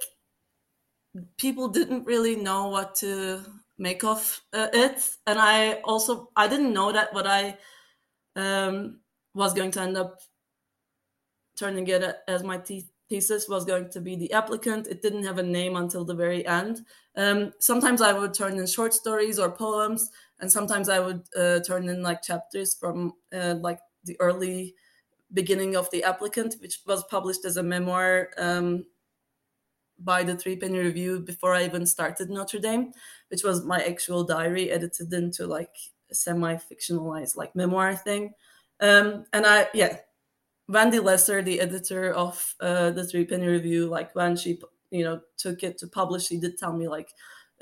people 1.37 1.67
didn't 1.67 2.05
really 2.05 2.35
know 2.35 2.67
what 2.67 2.95
to 2.95 3.41
make 3.77 4.03
of 4.03 4.41
uh, 4.53 4.67
it, 4.73 5.01
and 5.27 5.39
I 5.39 5.73
also 5.83 6.31
I 6.35 6.47
didn't 6.47 6.73
know 6.73 6.91
that 6.91 7.13
what 7.13 7.27
I 7.27 7.57
um, 8.35 8.99
was 9.33 9.53
going 9.53 9.71
to 9.71 9.81
end 9.81 9.97
up 9.97 10.19
turning 11.57 11.87
it 11.87 12.15
as 12.27 12.43
my 12.43 12.57
thesis 13.09 13.47
was 13.47 13.65
going 13.65 13.89
to 13.89 14.01
be 14.01 14.15
the 14.15 14.31
applicant. 14.33 14.87
It 14.87 15.01
didn't 15.01 15.23
have 15.23 15.37
a 15.37 15.43
name 15.43 15.75
until 15.75 16.05
the 16.05 16.15
very 16.15 16.45
end. 16.45 16.81
Um, 17.15 17.53
sometimes 17.59 18.01
I 18.01 18.13
would 18.13 18.33
turn 18.33 18.57
in 18.57 18.67
short 18.67 18.93
stories 18.93 19.39
or 19.39 19.51
poems, 19.51 20.09
and 20.39 20.51
sometimes 20.51 20.89
I 20.89 20.99
would 20.99 21.23
uh, 21.37 21.59
turn 21.61 21.87
in 21.89 22.01
like 22.03 22.21
chapters 22.21 22.75
from 22.75 23.13
uh, 23.33 23.55
like 23.61 23.79
the 24.03 24.17
early 24.19 24.75
beginning 25.33 25.75
of 25.75 25.89
the 25.91 26.03
applicant, 26.03 26.55
which 26.59 26.79
was 26.85 27.03
published 27.05 27.45
as 27.45 27.57
a 27.57 27.63
memoir 27.63 28.29
um, 28.37 28.85
by 29.99 30.23
the 30.23 30.35
Threepenny 30.35 30.79
Review 30.79 31.19
before 31.19 31.53
I 31.53 31.65
even 31.65 31.85
started 31.85 32.29
Notre 32.29 32.59
Dame, 32.59 32.91
which 33.29 33.43
was 33.43 33.63
my 33.63 33.83
actual 33.83 34.23
diary 34.23 34.71
edited 34.71 35.13
into 35.13 35.47
like 35.47 35.75
a 36.11 36.15
semi-fictionalized 36.15 37.35
like 37.35 37.55
memoir 37.55 37.95
thing. 37.95 38.33
Um, 38.79 39.25
and 39.33 39.45
I, 39.45 39.67
yeah, 39.73 39.97
Wendy 40.67 40.99
Lesser, 40.99 41.41
the 41.41 41.61
editor 41.61 42.13
of 42.13 42.55
uh, 42.59 42.91
the 42.91 43.05
Threepenny 43.05 43.47
Review, 43.47 43.87
like 43.87 44.13
when 44.15 44.35
she, 44.35 44.59
you 44.91 45.03
know, 45.03 45.21
took 45.37 45.63
it 45.63 45.77
to 45.79 45.87
publish, 45.87 46.27
she 46.27 46.39
did 46.39 46.57
tell 46.57 46.73
me 46.73 46.87
like, 46.87 47.09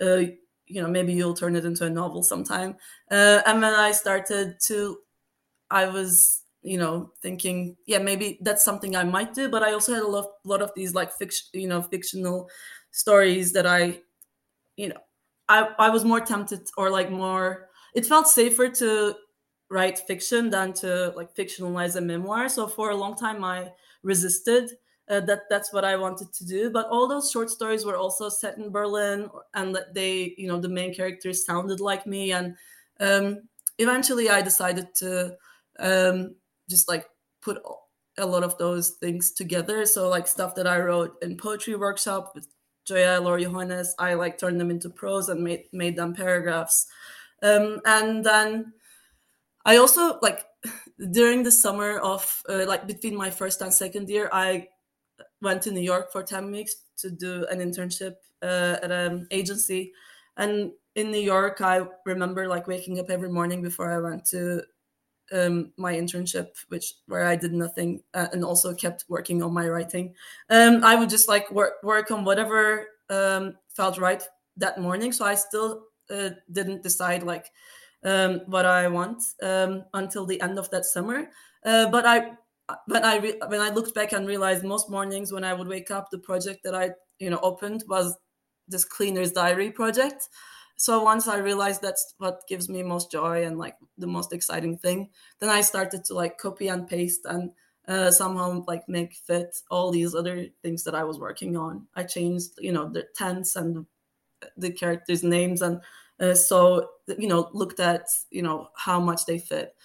uh, 0.02 0.24
you 0.66 0.82
know, 0.82 0.88
maybe 0.88 1.14
you'll 1.14 1.34
turn 1.34 1.56
it 1.56 1.66
into 1.66 1.86
a 1.86 1.90
novel 1.90 2.24
sometime. 2.24 2.76
Uh, 3.12 3.42
and 3.46 3.62
when 3.62 3.74
I 3.74 3.92
started 3.92 4.56
to, 4.68 5.00
I 5.70 5.88
was, 5.88 6.43
you 6.64 6.78
know, 6.78 7.12
thinking, 7.22 7.78
yeah, 7.86 8.00
maybe 8.00 8.40
that's 8.42 8.64
something 8.64 8.96
I 8.96 9.04
might 9.04 9.34
do. 9.34 9.50
But 9.50 9.64
I 9.64 9.74
also 9.74 9.94
had 9.94 10.04
a 10.04 10.08
lot, 10.08 10.28
lot 10.44 10.62
of 10.62 10.72
these 10.76 10.94
like 10.94 11.12
fiction, 11.12 11.48
you 11.54 11.68
know, 11.68 11.82
fictional 11.82 12.50
stories 12.92 13.52
that 13.54 13.68
I, 13.68 14.00
you 14.78 14.90
know, 14.90 15.00
I, 15.50 15.70
I 15.78 15.90
was 15.90 16.06
more 16.06 16.22
tempted 16.22 16.70
or 16.78 16.90
like 16.90 17.12
more, 17.12 17.70
it 17.94 18.06
felt 18.06 18.28
safer 18.28 18.70
to 18.70 19.16
write 19.70 20.00
fiction 20.00 20.50
than 20.50 20.72
to 20.74 21.14
like 21.16 21.36
fictionalize 21.36 21.96
a 21.96 22.02
memoir. 22.02 22.48
So 22.48 22.68
for 22.68 22.92
a 22.92 22.96
long 22.96 23.16
time, 23.16 23.44
I 23.44 23.72
resisted 24.04 24.72
uh, 25.10 25.20
that. 25.22 25.42
That's 25.50 25.74
what 25.74 25.84
I 25.84 25.96
wanted 25.96 26.32
to 26.34 26.46
do. 26.46 26.70
But 26.70 26.88
all 26.88 27.08
those 27.08 27.30
short 27.32 27.50
stories 27.50 27.84
were 27.86 27.98
also 27.98 28.30
set 28.30 28.58
in 28.58 28.72
Berlin, 28.72 29.30
and 29.54 29.76
that 29.76 29.94
they, 29.94 30.34
you 30.38 30.48
know, 30.48 30.60
the 30.60 30.70
main 30.70 30.94
characters 30.94 31.46
sounded 31.46 31.80
like 31.80 32.08
me. 32.08 32.32
And 32.32 32.56
um, 33.00 33.42
eventually, 33.80 34.30
I 34.30 34.42
decided 34.42 34.94
to 34.96 35.36
um, 35.80 36.36
just 36.74 36.90
like 36.90 37.06
put 37.42 37.62
a 38.18 38.26
lot 38.26 38.44
of 38.44 38.58
those 38.58 38.90
things 38.90 39.32
together. 39.32 39.86
So 39.86 40.10
like 40.10 40.28
stuff 40.28 40.56
that 40.56 40.68
I 40.68 40.80
wrote 40.80 41.16
in 41.22 41.38
poetry 41.38 41.76
workshop 41.76 42.32
with 42.34 42.48
Joyelle 42.90 43.26
or 43.26 43.40
Johannes, 43.40 43.94
I 44.00 44.16
like 44.16 44.38
turned 44.38 44.60
them 44.60 44.72
into 44.72 44.90
prose 44.90 45.30
and 45.30 45.44
made 45.44 45.66
made 45.72 45.96
them 45.96 46.14
paragraphs. 46.14 46.88
Um, 47.42 47.80
and 47.86 48.26
then 48.26 48.74
I 49.66 49.78
also 49.78 50.20
like 50.22 50.46
during 51.12 51.44
the 51.44 51.52
summer 51.52 52.00
of 52.00 52.44
uh, 52.50 52.66
like 52.68 52.88
between 52.88 53.16
my 53.16 53.30
first 53.30 53.62
and 53.62 53.74
second 53.74 54.10
year, 54.10 54.30
I 54.34 54.68
went 55.42 55.62
to 55.64 55.72
New 55.72 55.82
York 55.82 56.12
for 56.12 56.24
10 56.24 56.52
weeks 56.52 56.76
to 56.98 57.12
do 57.12 57.46
an 57.52 57.60
internship 57.60 58.16
uh, 58.42 58.78
at 58.82 58.92
an 58.92 59.28
agency. 59.32 59.94
And 60.38 60.72
in 60.96 61.12
New 61.12 61.22
York, 61.22 61.62
I 61.62 61.86
remember 62.06 62.48
like 62.48 62.68
waking 62.68 63.00
up 63.00 63.10
every 63.10 63.30
morning 63.30 63.62
before 63.62 63.92
I 63.92 64.00
went 64.00 64.26
to 64.32 64.64
um, 65.32 65.72
my 65.78 65.94
internship, 65.94 66.50
which 66.68 66.96
where 67.08 67.26
I 67.26 67.36
did 67.36 67.54
nothing 67.54 68.04
uh, 68.14 68.28
and 68.32 68.44
also 68.44 68.74
kept 68.74 69.06
working 69.08 69.42
on 69.42 69.54
my 69.54 69.68
writing. 69.68 70.14
Um, 70.50 70.84
I 70.84 70.96
would 70.96 71.10
just 71.10 71.28
like 71.28 71.50
work 71.52 71.76
work 71.84 72.12
on 72.12 72.26
whatever 72.26 72.88
um, 73.10 73.58
felt 73.70 73.98
right 73.98 74.24
that 74.58 74.80
morning. 74.80 75.12
So 75.12 75.26
I 75.26 75.36
still 75.36 75.88
uh, 76.10 76.32
didn't 76.52 76.84
decide 76.84 77.24
like 77.24 77.52
um, 78.04 78.42
what 78.48 78.66
I 78.66 78.88
want 78.88 79.22
um, 79.42 79.86
until 79.94 80.26
the 80.26 80.42
end 80.42 80.60
of 80.60 80.70
that 80.72 80.86
summer. 80.86 81.30
Uh, 81.66 81.90
but 81.90 82.06
I 82.06 82.34
when 82.88 83.04
I 83.04 83.18
re- 83.18 83.42
when 83.48 83.62
I 83.62 83.70
looked 83.70 83.94
back 83.94 84.14
and 84.14 84.28
realized 84.28 84.64
most 84.64 84.90
mornings 84.90 85.32
when 85.32 85.44
I 85.44 85.54
would 85.54 85.68
wake 85.68 85.92
up, 85.92 86.10
the 86.10 86.20
project 86.20 86.64
that 86.64 86.76
I 86.76 86.92
you 87.20 87.30
know 87.30 87.40
opened 87.42 87.84
was 87.88 88.16
this 88.68 88.86
cleaner's 88.86 89.32
diary 89.32 89.72
project. 89.72 90.30
So 90.76 91.04
once 91.04 91.28
I 91.28 91.38
realized 91.38 91.82
that's 91.82 92.14
what 92.18 92.48
gives 92.48 92.68
me 92.70 92.84
most 92.84 93.12
joy 93.12 93.46
and 93.46 93.58
like 93.58 93.78
the 93.98 94.08
most 94.08 94.34
exciting 94.34 94.78
thing, 94.78 95.10
then 95.40 95.50
I 95.50 95.62
started 95.62 96.04
to 96.06 96.14
like 96.14 96.38
copy 96.38 96.68
and 96.68 96.88
paste 96.88 97.22
and 97.26 97.52
uh, 97.88 98.12
somehow 98.12 98.64
like 98.68 98.88
make 98.90 99.14
fit 99.14 99.56
all 99.70 99.92
these 99.92 100.16
other 100.16 100.48
things 100.62 100.84
that 100.84 100.96
I 100.96 101.04
was 101.04 101.20
working 101.20 101.56
on. 101.58 101.88
I 101.96 102.04
changed, 102.04 102.52
you 102.58 102.72
know, 102.72 102.90
the 102.90 103.04
tense 103.16 103.56
and 103.56 103.86
the 104.58 104.72
characters' 104.72 105.24
names 105.24 105.62
and 105.62 105.82
uh, 106.20 106.34
so 106.34 106.90
you 107.18 107.28
know 107.28 107.50
looked 107.54 107.80
at 107.80 108.08
you 108.30 108.42
know 108.42 108.70
how 108.76 109.00
much 109.00 109.26
they 109.26 109.40
fit 109.40 109.76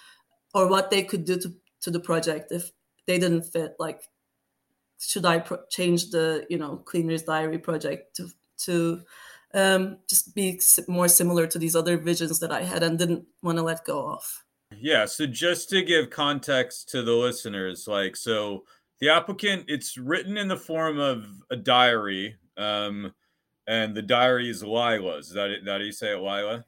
or 0.55 0.69
what 0.69 0.91
they 0.91 1.03
could 1.03 1.25
do 1.25 1.39
to, 1.39 1.55
to 1.81 1.91
the 1.91 2.01
project 2.01 2.53
if 2.53 2.73
they 3.07 3.19
didn't 3.19 3.43
fit 3.43 3.77
like 3.79 4.03
should 5.01 5.25
i 5.25 5.39
pro- 5.39 5.65
change 5.71 6.11
the 6.11 6.47
you 6.51 6.59
know 6.59 6.77
cleaner's 6.79 7.23
diary 7.23 7.59
project 7.59 8.17
to 8.17 8.29
to 8.57 9.03
um, 9.55 9.97
just 10.09 10.35
be 10.35 10.61
more 10.87 11.09
similar 11.09 11.47
to 11.47 11.59
these 11.59 11.77
other 11.77 11.97
visions 11.97 12.39
that 12.39 12.53
i 12.53 12.63
had 12.63 12.83
and 12.83 12.99
didn't 12.99 13.25
want 13.43 13.57
to 13.59 13.63
let 13.63 13.85
go 13.85 14.09
of 14.09 14.45
yeah 14.77 15.05
so 15.05 15.27
just 15.27 15.71
to 15.71 15.83
give 15.83 16.11
context 16.11 16.89
to 16.89 17.03
the 17.03 17.13
listeners 17.13 17.89
like 17.89 18.15
so 18.17 18.65
the 19.01 19.09
applicant 19.09 19.65
it's 19.69 19.97
written 19.97 20.37
in 20.37 20.49
the 20.49 20.57
form 20.57 20.99
of 20.99 21.27
a 21.51 21.57
diary 21.57 22.37
um, 22.59 23.13
and 23.69 23.95
the 23.95 24.03
diary 24.03 24.51
is 24.51 24.63
Lila's. 24.63 25.29
Is 25.29 25.35
that 25.35 25.51
it? 25.51 25.65
That 25.65 25.81
you 25.83 25.93
say 25.93 26.13
it, 26.13 26.21
Lila? 26.21 26.65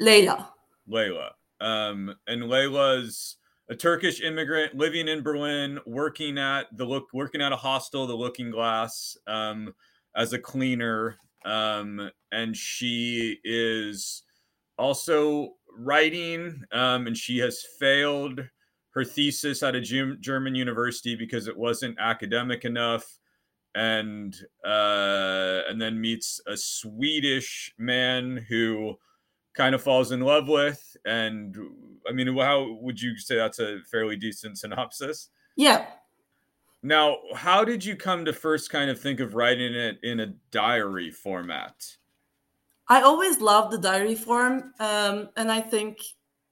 Layla. 0.00 0.46
Layla. 0.88 1.30
Um, 1.60 2.16
and 2.26 2.42
Layla's 2.42 3.36
a 3.68 3.76
Turkish 3.76 4.22
immigrant 4.22 4.74
living 4.74 5.06
in 5.06 5.22
Berlin, 5.22 5.78
working 5.86 6.38
at 6.38 6.74
the 6.76 6.84
look, 6.84 7.08
working 7.12 7.42
at 7.42 7.52
a 7.52 7.56
hostel, 7.56 8.06
the 8.06 8.14
Looking 8.14 8.50
Glass, 8.50 9.16
um, 9.26 9.72
as 10.16 10.32
a 10.32 10.38
cleaner. 10.38 11.16
Um, 11.44 12.10
and 12.32 12.56
she 12.56 13.38
is 13.44 14.22
also 14.78 15.54
writing, 15.76 16.62
um, 16.72 17.06
and 17.06 17.16
she 17.16 17.38
has 17.38 17.64
failed 17.78 18.44
her 18.92 19.04
thesis 19.04 19.62
at 19.62 19.74
a 19.74 19.80
German 19.80 20.54
university 20.54 21.14
because 21.14 21.46
it 21.46 21.56
wasn't 21.56 21.98
academic 22.00 22.64
enough 22.64 23.18
and 23.74 24.36
uh, 24.64 25.62
and 25.68 25.80
then 25.80 26.00
meets 26.00 26.40
a 26.46 26.56
Swedish 26.56 27.72
man 27.78 28.44
who 28.48 28.96
kind 29.54 29.74
of 29.74 29.82
falls 29.82 30.12
in 30.12 30.20
love 30.20 30.48
with. 30.48 30.96
And 31.04 31.56
I 32.08 32.12
mean, 32.12 32.36
how 32.36 32.78
would 32.80 33.00
you 33.00 33.16
say 33.16 33.36
that's 33.36 33.60
a 33.60 33.78
fairly 33.90 34.16
decent 34.16 34.58
synopsis? 34.58 35.30
Yeah. 35.56 35.86
Now, 36.82 37.18
how 37.34 37.64
did 37.64 37.84
you 37.84 37.94
come 37.94 38.24
to 38.24 38.32
first 38.32 38.70
kind 38.70 38.90
of 38.90 38.98
think 38.98 39.20
of 39.20 39.34
writing 39.34 39.74
it 39.74 39.98
in 40.02 40.20
a 40.20 40.34
diary 40.50 41.10
format? 41.10 41.74
I 42.88 43.02
always 43.02 43.40
loved 43.40 43.72
the 43.72 43.78
diary 43.78 44.14
form, 44.14 44.72
um, 44.80 45.28
and 45.36 45.52
I 45.52 45.60
think, 45.60 45.98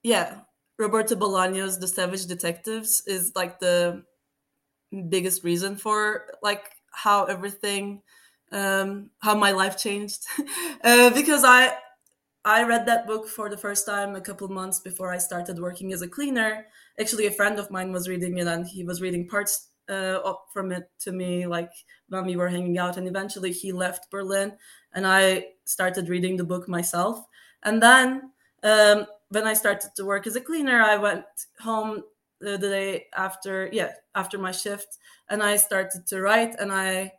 yeah, 0.03 0.41
Roberto 0.79 1.17
Bolaño's 1.17 1.79
The 1.79 1.89
Savage 1.89 2.27
Detectives 2.27 3.03
is 3.07 3.33
like 3.35 3.59
the 3.59 4.05
biggest 5.09 5.45
reason 5.45 5.77
for 5.77 6.27
like 6.43 6.65
how 6.93 7.25
everything 7.25 8.03
um, 8.53 9.11
how 9.19 9.35
my 9.35 9.51
life 9.51 9.77
changed 9.77 10.25
uh, 10.85 11.11
because 11.11 11.45
I 11.45 11.75
I 12.45 12.63
read 12.63 12.87
that 12.87 13.07
book 13.07 13.29
for 13.29 13.51
the 13.51 13.59
first 13.59 13.85
time 13.85 14.15
a 14.15 14.21
couple 14.21 14.49
months 14.49 14.81
before 14.81 15.13
I 15.13 15.19
started 15.19 15.59
working 15.59 15.93
as 15.93 16.03
a 16.03 16.09
cleaner. 16.09 16.67
Actually, 16.99 17.27
a 17.27 17.33
friend 17.33 17.59
of 17.59 17.71
mine 17.71 17.93
was 17.93 18.09
reading 18.09 18.39
it, 18.39 18.47
and 18.47 18.67
he 18.67 18.85
was 18.85 19.03
reading 19.03 19.29
parts 19.29 19.68
uh, 19.89 20.21
up 20.25 20.47
from 20.53 20.73
it 20.73 20.91
to 21.01 21.13
me, 21.13 21.47
like 21.47 21.73
when 22.09 22.27
we 22.27 22.37
were 22.37 22.49
hanging 22.49 22.79
out. 22.79 22.97
And 22.97 23.07
eventually, 23.07 23.53
he 23.53 23.73
left 23.73 24.11
Berlin, 24.11 24.53
and 24.93 25.07
I 25.07 25.47
started 25.65 26.09
reading 26.09 26.37
the 26.37 26.45
book 26.45 26.69
myself. 26.69 27.25
And 27.63 27.83
then, 27.83 28.33
um, 28.63 29.07
when 29.31 29.47
I 29.47 29.55
started 29.55 29.91
to 29.97 30.05
work 30.05 30.27
as 30.27 30.37
a 30.37 30.41
cleaner, 30.41 30.81
I 30.83 30.97
went 30.97 31.25
home 31.61 32.03
the 32.41 32.57
day 32.57 33.07
after, 33.17 33.69
yeah, 33.73 33.93
after 34.15 34.39
my 34.39 34.53
shift, 34.53 34.99
and 35.29 35.43
I 35.43 35.57
started 35.57 36.07
to 36.09 36.21
write, 36.21 36.55
and 36.61 36.73
I 36.73 37.13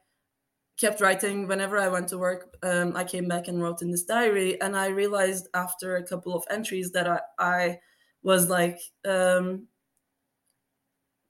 kept 0.80 1.02
writing 1.02 1.48
whenever 1.48 1.78
I 1.78 1.90
went 1.90 2.08
to 2.10 2.18
work. 2.18 2.56
Um, 2.64 2.96
I 2.96 3.04
came 3.04 3.28
back 3.28 3.48
and 3.48 3.62
wrote 3.62 3.82
in 3.82 3.92
this 3.92 4.06
diary, 4.06 4.60
and 4.62 4.78
I 4.78 4.88
realized 4.88 5.50
after 5.54 5.98
a 5.98 6.04
couple 6.04 6.34
of 6.34 6.46
entries 6.50 6.92
that 6.92 7.08
I, 7.08 7.20
I 7.38 7.80
was 8.24 8.50
like 8.50 8.80
um, 9.06 9.68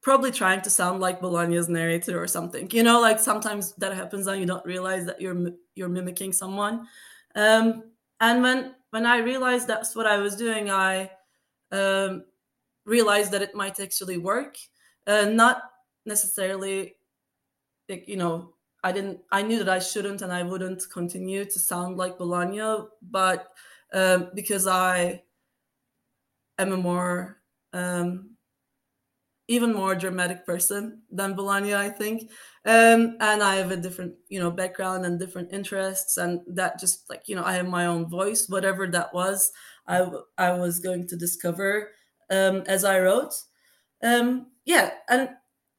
probably 0.02 0.32
trying 0.32 0.62
to 0.62 0.70
sound 0.70 1.02
like 1.02 1.20
Bolaño's 1.20 1.70
narrator 1.70 2.22
or 2.22 2.28
something. 2.28 2.70
You 2.72 2.84
know, 2.84 3.02
like 3.02 3.20
sometimes 3.20 3.74
that 3.74 3.93
happens 3.93 4.28
and 4.28 4.39
you 4.39 4.45
don't 4.45 4.66
realize 4.66 5.06
that 5.06 5.22
you're 5.22 5.52
you're 5.76 5.89
mimicking 5.89 6.34
someone. 6.34 6.88
Um, 7.36 7.84
and 8.20 8.41
when 8.41 8.76
when 8.91 9.06
I 9.06 9.18
realized 9.18 9.68
that's 9.68 9.95
what 9.95 10.08
I 10.08 10.18
was 10.18 10.36
doing, 10.36 10.70
I 10.70 11.12
um, 11.72 12.24
realized 12.86 13.32
that 13.32 13.41
it 13.41 13.56
might 13.56 13.80
actually 13.80 14.18
work. 14.18 14.58
Uh, 15.06 15.26
not 15.26 15.64
necessarily, 16.06 16.95
like, 17.88 18.08
you 18.08 18.18
know, 18.18 18.54
I 18.84 18.91
didn't. 18.91 19.20
I 19.32 19.41
knew 19.41 19.60
that 19.60 19.70
I 19.70 19.80
shouldn't 19.80 20.22
and 20.22 20.32
I 20.32 20.43
wouldn't 20.43 20.84
continue 20.91 21.45
to 21.45 21.60
sound 21.60 21.97
like 21.97 22.18
Bolaño, 22.18 22.88
but 23.02 23.50
um, 23.93 24.32
because 24.34 24.68
I 24.68 25.24
am 26.58 26.72
a 26.72 26.78
more 26.78 27.41
um, 27.74 28.32
even 29.50 29.74
more 29.74 29.95
dramatic 29.95 30.45
person 30.45 31.02
than 31.12 31.36
Bolaño, 31.36 31.76
I 31.76 31.89
think. 31.89 32.30
Um, 32.66 33.18
and 33.20 33.41
I 33.41 33.56
have 33.56 33.72
a 33.72 33.78
different, 33.78 34.14
you 34.30 34.39
know, 34.39 34.52
background 34.52 35.06
and 35.06 35.20
different 35.20 35.52
interests, 35.52 36.18
and 36.18 36.41
that 36.47 36.80
just 36.80 37.10
like 37.10 37.24
you 37.28 37.36
know, 37.36 37.43
I 37.43 37.54
have 37.54 37.68
my 37.68 37.88
own 37.88 38.08
voice. 38.10 38.47
Whatever 38.47 38.88
that 38.88 39.14
was, 39.14 39.52
I 39.88 40.08
I 40.38 40.52
was 40.54 40.80
going 40.80 41.08
to 41.08 41.18
discover 41.18 41.91
um, 42.30 42.64
as 42.68 42.86
I 42.86 43.00
wrote. 43.00 43.34
Um, 44.04 44.52
yeah, 44.66 44.91
and 45.10 45.30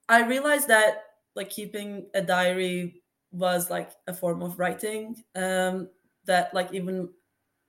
I 0.09 0.27
realized 0.27 0.69
that 0.69 1.05
like 1.37 1.49
keeping 1.51 2.11
a 2.15 2.23
diary 2.23 3.03
was 3.31 3.71
like 3.71 3.93
a 4.09 4.15
form 4.15 4.43
of 4.43 4.59
writing. 4.59 5.15
Um, 5.37 5.91
that 6.27 6.53
like 6.55 6.73
even 6.75 7.09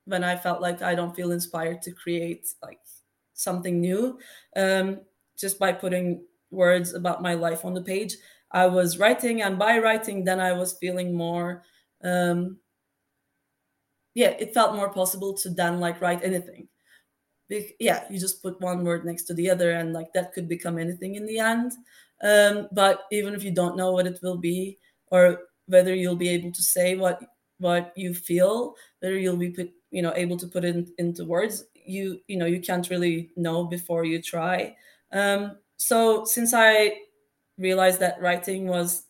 when 0.06 0.24
I 0.24 0.36
felt 0.36 0.60
like 0.60 0.82
I 0.82 0.94
don't 0.96 1.14
feel 1.14 1.32
inspired 1.32 1.82
to 1.82 1.92
create 1.92 2.48
like 2.62 2.80
something 3.34 3.80
new, 3.80 4.18
um, 4.56 5.00
just 5.42 5.58
by 5.58 5.72
putting 5.72 6.24
words 6.50 6.94
about 6.94 7.20
my 7.20 7.34
life 7.34 7.66
on 7.66 7.74
the 7.74 7.82
page. 7.82 8.16
I 8.52 8.66
was 8.66 8.98
writing, 8.98 9.42
and 9.42 9.58
by 9.58 9.78
writing, 9.78 10.24
then 10.24 10.40
I 10.40 10.52
was 10.52 10.78
feeling 10.80 11.14
more. 11.14 11.64
Um, 12.02 12.58
yeah, 14.14 14.30
it 14.38 14.54
felt 14.54 14.76
more 14.76 14.92
possible 14.92 15.34
to 15.38 15.50
then 15.50 15.80
like 15.80 16.00
write 16.00 16.24
anything. 16.24 16.68
Be- 17.48 17.74
yeah, 17.80 18.04
you 18.10 18.18
just 18.18 18.42
put 18.42 18.60
one 18.60 18.84
word 18.84 19.04
next 19.04 19.24
to 19.24 19.34
the 19.34 19.50
other, 19.50 19.72
and 19.72 19.92
like 19.92 20.12
that 20.14 20.32
could 20.32 20.48
become 20.48 20.78
anything 20.78 21.16
in 21.16 21.26
the 21.26 21.38
end. 21.38 21.72
Um, 22.22 22.68
but 22.72 23.04
even 23.10 23.34
if 23.34 23.42
you 23.42 23.50
don't 23.52 23.76
know 23.76 23.92
what 23.92 24.06
it 24.06 24.20
will 24.22 24.38
be, 24.38 24.78
or 25.08 25.38
whether 25.66 25.94
you'll 25.94 26.16
be 26.16 26.28
able 26.30 26.52
to 26.52 26.62
say 26.62 26.96
what 26.96 27.20
what 27.58 27.92
you 27.96 28.12
feel, 28.14 28.74
whether 29.00 29.18
you'll 29.18 29.36
be 29.36 29.50
put, 29.50 29.70
you 29.90 30.02
know 30.02 30.12
able 30.14 30.36
to 30.36 30.46
put 30.46 30.64
it 30.64 30.76
in, 30.76 30.92
into 30.98 31.24
words, 31.24 31.64
you 31.74 32.20
you 32.28 32.36
know 32.36 32.46
you 32.46 32.60
can't 32.60 32.90
really 32.90 33.30
know 33.36 33.64
before 33.64 34.04
you 34.04 34.20
try. 34.20 34.76
Um, 35.12 35.58
so 35.76 36.24
since 36.24 36.54
I 36.54 36.98
realized 37.58 38.00
that 38.00 38.20
writing 38.20 38.66
was 38.66 39.04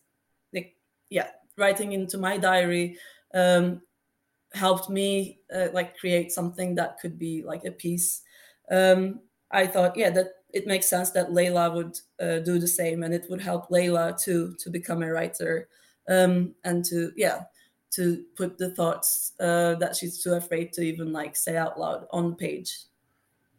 like, 0.53 0.75
yeah, 1.09 1.29
writing 1.57 1.93
into 1.93 2.17
my 2.17 2.37
diary 2.37 2.97
um, 3.33 3.81
helped 4.53 4.89
me 4.89 5.39
uh, 5.53 5.67
like 5.73 5.97
create 5.97 6.31
something 6.31 6.75
that 6.75 6.99
could 6.99 7.17
be 7.17 7.43
like 7.43 7.65
a 7.65 7.71
piece. 7.71 8.21
Um, 8.71 9.21
I 9.51 9.67
thought, 9.67 9.97
yeah, 9.97 10.09
that 10.11 10.27
it 10.53 10.67
makes 10.67 10.87
sense 10.87 11.11
that 11.11 11.29
Layla 11.29 11.73
would 11.73 11.99
uh, 12.19 12.39
do 12.39 12.59
the 12.59 12.67
same, 12.67 13.03
and 13.03 13.13
it 13.13 13.25
would 13.29 13.41
help 13.41 13.69
Layla 13.69 14.19
to 14.23 14.55
to 14.59 14.69
become 14.69 15.03
a 15.03 15.11
writer 15.11 15.67
um, 16.09 16.53
and 16.63 16.85
to 16.85 17.11
yeah 17.15 17.43
to 17.91 18.23
put 18.35 18.57
the 18.57 18.71
thoughts 18.71 19.33
uh, 19.39 19.75
that 19.75 19.95
she's 19.95 20.21
too 20.23 20.33
afraid 20.33 20.73
to 20.73 20.81
even 20.81 21.13
like 21.13 21.35
say 21.35 21.57
out 21.57 21.79
loud 21.79 22.07
on 22.11 22.35
page. 22.35 22.75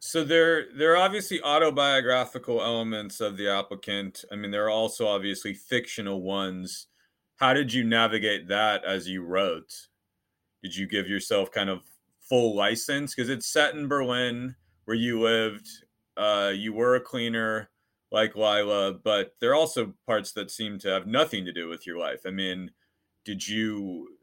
So 0.05 0.23
there 0.23 0.67
there 0.71 0.93
are 0.93 0.97
obviously 0.97 1.41
autobiographical 1.41 2.61
elements 2.61 3.21
of 3.21 3.37
the 3.37 3.49
applicant. 3.49 4.23
I 4.31 4.35
mean, 4.35 4.51
there 4.51 4.65
are 4.65 4.69
also 4.69 5.07
obviously 5.07 5.55
fictional 5.55 6.21
ones. 6.21 6.85
How 7.37 7.53
did 7.53 7.73
you 7.73 7.83
navigate 7.83 8.47
that 8.49 8.85
as 8.85 9.07
you 9.09 9.23
wrote? 9.23 9.73
Did 10.61 10.75
you 10.75 10.85
give 10.85 11.09
yourself 11.09 11.51
kind 11.51 11.71
of 11.71 11.81
full 12.21 12.55
license 12.55 13.15
because 13.15 13.29
it's 13.29 13.47
set 13.47 13.73
in 13.73 13.87
Berlin 13.87 14.55
where 14.83 14.95
you 14.95 15.19
lived? 15.19 15.67
Uh, 16.15 16.53
you 16.53 16.71
were 16.71 16.95
a 16.95 17.01
cleaner 17.01 17.71
like 18.11 18.35
Lila, 18.35 18.93
but 19.03 19.33
there 19.41 19.49
are 19.49 19.55
also 19.55 19.91
parts 20.05 20.33
that 20.33 20.51
seem 20.51 20.77
to 20.79 20.89
have 20.89 21.07
nothing 21.07 21.45
to 21.45 21.51
do 21.51 21.67
with 21.67 21.87
your 21.87 21.97
life. 21.97 22.21
I 22.27 22.29
mean, 22.29 22.69
did 23.25 23.45
you 23.45 24.14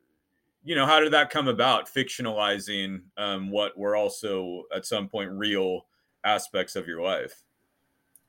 you 0.64 0.74
know, 0.74 0.86
how 0.86 1.00
did 1.00 1.12
that 1.12 1.30
come 1.30 1.48
about? 1.48 1.92
Fictionalizing 1.92 3.02
um, 3.16 3.50
what 3.50 3.76
were 3.76 3.96
also 3.96 4.64
at 4.74 4.86
some 4.86 5.08
point 5.08 5.30
real 5.30 5.86
aspects 6.24 6.76
of 6.76 6.86
your 6.86 7.02
life. 7.02 7.42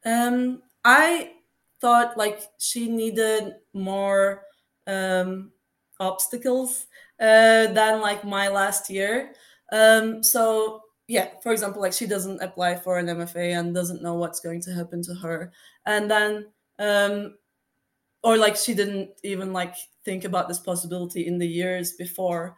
Um, 0.06 0.62
I 0.84 1.34
thought 1.80 2.18
like 2.18 2.42
she 2.60 2.90
needed 2.90 3.56
more 3.74 4.44
um, 4.88 5.52
obstacles 6.00 6.88
uh, 7.20 7.68
than 7.68 8.02
like 8.02 8.24
my 8.24 8.48
last 8.48 8.90
year. 8.90 9.34
Um, 9.72 10.24
so 10.24 10.82
yeah, 11.08 11.30
for 11.42 11.52
example, 11.52 11.82
like 11.82 11.94
she 11.94 12.08
doesn't 12.08 12.42
apply 12.42 12.76
for 12.78 12.98
an 12.98 13.08
MFA 13.08 13.60
and 13.60 13.76
doesn't 13.76 14.02
know 14.02 14.16
what's 14.16 14.40
going 14.40 14.62
to 14.62 14.74
happen 14.74 15.04
to 15.04 15.14
her, 15.16 15.52
and 15.86 16.10
then 16.10 16.48
um, 16.80 17.36
or 18.24 18.38
like 18.38 18.56
she 18.56 18.74
didn't 18.74 19.10
even 19.24 19.54
like 19.54 19.76
think 20.06 20.24
about 20.26 20.48
this 20.48 20.60
possibility 20.60 21.28
in 21.28 21.38
the 21.38 21.48
years 21.48 21.94
before. 21.94 22.56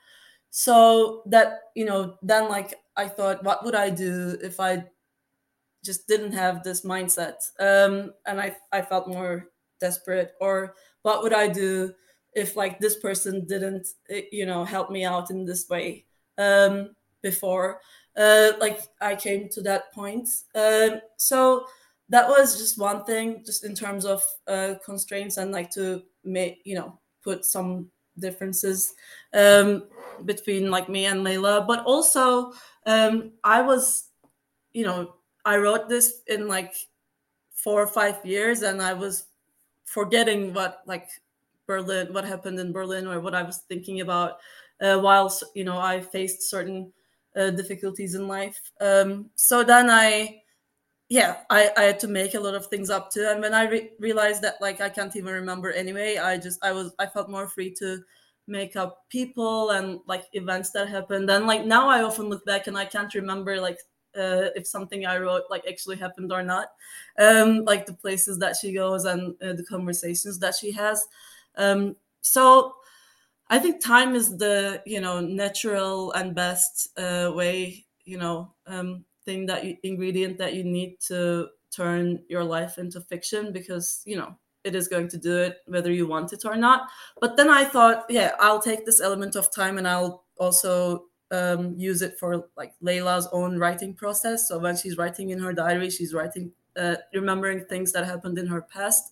So 0.51 1.23
that 1.27 1.59
you 1.75 1.85
know 1.85 2.17
then 2.21 2.49
like 2.49 2.75
i 2.95 3.07
thought 3.07 3.43
what 3.43 3.65
would 3.65 3.75
i 3.75 3.89
do 3.89 4.37
if 4.41 4.59
i 4.59 4.85
just 5.83 6.07
didn't 6.07 6.31
have 6.33 6.63
this 6.63 6.81
mindset? 6.85 7.35
Um 7.59 8.13
and 8.25 8.39
i 8.41 8.55
i 8.71 8.81
felt 8.81 9.07
more 9.07 9.47
desperate. 9.79 10.33
Or 10.41 10.75
what 11.03 11.23
would 11.23 11.33
i 11.33 11.47
do 11.47 11.93
if 12.33 12.55
like 12.55 12.79
this 12.79 12.97
person 12.97 13.45
didn't 13.45 13.87
eh, 14.09 14.23
you 14.31 14.45
know 14.45 14.63
help 14.63 14.89
me 14.89 15.05
out 15.05 15.29
in 15.29 15.45
this 15.45 15.67
way 15.69 16.05
um 16.37 16.95
before? 17.21 17.81
Uh 18.15 18.53
like 18.59 18.79
i 19.01 19.15
came 19.15 19.49
to 19.49 19.61
that 19.63 19.91
point. 19.93 20.27
Um 20.55 21.01
so 21.17 21.65
that 22.09 22.29
was 22.29 22.57
just 22.57 22.77
one 22.79 23.03
thing 23.03 23.43
just 23.45 23.65
in 23.65 23.75
terms 23.75 24.05
of 24.05 24.23
uh 24.47 24.75
constraints 24.85 25.37
and 25.37 25.51
like 25.51 25.69
to 25.71 26.03
make 26.23 26.61
you 26.63 26.75
know 26.75 26.99
put 27.25 27.43
some 27.43 27.89
differences 28.19 28.93
um, 29.33 29.83
between 30.23 30.71
like 30.71 30.87
me 30.87 31.05
and 31.07 31.25
Layla. 31.25 31.67
But 31.67 31.83
also, 31.85 32.53
um, 32.85 33.31
I 33.43 33.61
was, 33.61 34.09
you 34.73 34.85
know, 34.85 35.15
I 35.43 35.57
wrote 35.57 35.89
this 35.89 36.21
in 36.27 36.47
like 36.47 36.73
four 37.51 37.81
or 37.81 37.87
five 37.87 38.23
years, 38.23 38.61
and 38.61 38.81
I 38.81 38.93
was 38.93 39.25
forgetting 39.83 40.53
what 40.53 40.81
like 40.85 41.09
Berlin, 41.67 42.13
what 42.13 42.25
happened 42.25 42.59
in 42.59 42.71
Berlin, 42.71 43.07
or 43.07 43.19
what 43.19 43.35
I 43.35 43.43
was 43.43 43.57
thinking 43.67 44.01
about 44.01 44.37
uh, 44.81 44.99
while 44.99 45.35
you 45.53 45.65
know 45.65 45.77
I 45.77 45.99
faced 46.01 46.49
certain 46.49 46.93
uh, 47.35 47.49
difficulties 47.51 48.15
in 48.15 48.27
life. 48.27 48.71
Um, 48.79 49.29
so 49.35 49.63
then 49.63 49.89
I 49.89 50.41
yeah 51.09 51.37
I, 51.49 51.71
I 51.77 51.81
had 51.83 51.99
to 52.01 52.07
make 52.07 52.33
a 52.33 52.39
lot 52.39 52.55
of 52.55 52.67
things 52.67 52.89
up 52.89 53.11
too. 53.11 53.27
And 53.29 53.41
when 53.41 53.53
i 53.53 53.67
re- 53.67 53.91
realized 53.99 54.41
that 54.41 54.55
like 54.61 54.81
i 54.81 54.89
can't 54.89 55.15
even 55.15 55.33
remember 55.33 55.71
anyway 55.71 56.17
i 56.17 56.37
just 56.37 56.63
i 56.63 56.71
was 56.71 56.93
i 56.99 57.05
felt 57.05 57.29
more 57.29 57.47
free 57.47 57.71
to 57.79 57.99
make 58.47 58.75
up 58.75 59.07
people 59.09 59.71
and 59.71 59.99
like 60.07 60.25
events 60.33 60.69
that 60.71 60.87
happened. 60.87 61.29
And 61.29 61.47
like 61.47 61.65
now 61.65 61.89
i 61.89 62.03
often 62.03 62.29
look 62.29 62.45
back 62.45 62.67
and 62.67 62.77
i 62.77 62.85
can't 62.85 63.13
remember 63.13 63.59
like 63.59 63.79
uh, 64.17 64.49
if 64.55 64.65
something 64.65 65.05
i 65.05 65.17
wrote 65.17 65.43
like 65.49 65.65
actually 65.67 65.97
happened 65.97 66.31
or 66.31 66.41
not. 66.43 66.67
Um 67.19 67.65
like 67.65 67.85
the 67.85 67.93
places 67.93 68.39
that 68.39 68.55
she 68.59 68.73
goes 68.73 69.05
and 69.05 69.35
uh, 69.41 69.53
the 69.53 69.65
conversations 69.65 70.39
that 70.39 70.55
she 70.55 70.71
has. 70.71 71.07
Um 71.55 71.95
so 72.21 72.75
i 73.49 73.59
think 73.59 73.81
time 73.81 74.15
is 74.15 74.37
the 74.37 74.81
you 74.85 75.01
know 75.01 75.19
natural 75.19 76.11
and 76.13 76.35
best 76.35 76.89
uh, 76.97 77.31
way 77.33 77.85
you 78.05 78.17
know 78.17 78.51
um 78.67 79.03
thing 79.25 79.45
that 79.45 79.63
you, 79.63 79.77
ingredient 79.83 80.37
that 80.37 80.53
you 80.53 80.63
need 80.63 80.99
to 80.99 81.47
turn 81.71 82.19
your 82.29 82.43
life 82.43 82.77
into 82.77 83.01
fiction 83.01 83.51
because 83.51 84.01
you 84.05 84.15
know 84.15 84.35
it 84.63 84.75
is 84.75 84.87
going 84.87 85.07
to 85.07 85.17
do 85.17 85.37
it 85.37 85.57
whether 85.67 85.91
you 85.91 86.07
want 86.07 86.33
it 86.33 86.45
or 86.45 86.55
not 86.55 86.87
but 87.19 87.35
then 87.37 87.49
i 87.49 87.63
thought 87.63 88.05
yeah 88.09 88.31
i'll 88.39 88.61
take 88.61 88.85
this 88.85 89.01
element 89.01 89.35
of 89.35 89.53
time 89.53 89.77
and 89.77 89.87
i'll 89.87 90.23
also 90.37 91.05
um, 91.31 91.73
use 91.77 92.01
it 92.01 92.17
for 92.19 92.47
like 92.55 92.73
Layla's 92.83 93.27
own 93.31 93.57
writing 93.57 93.93
process. 93.93 94.47
So 94.47 94.59
when 94.59 94.75
she's 94.75 94.97
writing 94.97 95.31
in 95.31 95.39
her 95.39 95.53
diary, 95.53 95.89
she's 95.89 96.13
writing, 96.13 96.51
uh, 96.75 96.95
remembering 97.13 97.65
things 97.65 97.91
that 97.93 98.05
happened 98.05 98.37
in 98.37 98.47
her 98.47 98.61
past, 98.61 99.11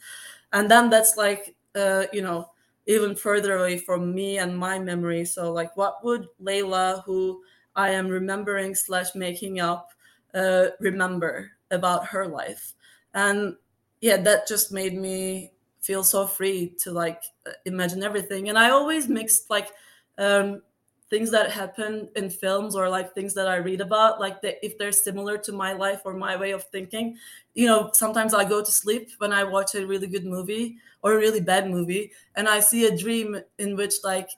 and 0.52 0.70
then 0.70 0.90
that's 0.90 1.18
like, 1.18 1.56
uh, 1.76 2.06
you 2.14 2.22
know, 2.22 2.50
even 2.86 3.16
further 3.16 3.58
away 3.58 3.78
from 3.78 4.14
me 4.14 4.38
and 4.38 4.58
my 4.58 4.78
memory. 4.78 5.26
So 5.26 5.52
like, 5.52 5.76
what 5.78 6.04
would 6.04 6.28
Layla, 6.42 7.04
who 7.06 7.42
I 7.76 7.90
am 7.90 8.08
remembering 8.08 8.76
slash 8.76 9.16
making 9.16 9.60
up, 9.60 9.90
uh, 10.34 10.68
remember 10.80 11.52
about 11.72 12.08
her 12.08 12.28
life? 12.28 12.74
And 13.14 13.56
yeah, 14.02 14.18
that 14.18 14.48
just 14.48 14.72
made 14.72 14.96
me 14.98 15.52
feel 15.82 16.04
so 16.04 16.26
free 16.26 16.76
to 16.80 16.92
like 16.92 17.24
imagine 17.66 18.04
everything. 18.04 18.50
And 18.50 18.58
I 18.58 18.70
always 18.70 19.08
mixed 19.08 19.50
like 19.50 19.70
um, 20.18 20.62
things 21.10 21.30
that 21.32 21.52
happen 21.52 22.10
in 22.16 22.30
films 22.30 22.76
or 22.76 22.90
like 22.90 23.14
things 23.14 23.34
that 23.36 23.48
I 23.48 23.58
read 23.58 23.82
about, 23.82 24.20
like 24.20 24.42
the, 24.42 24.64
if 24.66 24.78
they're 24.78 24.92
similar 24.92 25.38
to 25.40 25.52
my 25.52 25.74
life 25.74 26.02
or 26.06 26.14
my 26.14 26.36
way 26.36 26.52
of 26.52 26.64
thinking. 26.66 27.18
You 27.54 27.68
know, 27.68 27.90
sometimes 27.94 28.34
I 28.34 28.46
go 28.46 28.64
to 28.64 28.72
sleep 28.72 29.12
when 29.20 29.32
I 29.32 29.44
watch 29.44 29.76
a 29.76 29.86
really 29.86 30.08
good 30.08 30.26
movie 30.26 30.78
or 31.02 31.14
a 31.14 31.18
really 31.18 31.42
bad 31.42 31.70
movie, 31.70 32.12
and 32.36 32.48
I 32.48 32.62
see 32.62 32.86
a 32.88 32.98
dream 32.98 33.38
in 33.60 33.76
which 33.76 33.96
like 34.04 34.30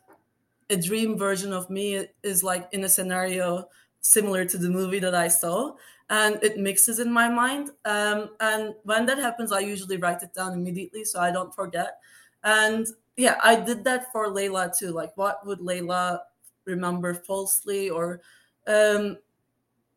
a 0.69 0.77
dream 0.77 1.17
version 1.17 1.53
of 1.53 1.69
me 1.69 2.07
is 2.23 2.43
like 2.43 2.67
in 2.71 2.83
a 2.83 2.89
scenario 2.89 3.69
similar 4.05 4.45
to 4.45 4.57
the 4.59 4.69
movie 4.69 4.99
that 4.99 5.15
I 5.15 5.27
saw 5.27 5.73
and 6.11 6.37
it 6.43 6.59
mixes 6.59 6.99
in 6.99 7.11
my 7.11 7.27
mind. 7.27 7.71
Um, 7.85 8.29
and 8.39 8.75
when 8.83 9.07
that 9.07 9.17
happens, 9.17 9.51
I 9.51 9.61
usually 9.61 9.97
write 9.97 10.21
it 10.21 10.35
down 10.35 10.53
immediately 10.53 11.03
so 11.03 11.19
I 11.19 11.31
don't 11.31 11.53
forget. 11.55 11.97
And 12.43 12.85
yeah, 13.17 13.39
I 13.43 13.55
did 13.55 13.83
that 13.85 14.11
for 14.11 14.27
Layla 14.27 14.77
too. 14.77 14.91
Like, 14.91 15.17
what 15.17 15.43
would 15.47 15.59
Layla 15.59 16.19
remember 16.65 17.15
falsely, 17.15 17.89
or 17.89 18.21
um, 18.67 19.17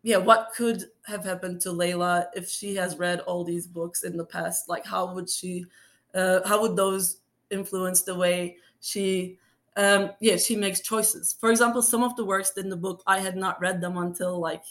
yeah, 0.03 0.17
what 0.17 0.53
could 0.57 0.85
have 1.07 1.25
happened 1.25 1.61
to 1.63 1.69
Layla 1.69 2.29
if 2.35 2.49
she 2.49 2.75
has 2.77 2.97
read 2.97 3.21
all 3.21 3.45
these 3.45 3.67
books 3.67 4.05
in 4.05 4.17
the 4.17 4.25
past? 4.25 4.71
Like, 4.71 4.87
how 4.87 5.13
would 5.15 5.29
she, 5.29 5.67
uh, 6.15 6.41
how 6.49 6.63
would 6.63 6.77
those 6.77 7.19
influence 7.51 8.03
the 8.03 8.15
way 8.15 8.57
she 8.81 9.39
um, 9.79 10.11
yeah, 10.21 10.37
she 10.37 10.57
makes 10.57 10.81
choices. 10.81 11.37
For 11.41 11.51
example, 11.51 11.83
some 11.83 12.03
of 12.03 12.17
the 12.17 12.25
works 12.25 12.51
in 12.57 12.69
the 12.69 12.77
book, 12.77 13.01
I 13.07 13.21
had 13.21 13.37
not 13.37 13.61
read 13.61 13.81
them 13.81 13.97
until 13.97 14.39
like 14.41 14.65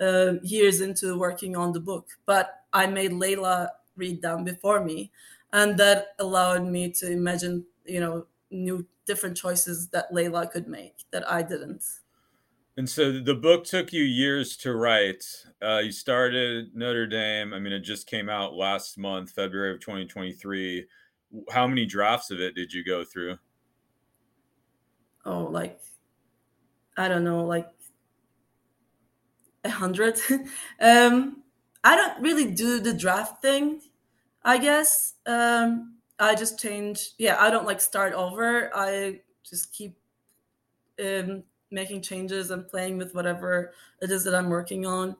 uh, 0.00 0.34
years 0.42 0.80
into 0.80 1.16
working 1.16 1.56
on 1.56 1.72
the 1.72 1.80
book, 1.80 2.08
but 2.26 2.64
I 2.72 2.88
made 2.88 3.12
Layla 3.12 3.68
read 3.96 4.20
them 4.20 4.42
before 4.42 4.84
me, 4.84 5.12
and 5.52 5.78
that 5.78 6.08
allowed 6.18 6.66
me 6.66 6.90
to 6.90 7.10
imagine, 7.10 7.64
you 7.86 8.00
know, 8.00 8.26
new 8.50 8.84
different 9.06 9.36
choices 9.36 9.88
that 9.88 10.12
Layla 10.12 10.50
could 10.50 10.66
make 10.66 11.04
that 11.12 11.30
I 11.30 11.42
didn't. 11.42 11.84
And 12.76 12.88
so 12.88 13.20
the 13.20 13.34
book 13.34 13.64
took 13.64 13.92
you 13.92 14.02
years 14.02 14.56
to 14.58 14.74
write. 14.74 15.24
Uh, 15.62 15.82
you 15.84 15.92
started 15.92 16.74
Notre 16.74 17.06
Dame. 17.06 17.52
I 17.52 17.60
mean, 17.60 17.72
it 17.72 17.80
just 17.80 18.08
came 18.08 18.28
out 18.28 18.54
last 18.54 18.98
month, 18.98 19.30
February 19.30 19.72
of 19.72 19.80
2023. 19.80 20.86
How 21.50 21.66
many 21.66 21.86
drafts 21.86 22.30
of 22.30 22.40
it 22.40 22.54
did 22.54 22.72
you 22.72 22.84
go 22.84 23.04
through? 23.04 23.38
Oh, 25.28 25.44
like 25.44 25.78
I 26.96 27.08
don't 27.08 27.24
know, 27.24 27.44
like 27.44 27.68
a 29.64 29.70
hundred. 29.70 30.18
um, 30.80 31.42
I 31.84 31.96
don't 31.96 32.20
really 32.22 32.52
do 32.52 32.80
the 32.80 32.92
draft 32.92 33.42
thing. 33.42 33.80
I 34.44 34.58
guess 34.58 35.14
um, 35.26 35.96
I 36.18 36.34
just 36.34 36.58
change. 36.60 37.10
Yeah, 37.18 37.36
I 37.40 37.50
don't 37.50 37.66
like 37.66 37.80
start 37.80 38.12
over. 38.14 38.70
I 38.74 39.20
just 39.44 39.72
keep 39.72 39.96
um, 41.02 41.44
making 41.70 42.02
changes 42.02 42.50
and 42.50 42.66
playing 42.66 42.98
with 42.98 43.14
whatever 43.14 43.72
it 44.00 44.10
is 44.10 44.24
that 44.24 44.34
I'm 44.34 44.48
working 44.48 44.86
on 44.86 45.16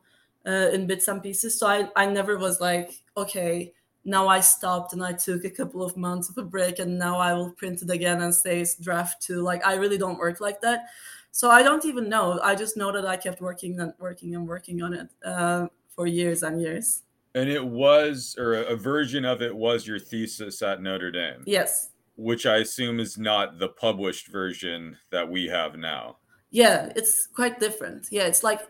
uh, 0.47 0.71
in 0.73 0.87
bits 0.87 1.09
and 1.09 1.23
pieces. 1.23 1.59
So 1.59 1.67
I, 1.67 1.89
I 1.97 2.07
never 2.07 2.39
was 2.39 2.61
like, 2.61 3.03
okay, 3.17 3.75
now 4.09 4.27
I 4.27 4.41
stopped 4.41 4.95
and 4.95 5.05
I 5.05 5.13
took 5.13 5.45
a 5.45 5.51
couple 5.51 5.83
of 5.85 5.97
months 5.97 6.31
of 6.31 6.39
a 6.39 6.43
break 6.43 6.79
and 6.79 6.99
now 6.99 7.19
I 7.19 7.35
will 7.35 7.51
print 7.53 7.83
it 7.83 7.91
again 7.91 8.23
and 8.23 8.35
say 8.35 8.61
it's 8.61 8.75
draft 8.77 9.23
two. 9.23 9.43
Like 9.43 9.65
I 9.67 9.75
really 9.75 9.99
don't 9.99 10.19
work 10.19 10.41
like 10.41 10.61
that. 10.63 10.87
So 11.31 11.51
I 11.51 11.63
don't 11.63 11.85
even 11.85 12.09
know. 12.09 12.41
I 12.43 12.55
just 12.55 12.77
know 12.77 12.91
that 12.91 13.07
I 13.07 13.17
kept 13.17 13.41
working 13.41 13.79
and 13.79 13.93
working 13.99 14.35
and 14.35 14.49
working 14.49 14.83
on 14.83 14.95
it 14.95 15.09
uh, 15.25 15.69
for 15.95 16.07
years 16.07 16.43
and 16.43 16.61
years. 16.61 17.03
And 17.35 17.51
it 17.51 17.65
was, 17.65 18.35
or 18.39 18.55
a 18.55 18.75
version 18.75 19.25
of 19.25 19.43
it 19.43 19.55
was 19.55 19.87
your 19.87 19.99
thesis 19.99 20.63
at 20.63 20.83
Notre 20.83 21.11
Dame. 21.11 21.43
Yes. 21.45 21.91
Which 22.17 22.47
I 22.47 22.57
assume 22.57 22.99
is 22.99 23.19
not 23.19 23.59
the 23.59 23.69
published 23.69 24.29
version 24.29 24.97
that 25.13 25.29
we 25.29 25.47
have 25.47 25.77
now. 25.77 26.17
Yeah, 26.51 26.91
it's 26.97 27.29
quite 27.33 27.61
different. 27.61 28.09
Yeah, 28.11 28.27
it's 28.27 28.43
like 28.43 28.63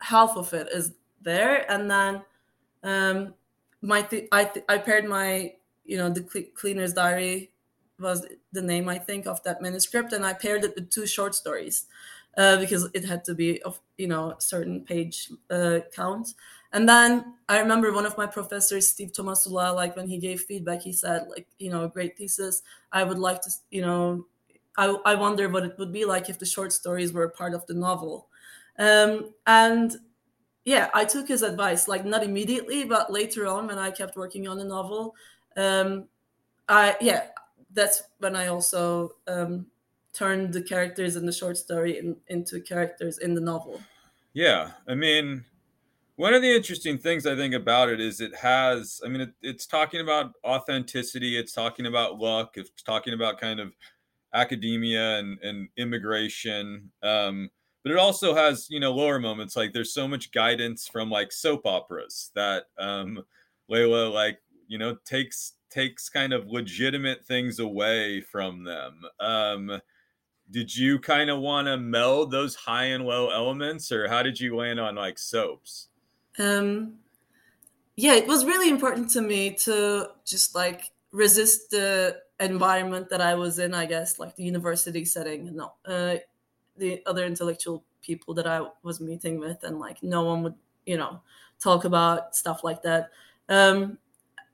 half 0.00 0.36
of 0.36 0.52
it 0.52 0.68
is 0.70 0.92
there, 1.22 1.68
and 1.72 1.90
then 1.90 2.22
um, 2.84 3.34
my 3.82 4.02
th- 4.02 4.28
I 4.32 4.44
th- 4.44 4.64
I 4.68 4.78
paired 4.78 5.06
my 5.06 5.54
you 5.84 5.98
know 5.98 6.10
the 6.10 6.26
cl- 6.28 6.46
cleaner's 6.54 6.94
diary 6.94 7.52
was 7.98 8.26
the 8.52 8.62
name 8.62 8.88
I 8.88 8.98
think 8.98 9.26
of 9.26 9.42
that 9.44 9.62
manuscript, 9.62 10.12
and 10.12 10.24
I 10.26 10.32
paired 10.34 10.64
it 10.64 10.74
with 10.74 10.90
two 10.90 11.06
short 11.06 11.34
stories 11.34 11.86
uh, 12.36 12.56
because 12.58 12.88
it 12.94 13.04
had 13.04 13.24
to 13.26 13.34
be 13.34 13.62
of 13.62 13.80
you 13.98 14.08
know 14.08 14.34
certain 14.38 14.84
page 14.84 15.30
uh, 15.50 15.80
count. 15.94 16.34
And 16.72 16.88
then 16.88 17.34
I 17.48 17.58
remember 17.58 17.92
one 17.92 18.06
of 18.06 18.16
my 18.16 18.26
professors, 18.26 18.88
Steve 18.88 19.12
Tomasula, 19.12 19.74
like 19.74 19.94
when 19.96 20.08
he 20.08 20.18
gave 20.18 20.40
feedback, 20.42 20.82
he 20.82 20.92
said 20.92 21.28
like 21.28 21.46
you 21.58 21.70
know 21.70 21.88
great 21.88 22.16
thesis. 22.16 22.62
I 22.92 23.04
would 23.04 23.18
like 23.18 23.42
to 23.42 23.50
you 23.70 23.82
know 23.82 24.26
I 24.76 24.86
I 25.04 25.14
wonder 25.16 25.48
what 25.48 25.64
it 25.64 25.78
would 25.78 25.92
be 25.92 26.04
like 26.04 26.28
if 26.30 26.38
the 26.38 26.46
short 26.46 26.72
stories 26.72 27.12
were 27.12 27.28
part 27.28 27.54
of 27.54 27.66
the 27.66 27.74
novel. 27.74 28.28
Um, 28.78 29.34
and 29.46 29.94
yeah, 30.64 30.90
I 30.94 31.04
took 31.04 31.28
his 31.28 31.42
advice, 31.42 31.88
like 31.88 32.04
not 32.04 32.22
immediately, 32.22 32.84
but 32.84 33.12
later 33.12 33.46
on 33.46 33.66
when 33.66 33.78
I 33.78 33.90
kept 33.90 34.16
working 34.16 34.46
on 34.46 34.58
the 34.58 34.64
novel. 34.64 35.14
Um, 35.56 36.06
I 36.68 36.96
yeah, 37.00 37.26
that's 37.72 38.04
when 38.18 38.36
I 38.36 38.46
also 38.46 39.16
um, 39.26 39.66
turned 40.12 40.52
the 40.52 40.62
characters 40.62 41.16
in 41.16 41.26
the 41.26 41.32
short 41.32 41.56
story 41.56 41.98
in, 41.98 42.16
into 42.28 42.60
characters 42.60 43.18
in 43.18 43.34
the 43.34 43.40
novel. 43.40 43.80
Yeah, 44.34 44.70
I 44.86 44.94
mean, 44.94 45.44
one 46.16 46.32
of 46.32 46.42
the 46.42 46.54
interesting 46.54 46.98
things 46.98 47.26
I 47.26 47.34
think 47.34 47.54
about 47.54 47.88
it 47.88 48.00
is 48.00 48.20
it 48.20 48.34
has. 48.36 49.00
I 49.04 49.08
mean, 49.08 49.22
it, 49.22 49.32
it's 49.42 49.66
talking 49.66 50.00
about 50.00 50.32
authenticity. 50.44 51.36
It's 51.36 51.52
talking 51.52 51.86
about 51.86 52.18
luck. 52.18 52.56
It's 52.56 52.82
talking 52.82 53.14
about 53.14 53.40
kind 53.40 53.58
of 53.58 53.72
academia 54.32 55.18
and, 55.18 55.38
and 55.40 55.68
immigration. 55.76 56.90
Um, 57.02 57.50
but 57.82 57.92
it 57.92 57.98
also 57.98 58.34
has 58.34 58.66
you 58.70 58.80
know 58.80 58.92
lower 58.92 59.18
moments 59.18 59.56
like 59.56 59.72
there's 59.72 59.94
so 59.94 60.06
much 60.06 60.32
guidance 60.32 60.86
from 60.86 61.10
like 61.10 61.32
soap 61.32 61.62
operas 61.64 62.30
that 62.34 62.64
um 62.78 63.22
layla 63.70 64.12
like 64.12 64.38
you 64.68 64.78
know 64.78 64.96
takes 65.04 65.54
takes 65.72 66.08
kind 66.08 66.32
of 66.32 66.46
legitimate 66.48 67.24
things 67.24 67.58
away 67.58 68.20
from 68.20 68.62
them. 68.64 69.02
Um, 69.18 69.80
did 70.50 70.76
you 70.76 70.98
kind 70.98 71.30
of 71.30 71.40
want 71.40 71.66
to 71.66 71.78
meld 71.78 72.30
those 72.30 72.54
high 72.54 72.86
and 72.86 73.04
low 73.04 73.30
elements, 73.30 73.90
or 73.90 74.06
how 74.06 74.22
did 74.22 74.38
you 74.38 74.54
land 74.54 74.78
on 74.78 74.94
like 74.94 75.18
soaps? 75.18 75.88
Um, 76.38 76.98
yeah, 77.96 78.14
it 78.14 78.26
was 78.26 78.44
really 78.44 78.68
important 78.68 79.10
to 79.10 79.22
me 79.22 79.54
to 79.64 80.10
just 80.26 80.54
like 80.54 80.90
resist 81.10 81.70
the 81.70 82.20
environment 82.38 83.08
that 83.08 83.22
I 83.22 83.34
was 83.34 83.58
in. 83.58 83.72
I 83.72 83.86
guess 83.86 84.18
like 84.18 84.36
the 84.36 84.44
university 84.44 85.04
setting, 85.04 85.56
no, 85.56 85.72
uh, 85.86 86.16
the 86.76 87.02
other 87.06 87.24
intellectual 87.26 87.84
people 88.02 88.34
that 88.34 88.46
I 88.46 88.66
was 88.82 89.00
meeting 89.00 89.38
with, 89.38 89.62
and 89.64 89.78
like 89.78 90.02
no 90.02 90.24
one 90.24 90.42
would, 90.42 90.54
you 90.86 90.96
know, 90.96 91.20
talk 91.60 91.84
about 91.84 92.34
stuff 92.34 92.64
like 92.64 92.82
that. 92.82 93.10
Um, 93.48 93.98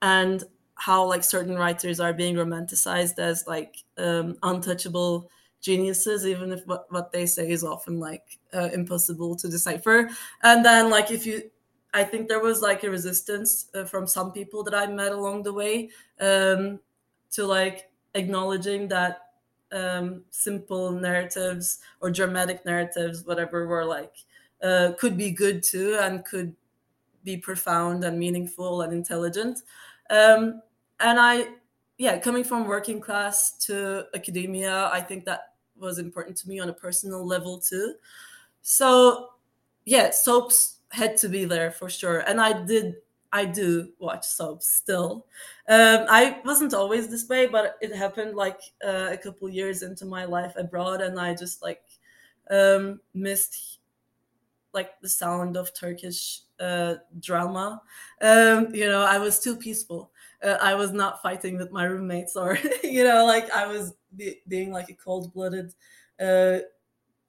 and 0.03 0.45
how 0.75 1.05
like 1.05 1.25
certain 1.25 1.57
writers 1.57 1.99
are 2.01 2.13
being 2.13 2.37
romanticized 2.37 3.19
as 3.19 3.47
like 3.47 3.77
um, 3.99 4.37
untouchable 4.43 5.31
geniuses 5.61 6.25
even 6.25 6.53
if 6.53 6.65
what, 6.67 6.91
what 6.93 7.11
they 7.11 7.27
say 7.27 7.51
is 7.51 7.65
often 7.65 7.99
like 7.99 8.39
uh, 8.55 8.69
impossible 8.73 9.35
to 9.35 9.49
decipher 9.49 10.09
and 10.45 10.65
then 10.65 10.89
like 10.89 11.11
if 11.11 11.27
you 11.27 11.43
i 11.95 12.05
think 12.05 12.29
there 12.29 12.39
was 12.41 12.63
like 12.63 12.85
a 12.85 12.91
resistance 12.91 13.67
uh, 13.75 13.85
from 13.85 14.07
some 14.07 14.31
people 14.31 14.63
that 14.63 14.73
i 14.75 14.87
met 14.87 15.11
along 15.11 15.43
the 15.43 15.53
way 15.53 15.91
um, 16.21 16.79
to 17.31 17.45
like 17.45 17.91
acknowledging 18.15 18.87
that 18.87 19.28
um, 19.73 20.23
simple 20.31 20.91
narratives 20.91 21.81
or 22.01 22.11
dramatic 22.11 22.65
narratives 22.65 23.25
whatever 23.25 23.67
were 23.67 23.85
like 23.85 24.17
uh, 24.63 24.93
could 24.99 25.17
be 25.17 25.31
good 25.31 25.63
too 25.63 25.97
and 26.01 26.25
could 26.25 26.55
be 27.25 27.37
profound 27.37 28.05
and 28.05 28.19
meaningful 28.19 28.83
and 28.83 28.93
intelligent 28.93 29.63
um, 30.11 30.63
and 31.01 31.19
I, 31.19 31.49
yeah, 31.99 32.19
coming 32.19 32.45
from 32.45 32.67
working 32.67 33.01
class 33.01 33.53
to 33.67 34.05
academia, 34.15 34.89
I 34.93 35.01
think 35.01 35.25
that 35.27 35.55
was 35.77 35.99
important 35.99 36.37
to 36.39 36.49
me 36.49 36.59
on 36.61 36.69
a 36.69 36.73
personal 36.73 37.25
level 37.25 37.59
too. 37.59 37.95
So, 38.63 39.29
yeah, 39.85 40.11
soaps 40.11 40.79
had 40.91 41.17
to 41.19 41.29
be 41.29 41.45
there 41.45 41.71
for 41.71 41.89
sure, 41.89 42.21
and 42.21 42.41
I 42.41 42.65
did. 42.65 42.97
I 43.33 43.45
do 43.45 43.93
watch 43.99 44.27
soaps 44.27 44.67
still. 44.69 45.27
Um, 45.69 46.07
I 46.09 46.41
wasn't 46.45 46.75
always 46.75 47.09
this 47.09 47.29
way, 47.29 47.47
but 47.47 47.77
it 47.81 47.95
happened 47.95 48.35
like 48.37 48.61
uh, 48.85 49.11
a 49.13 49.19
couple 49.19 49.49
years 49.49 49.83
into 49.83 50.07
my 50.07 50.25
life 50.25 50.55
abroad, 50.57 51.01
and 51.03 51.21
I 51.21 51.35
just 51.35 51.63
like 51.63 51.83
um, 52.51 53.01
missed 53.15 53.81
like 54.73 55.01
the 55.01 55.09
sound 55.09 55.57
of 55.57 55.73
Turkish 55.75 56.41
uh, 56.61 56.97
drama. 57.21 57.83
Um, 58.21 58.75
you 58.75 58.87
know, 58.87 59.03
I 59.03 59.19
was 59.19 59.41
too 59.41 59.57
peaceful. 59.57 60.13
Uh, 60.43 60.57
I 60.61 60.75
was 60.75 60.93
not 60.93 61.23
fighting 61.23 61.57
with 61.57 61.71
my 61.73 61.85
roommates, 61.85 62.37
or 62.37 62.59
you 62.85 63.05
know, 63.05 63.25
like 63.27 63.51
I 63.51 63.67
was 63.67 63.95
be- 64.17 64.41
being 64.47 64.73
like 64.73 64.91
a 64.91 64.95
cold-blooded 64.95 65.75
uh, 66.21 66.59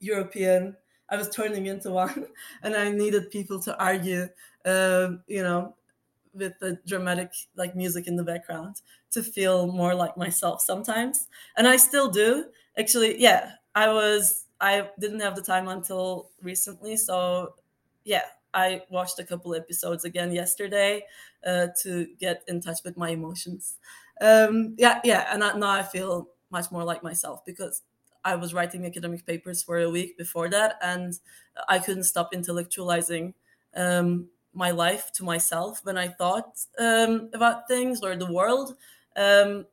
European. 0.00 0.76
I 1.08 1.16
was 1.16 1.30
turning 1.30 1.66
into 1.66 1.90
one, 1.92 2.28
and 2.62 2.74
I 2.76 2.90
needed 2.90 3.30
people 3.30 3.60
to 3.62 3.78
argue. 3.82 4.28
Um, 4.64 5.22
you 5.26 5.42
know, 5.42 5.76
with 6.32 6.58
the 6.60 6.78
dramatic 6.86 7.32
like 7.56 7.74
music 7.74 8.06
in 8.06 8.16
the 8.16 8.24
background 8.24 8.80
to 9.12 9.22
feel 9.22 9.66
more 9.72 9.94
like 9.94 10.16
myself 10.16 10.60
sometimes, 10.62 11.28
and 11.56 11.66
I 11.68 11.76
still 11.76 12.10
do. 12.10 12.46
Actually, 12.78 13.20
yeah, 13.20 13.52
I 13.74 13.92
was 13.92 14.46
I 14.60 14.90
didn't 14.98 15.20
have 15.20 15.36
the 15.36 15.42
time 15.42 15.68
until 15.68 16.30
recently, 16.42 16.96
so 16.96 17.54
yeah, 18.04 18.24
I 18.54 18.82
watched 18.90 19.18
a 19.18 19.24
couple 19.24 19.54
episodes 19.54 20.04
again 20.04 20.32
yesterday 20.32 21.04
uh, 21.46 21.68
to 21.82 22.06
get 22.18 22.42
in 22.48 22.60
touch 22.60 22.78
with 22.84 22.96
my 22.96 23.10
emotions. 23.10 23.76
Um, 24.20 24.74
yeah, 24.78 25.00
yeah, 25.04 25.28
and 25.32 25.40
now 25.60 25.70
I 25.70 25.82
feel 25.82 26.28
much 26.50 26.70
more 26.70 26.84
like 26.84 27.02
myself 27.02 27.44
because 27.44 27.82
I 28.24 28.36
was 28.36 28.52
writing 28.52 28.84
academic 28.84 29.24
papers 29.26 29.62
for 29.62 29.78
a 29.78 29.88
week 29.88 30.18
before 30.18 30.48
that, 30.50 30.76
and 30.82 31.18
I 31.68 31.78
couldn't 31.78 32.04
stop 32.04 32.32
intellectualizing 32.32 33.34
um, 33.74 34.28
my 34.52 34.70
life 34.70 35.12
to 35.12 35.24
myself 35.24 35.80
when 35.84 35.96
I 35.96 36.08
thought 36.08 36.58
um, 36.78 37.30
about 37.34 37.68
things 37.68 38.00
or 38.02 38.16
the 38.16 38.32
world. 38.32 38.76
Um, 39.16 39.66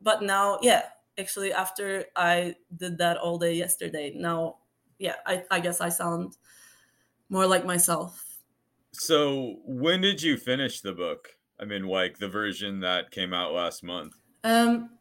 but 0.00 0.22
now, 0.22 0.58
yeah, 0.62 0.82
actually 1.18 1.52
after 1.52 2.06
I 2.14 2.56
did 2.74 2.98
that 2.98 3.16
all 3.16 3.38
day 3.38 3.54
yesterday. 3.54 4.12
Now, 4.14 4.58
yeah, 4.98 5.16
I, 5.26 5.44
I 5.50 5.60
guess 5.60 5.80
I 5.80 5.88
sound 5.88 6.36
more 7.28 7.46
like 7.46 7.64
myself. 7.64 8.24
So, 8.92 9.56
when 9.64 10.00
did 10.00 10.22
you 10.22 10.36
finish 10.36 10.80
the 10.80 10.92
book? 10.92 11.36
I 11.60 11.64
mean, 11.64 11.86
like 11.86 12.18
the 12.18 12.28
version 12.28 12.80
that 12.80 13.10
came 13.10 13.34
out 13.34 13.52
last 13.52 13.82
month. 13.82 14.14
Um, 14.44 14.98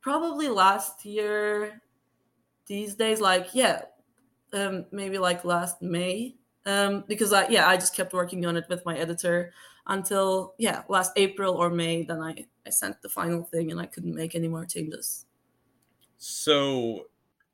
probably 0.00 0.48
last 0.48 1.04
year. 1.04 1.82
These 2.66 2.96
days, 2.96 3.20
like 3.20 3.54
yeah, 3.54 3.82
um, 4.52 4.86
maybe 4.92 5.18
like 5.18 5.44
last 5.44 5.82
May. 5.82 6.37
Um, 6.66 7.04
because 7.08 7.32
I 7.32 7.48
yeah, 7.48 7.68
I 7.68 7.76
just 7.76 7.94
kept 7.94 8.12
working 8.12 8.44
on 8.46 8.56
it 8.56 8.66
with 8.68 8.84
my 8.84 8.96
editor 8.96 9.52
until 9.86 10.54
yeah, 10.58 10.82
last 10.88 11.12
April 11.16 11.54
or 11.54 11.70
May. 11.70 12.02
Then 12.04 12.20
I 12.20 12.46
I 12.66 12.70
sent 12.70 13.00
the 13.02 13.08
final 13.08 13.44
thing, 13.44 13.70
and 13.70 13.80
I 13.80 13.86
couldn't 13.86 14.14
make 14.14 14.34
any 14.34 14.48
more 14.48 14.66
changes. 14.66 15.26
So 16.18 17.06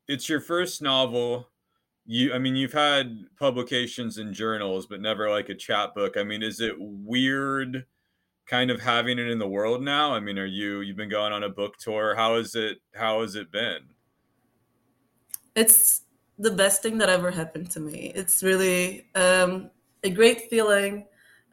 it's 0.07 0.27
your 0.27 0.41
first 0.41 0.81
novel. 0.81 1.49
You, 2.07 2.33
I 2.33 2.39
mean, 2.39 2.55
you've 2.55 2.73
had 2.73 3.25
publications 3.39 4.17
in 4.17 4.33
journals, 4.33 4.85
but 4.85 5.01
never 5.01 5.29
like 5.29 5.49
a 5.49 5.55
chapbook. 5.55 6.17
I 6.17 6.23
mean, 6.23 6.43
is 6.43 6.61
it 6.61 6.75
weird 6.77 7.85
kind 8.45 8.69
of 8.69 8.79
having 8.79 9.17
it 9.17 9.27
in 9.27 9.39
the 9.39 9.47
world 9.47 9.81
now? 9.81 10.13
I 10.13 10.19
mean, 10.19 10.37
are 10.37 10.45
you, 10.45 10.81
you've 10.81 10.97
been 10.97 11.09
going 11.09 11.33
on 11.33 11.43
a 11.43 11.49
book 11.49 11.77
tour. 11.77 12.13
How 12.15 12.35
is 12.35 12.53
it, 12.53 12.77
how 12.93 13.21
has 13.21 13.35
it 13.35 13.51
been? 13.51 13.79
It's 15.55 16.01
the 16.37 16.51
best 16.51 16.81
thing 16.81 16.97
that 16.97 17.09
ever 17.09 17.31
happened 17.31 17.71
to 17.71 17.79
me. 17.79 18.11
It's 18.15 18.43
really 18.43 19.07
um, 19.15 19.69
a 20.03 20.09
great 20.09 20.49
feeling. 20.49 21.05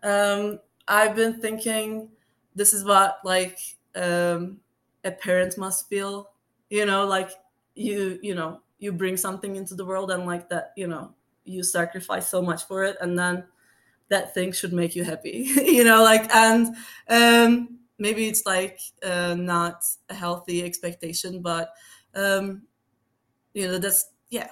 Um, 0.02 0.58
I've 0.88 1.14
been 1.14 1.40
thinking 1.40 2.10
this 2.54 2.72
is 2.72 2.84
what 2.84 3.18
like 3.24 3.58
um, 3.94 4.58
a 5.04 5.12
parent 5.12 5.56
must 5.58 5.88
feel 5.88 6.30
you 6.70 6.86
know 6.86 7.06
like 7.06 7.30
you 7.74 8.18
you 8.22 8.34
know 8.34 8.60
you 8.78 8.92
bring 8.92 9.16
something 9.16 9.56
into 9.56 9.74
the 9.74 9.84
world 9.84 10.10
and 10.10 10.26
like 10.26 10.48
that 10.48 10.72
you 10.76 10.86
know 10.86 11.14
you 11.44 11.62
sacrifice 11.62 12.28
so 12.28 12.42
much 12.42 12.64
for 12.66 12.84
it 12.84 12.96
and 13.00 13.18
then 13.18 13.44
that 14.08 14.34
thing 14.34 14.52
should 14.52 14.72
make 14.72 14.94
you 14.96 15.04
happy 15.04 15.50
you 15.64 15.84
know 15.84 16.02
like 16.02 16.34
and 16.34 16.76
um 17.08 17.78
maybe 17.98 18.28
it's 18.28 18.44
like 18.46 18.80
uh, 19.02 19.34
not 19.34 19.82
a 20.10 20.14
healthy 20.14 20.64
expectation 20.64 21.42
but 21.42 21.70
um 22.14 22.62
you 23.54 23.66
know 23.68 23.78
that's 23.78 24.10
yeah 24.30 24.50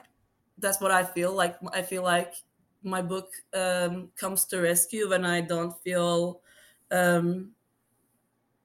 that's 0.61 0.81
what 0.81 0.91
i 0.91 1.05
feel 1.05 1.33
like. 1.35 1.57
I 1.73 1.83
feel 1.83 2.03
like 2.03 2.35
my 2.83 3.03
book 3.03 3.33
um 3.55 4.11
comes 4.17 4.45
to 4.47 4.61
rescue 4.61 5.09
when 5.11 5.25
i 5.25 5.41
don't 5.41 5.75
feel 5.83 6.43
um 6.91 7.55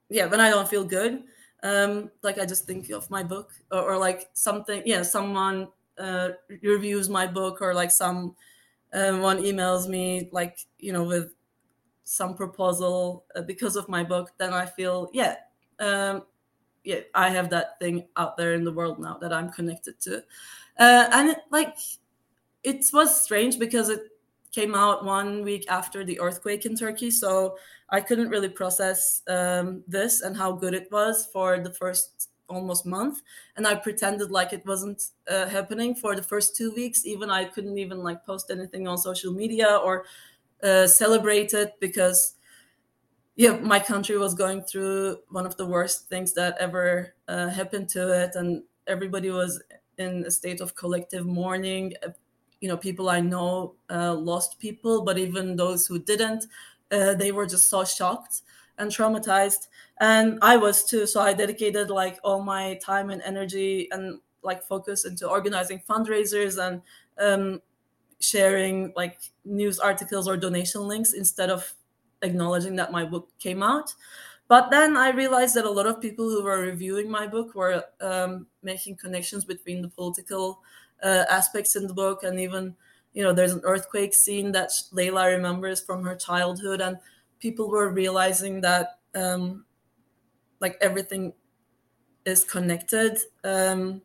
yeah 0.10 0.26
when 0.26 0.40
i 0.40 0.50
don't 0.50 0.68
feel 0.68 0.84
good. 0.84 1.24
Um, 1.64 2.12
like 2.22 2.38
I 2.38 2.46
just 2.46 2.68
think 2.68 2.92
of 2.92 3.10
my 3.10 3.24
book 3.24 3.52
or, 3.72 3.94
or 3.94 3.98
like 3.98 4.30
something, 4.34 4.84
yeah, 4.86 5.02
someone 5.02 5.70
uh, 5.98 6.30
reviews 6.62 7.10
my 7.10 7.26
book 7.26 7.60
or 7.60 7.74
like 7.74 7.90
some 7.90 8.36
um, 8.94 9.22
one 9.22 9.40
emails 9.40 9.88
me 9.90 10.30
like 10.32 10.60
you 10.80 10.94
know 10.94 11.04
with 11.04 11.34
some 12.04 12.36
proposal 12.36 13.26
uh, 13.36 13.42
because 13.44 13.76
of 13.78 13.90
my 13.90 14.04
book, 14.04 14.34
then 14.38 14.54
I 14.54 14.66
feel 14.68 15.10
yeah, 15.14 15.38
um, 15.80 16.24
yeah, 16.84 17.02
I 17.16 17.30
have 17.32 17.50
that 17.52 17.80
thing 17.80 18.08
out 18.18 18.38
there 18.38 18.54
in 18.54 18.66
the 18.66 18.74
world 18.74 19.00
now 19.00 19.18
that 19.20 19.34
I'm 19.34 19.52
connected 19.52 20.00
to, 20.02 20.24
uh, 20.80 21.10
and 21.12 21.30
it, 21.32 21.40
like 21.52 21.78
it 22.64 22.86
was 22.94 23.22
strange 23.24 23.60
because 23.60 23.90
it 23.90 24.02
came 24.52 24.74
out 24.76 25.04
one 25.04 25.44
week 25.44 25.66
after 25.70 26.04
the 26.04 26.20
earthquake 26.20 26.66
in 26.66 26.76
Turkey, 26.76 27.12
so 27.12 27.58
I 27.90 28.02
couldn't 28.02 28.30
really 28.30 28.50
process 28.50 29.22
um, 29.28 29.84
this 29.88 30.22
and 30.22 30.36
how 30.36 30.54
good 30.54 30.74
it 30.74 30.92
was 30.92 31.28
for 31.32 31.60
the 31.60 31.74
first 31.74 32.30
almost 32.48 32.86
month. 32.86 33.22
And 33.58 33.66
i 33.68 33.76
pretended 33.76 34.32
like 34.32 34.54
it 34.54 34.66
wasn't 34.66 35.02
uh, 35.30 35.48
happening 35.48 35.96
for 35.96 36.16
the 36.16 36.24
first 36.24 36.56
two 36.56 36.72
weeks. 36.74 37.06
Even 37.06 37.30
i 37.30 37.46
couldn't 37.46 37.78
even 37.78 38.00
like 38.04 38.26
post 38.26 38.52
anything 38.52 38.88
on 38.88 38.98
social 38.98 39.34
media 39.34 39.80
or 39.84 40.06
uh, 40.64 40.88
celebrate 40.88 41.54
it 41.54 41.74
because 41.80 42.36
yeah 43.36 43.58
my 43.58 43.80
country 43.80 44.18
was 44.18 44.34
going 44.34 44.62
through 44.62 45.18
one 45.30 45.46
of 45.46 45.58
the 45.58 45.66
worst 45.66 46.08
things 46.08 46.34
that 46.34 46.56
ever 46.60 47.14
uh, 47.28 47.50
happened 47.50 47.90
to 47.90 48.24
it. 48.24 48.36
And 48.36 48.64
everybody 48.88 49.30
was 49.32 49.62
in 50.00 50.26
a 50.26 50.32
state 50.32 50.62
of 50.62 50.76
collective 50.76 51.26
mourning 51.26 51.94
you 52.62 52.70
know 52.70 52.78
people 52.78 53.10
i 53.10 53.20
know 53.20 53.76
uh, 53.90 54.14
lost 54.14 54.60
people 54.60 55.04
but 55.04 55.18
even 55.18 55.56
those 55.56 55.86
who 55.88 56.00
didn't 56.00 56.46
uh, 56.92 57.14
they 57.16 57.32
were 57.32 57.46
just 57.46 57.70
so 57.70 57.84
shocked 57.84 58.42
and 58.78 58.92
traumatized. 58.92 59.68
And 60.00 60.40
i 60.42 60.58
was 60.58 60.84
too 60.84 61.06
so 61.08 61.22
i 61.22 61.34
dedicated 61.34 61.90
like 61.90 62.20
all 62.24 62.42
my 62.42 62.76
time 62.84 63.10
and 63.10 63.22
energy 63.22 63.88
and 63.92 64.20
like 64.44 64.64
focus 64.64 65.06
into 65.06 65.28
organizing 65.28 65.82
fundraisers 65.90 66.62
and 66.62 66.82
um, 67.18 67.62
sharing 68.20 68.94
like 68.96 69.20
news 69.44 69.80
articles 69.80 70.28
or 70.28 70.38
donation 70.38 70.82
links 70.88 71.14
instead 71.14 71.50
of 71.50 71.74
acknowledging 72.22 72.76
that 72.76 72.92
my 72.92 73.06
book 73.06 73.30
came 73.40 73.62
out 73.64 73.94
but 74.48 74.70
then 74.72 74.96
i 74.98 75.10
realized 75.10 75.56
that 75.56 75.66
a 75.66 75.70
lot 75.70 75.88
of 75.88 76.02
people 76.02 76.30
who 76.30 76.44
were 76.44 76.60
reviewing 76.60 77.10
my 77.10 77.28
book 77.28 77.56
were 77.56 77.84
um, 78.02 78.48
making 78.64 78.96
connections 78.96 79.46
between 79.46 79.82
the 79.82 79.88
political 79.90 80.62
uh, 81.04 81.26
aspects 81.30 81.76
in 81.76 81.88
the 81.88 81.94
book 81.94 82.24
and 82.24 82.40
even 82.40 82.76
you 83.14 83.24
know 83.24 83.34
there's 83.34 83.54
an 83.54 83.62
earthquake 83.64 84.14
scene 84.14 84.52
that 84.52 84.70
Layla 84.94 85.36
remembers 85.36 85.82
from 85.82 86.04
her 86.04 86.16
childhood 86.16 86.82
and 86.82 86.98
people 87.40 87.70
were 87.70 87.90
realizing 87.90 88.62
that 88.62 89.00
um, 89.16 89.66
like 90.60 90.78
everything 90.82 91.34
is 92.26 92.44
connected 92.44 93.18
um, 93.44 94.02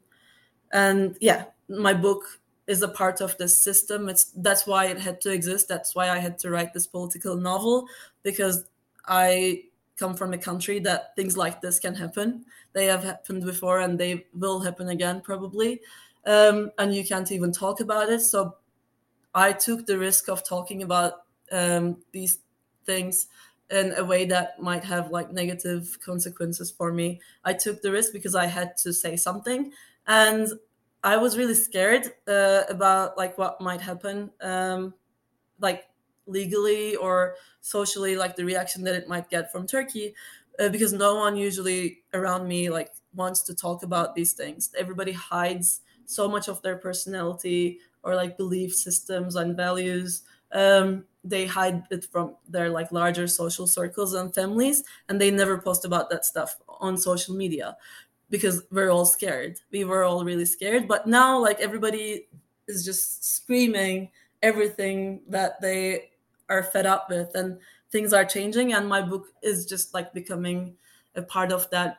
and 0.72 1.16
yeah 1.20 1.46
my 1.68 1.94
book 1.94 2.40
is 2.66 2.82
a 2.82 2.88
part 2.88 3.20
of 3.20 3.36
this 3.38 3.62
system. 3.62 4.08
It's 4.08 4.26
that's 4.36 4.66
why 4.66 4.86
it 4.86 4.98
had 5.00 5.20
to 5.22 5.32
exist. 5.32 5.68
That's 5.68 5.94
why 5.94 6.10
i 6.10 6.18
had 6.18 6.38
to 6.40 6.50
write 6.50 6.74
this 6.74 6.86
political 6.86 7.36
novel 7.36 7.86
because 8.22 8.64
i 9.06 9.64
come 10.00 10.16
from 10.16 10.32
a 10.32 10.38
country 10.38 10.80
that 10.80 11.14
things 11.14 11.36
like 11.36 11.60
this 11.60 11.78
can 11.78 11.94
happen. 11.94 12.44
They 12.72 12.86
have 12.86 13.04
happened 13.04 13.44
before 13.44 13.80
and 13.80 14.00
they 14.00 14.26
will 14.34 14.60
happen 14.60 14.88
again 14.88 15.20
probably. 15.20 15.80
Um, 16.26 16.70
and 16.78 16.94
you 16.94 17.04
can't 17.04 17.30
even 17.30 17.52
talk 17.52 17.80
about 17.80 18.08
it. 18.08 18.20
So 18.22 18.56
I 19.34 19.52
took 19.52 19.86
the 19.86 19.98
risk 19.98 20.28
of 20.28 20.46
talking 20.46 20.82
about 20.82 21.24
um, 21.52 21.98
these 22.12 22.40
things 22.84 23.28
in 23.70 23.94
a 23.96 24.04
way 24.04 24.24
that 24.24 24.60
might 24.60 24.84
have 24.84 25.10
like 25.10 25.32
negative 25.32 25.96
consequences 26.04 26.70
for 26.70 26.92
me. 26.92 27.20
I 27.44 27.52
took 27.52 27.82
the 27.82 27.92
risk 27.92 28.12
because 28.12 28.34
I 28.34 28.46
had 28.46 28.76
to 28.78 28.92
say 28.92 29.16
something, 29.16 29.72
and 30.06 30.48
I 31.04 31.16
was 31.16 31.38
really 31.38 31.54
scared 31.54 32.12
uh, 32.26 32.62
about 32.68 33.16
like 33.16 33.38
what 33.38 33.60
might 33.60 33.80
happen, 33.80 34.30
um, 34.40 34.94
like 35.60 35.84
legally 36.26 36.96
or 36.96 37.36
socially, 37.60 38.16
like 38.16 38.36
the 38.36 38.44
reaction 38.44 38.84
that 38.84 38.94
it 38.94 39.08
might 39.08 39.30
get 39.30 39.50
from 39.52 39.66
Turkey, 39.66 40.14
uh, 40.58 40.68
because 40.68 40.92
no 40.92 41.16
one 41.16 41.36
usually 41.36 42.02
around 42.14 42.46
me 42.46 42.70
like 42.70 42.92
wants 43.14 43.42
to 43.42 43.54
talk 43.54 43.82
about 43.82 44.14
these 44.14 44.32
things. 44.32 44.70
Everybody 44.78 45.12
hides 45.12 45.80
so 46.06 46.28
much 46.28 46.48
of 46.48 46.60
their 46.62 46.76
personality 46.76 47.78
or 48.02 48.14
like 48.14 48.36
belief 48.36 48.74
systems 48.74 49.36
and 49.36 49.56
values 49.56 50.22
um, 50.52 51.04
they 51.22 51.46
hide 51.46 51.84
it 51.90 52.06
from 52.10 52.34
their 52.48 52.70
like 52.70 52.90
larger 52.92 53.26
social 53.28 53.66
circles 53.66 54.14
and 54.14 54.34
families 54.34 54.82
and 55.08 55.20
they 55.20 55.30
never 55.30 55.58
post 55.58 55.84
about 55.84 56.10
that 56.10 56.24
stuff 56.24 56.56
on 56.68 56.96
social 56.96 57.34
media 57.34 57.76
because 58.30 58.62
we're 58.70 58.90
all 58.90 59.04
scared 59.04 59.58
we 59.70 59.84
were 59.84 60.02
all 60.02 60.24
really 60.24 60.44
scared 60.44 60.88
but 60.88 61.06
now 61.06 61.38
like 61.38 61.60
everybody 61.60 62.26
is 62.66 62.84
just 62.84 63.24
screaming 63.24 64.10
everything 64.42 65.20
that 65.28 65.60
they 65.60 66.09
are 66.50 66.62
fed 66.62 66.84
up 66.84 67.08
with 67.08 67.34
and 67.34 67.58
things 67.90 68.12
are 68.12 68.24
changing 68.24 68.72
and 68.74 68.88
my 68.88 69.00
book 69.00 69.28
is 69.42 69.64
just 69.64 69.94
like 69.94 70.12
becoming 70.12 70.74
a 71.14 71.22
part 71.22 71.52
of 71.52 71.68
that 71.70 71.98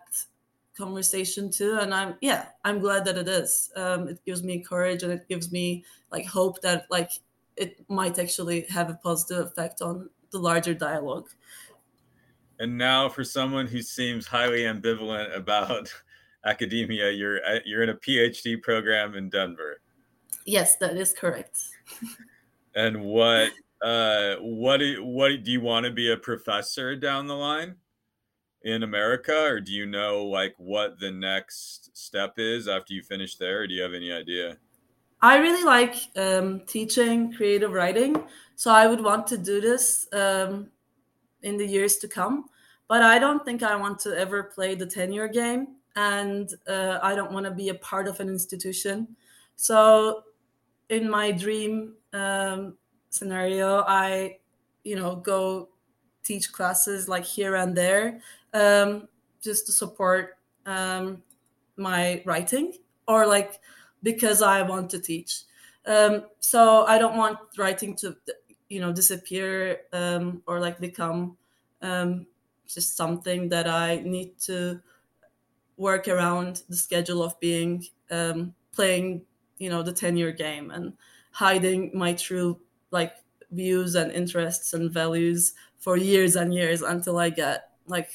conversation 0.78 1.52
too 1.52 1.78
and 1.82 1.93
i'm 1.93 2.16
yeah 2.22 2.45
i'm 2.64 2.80
glad 2.80 3.04
that 3.06 3.18
it 3.18 3.28
is. 3.28 3.72
Um, 3.76 4.08
it 4.08 4.24
gives 4.26 4.43
me 4.43 4.60
courage 4.60 5.04
and 5.04 5.12
it 5.12 5.28
gives 5.28 5.52
me 5.52 5.84
like 6.12 6.26
hope 6.26 6.62
that 6.62 6.86
like 6.89 7.12
it 7.58 7.84
might 7.89 8.18
actually 8.18 8.62
have 8.70 8.89
a 8.89 8.95
positive 8.95 9.45
effect 9.47 9.82
on 9.82 10.10
the 10.32 10.39
larger 10.39 10.74
dialogue. 10.74 11.30
And 12.60 12.78
now 12.78 13.10
for 13.10 13.24
someone 13.24 13.68
who 13.68 13.82
seems 13.82 14.26
highly 14.26 14.62
ambivalent 14.62 15.36
about 15.36 15.93
academia 16.45 17.12
you're 17.12 17.45
uh, 17.45 17.60
you're 17.66 17.84
in 17.84 17.89
a 17.89 17.95
phd 17.95 18.62
program 18.64 19.16
in 19.16 19.30
denver. 19.30 19.82
Yes 20.45 20.78
that 20.78 20.95
is 20.95 21.14
correct. 21.14 21.60
And 22.74 23.04
what 23.04 23.52
uh 23.82 24.36
what 24.42 24.78
do, 24.78 25.04
what 25.04 25.44
do 25.44 25.52
you 25.52 25.62
want 25.62 25.86
to 25.86 25.92
be 25.92 26.12
a 26.12 26.18
professor 26.18 26.96
down 26.96 27.28
the 27.28 27.36
line 27.36 27.76
in 28.64 28.84
America, 28.84 29.44
or 29.44 29.60
do 29.60 29.72
you 29.72 29.86
know 29.86 30.26
like 30.26 30.54
what 30.58 31.00
the 31.00 31.12
next 31.12 31.96
step 31.98 32.36
is 32.38 32.68
after 32.68 32.94
you 32.94 33.02
finish 33.02 33.36
there? 33.36 33.62
Or 33.62 33.68
do 33.68 33.74
you 33.74 33.82
have 33.82 33.94
any 33.94 34.12
idea? 34.12 34.58
I 35.22 35.38
really 35.38 35.64
like 35.64 35.96
um, 36.16 36.62
teaching 36.66 37.34
creative 37.34 37.72
writing, 37.72 38.24
so 38.56 38.72
I 38.72 38.88
would 38.88 39.02
want 39.02 39.28
to 39.28 39.38
do 39.38 39.62
this 39.62 40.08
um, 40.14 40.70
in 41.44 41.58
the 41.58 41.66
years 41.66 41.98
to 41.98 42.08
come. 42.08 42.46
But 42.88 43.04
I 43.04 43.20
don't 43.20 43.46
think 43.46 43.64
I 43.64 43.76
want 43.76 44.00
to 44.00 44.18
ever 44.18 44.44
play 44.44 44.76
the 44.76 44.86
tenure 44.86 45.28
game, 45.28 45.76
and 45.96 46.50
uh, 46.68 47.00
I 47.02 47.16
don't 47.16 47.32
want 47.32 47.46
to 47.46 47.52
be 47.52 47.70
a 47.70 47.76
part 47.76 48.08
of 48.08 48.20
an 48.20 48.30
institution. 48.30 49.16
So, 49.56 50.24
in 50.90 51.10
my 51.10 51.32
dream 51.32 51.94
um, 52.14 52.78
scenario, 53.12 53.84
I, 53.88 54.39
you 54.84 54.95
know, 54.95 55.16
go 55.18 55.70
teach 56.24 56.51
classes 56.51 57.07
like 57.07 57.26
here 57.26 57.55
and 57.55 57.78
there 57.78 58.22
um, 58.53 59.07
just 59.41 59.68
to 59.68 59.72
support 59.72 60.38
um, 60.66 61.22
my 61.78 62.24
writing 62.26 62.74
or 63.07 63.28
like 63.28 63.59
because 64.03 64.41
I 64.41 64.64
want 64.64 64.89
to 64.91 64.99
teach. 64.99 65.43
Um, 65.86 66.26
so 66.39 66.86
I 66.86 66.97
don't 66.97 67.18
want 67.18 67.39
writing 67.57 67.95
to, 67.97 68.16
you 68.70 68.80
know, 68.80 68.93
disappear 68.93 69.82
um, 69.93 70.41
or 70.47 70.59
like 70.59 70.80
become 70.80 71.38
um, 71.82 72.28
just 72.68 72.95
something 72.95 73.49
that 73.49 73.68
I 73.68 73.97
need 73.97 74.39
to 74.41 74.82
work 75.78 76.07
around 76.07 76.64
the 76.70 76.76
schedule 76.76 77.24
of 77.24 77.39
being 77.39 77.86
um, 78.12 78.53
playing, 78.72 79.24
you 79.57 79.70
know, 79.70 79.82
the 79.84 79.93
tenure 79.93 80.32
game 80.32 80.72
and 80.72 80.93
hiding 81.32 81.91
my 81.93 82.14
true 82.14 82.59
like 82.92 83.16
views 83.52 83.96
and 83.96 84.12
interests 84.12 84.74
and 84.74 84.92
values 84.92 85.54
for 85.78 85.98
years 85.98 86.36
and 86.36 86.54
years 86.54 86.82
until 86.82 87.18
I 87.18 87.30
get 87.30 87.72
like 87.88 88.10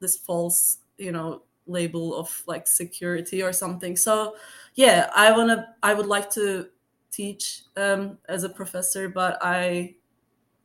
this 0.00 0.16
false 0.16 0.78
you 0.96 1.12
know 1.12 1.42
label 1.66 2.16
of 2.16 2.42
like 2.46 2.66
security 2.66 3.42
or 3.42 3.52
something. 3.52 3.96
So 3.96 4.34
yeah 4.78 5.10
i 5.14 5.32
want 5.36 5.50
to 5.50 5.66
i 5.82 5.92
would 5.92 6.06
like 6.06 6.30
to 6.30 6.68
teach 7.10 7.62
um, 7.76 8.16
as 8.28 8.44
a 8.44 8.48
professor 8.48 9.08
but 9.08 9.36
i 9.42 9.92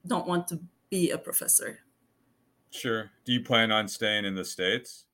don't 0.05 0.27
want 0.27 0.47
to 0.47 0.59
be 0.89 1.09
a 1.09 1.17
professor. 1.17 1.79
Sure. 2.69 3.09
Do 3.25 3.31
you 3.31 3.41
plan 3.41 3.71
on 3.71 3.87
staying 3.87 4.25
in 4.25 4.35
the 4.35 4.45
states? 4.45 5.05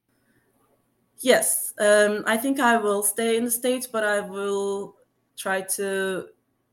Yes. 1.20 1.74
Um, 1.80 2.24
i 2.28 2.36
think 2.36 2.60
i 2.60 2.76
will 2.76 3.04
stay 3.04 3.38
in 3.38 3.46
the 3.46 3.52
states 3.52 3.88
but 3.88 4.04
i 4.04 4.20
will 4.20 4.96
try 5.38 5.62
to 5.62 6.28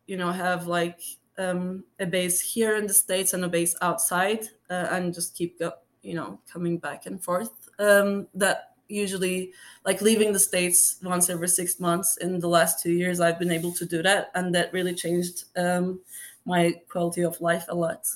you 0.08 0.16
know 0.16 0.32
have 0.32 0.66
like 0.66 1.00
um, 1.38 1.84
a 2.00 2.06
base 2.06 2.40
here 2.40 2.76
in 2.76 2.86
the 2.86 2.94
states 2.94 3.32
and 3.32 3.44
a 3.44 3.48
base 3.48 3.76
outside 3.82 4.46
uh, 4.70 4.88
and 4.90 5.14
just 5.14 5.36
keep 5.36 5.58
go- 5.58 5.72
you 6.02 6.14
know 6.14 6.40
coming 6.50 6.78
back 6.78 7.06
and 7.06 7.22
forth. 7.22 7.50
Um, 7.78 8.26
that 8.34 8.70
usually 8.88 9.52
like 9.84 10.00
leaving 10.00 10.32
the 10.32 10.38
states 10.38 10.96
once 11.02 11.28
every 11.28 11.48
six 11.48 11.80
months 11.80 12.18
in 12.18 12.38
the 12.38 12.48
last 12.48 12.80
two 12.80 12.92
years 12.92 13.18
i've 13.18 13.36
been 13.36 13.50
able 13.50 13.72
to 13.72 13.84
do 13.84 14.00
that 14.00 14.30
and 14.36 14.54
that 14.54 14.72
really 14.72 14.94
changed 14.94 15.46
um, 15.56 15.98
my 16.44 16.72
quality 16.88 17.22
of 17.22 17.40
life 17.40 17.64
a 17.68 17.74
lot. 17.74 18.06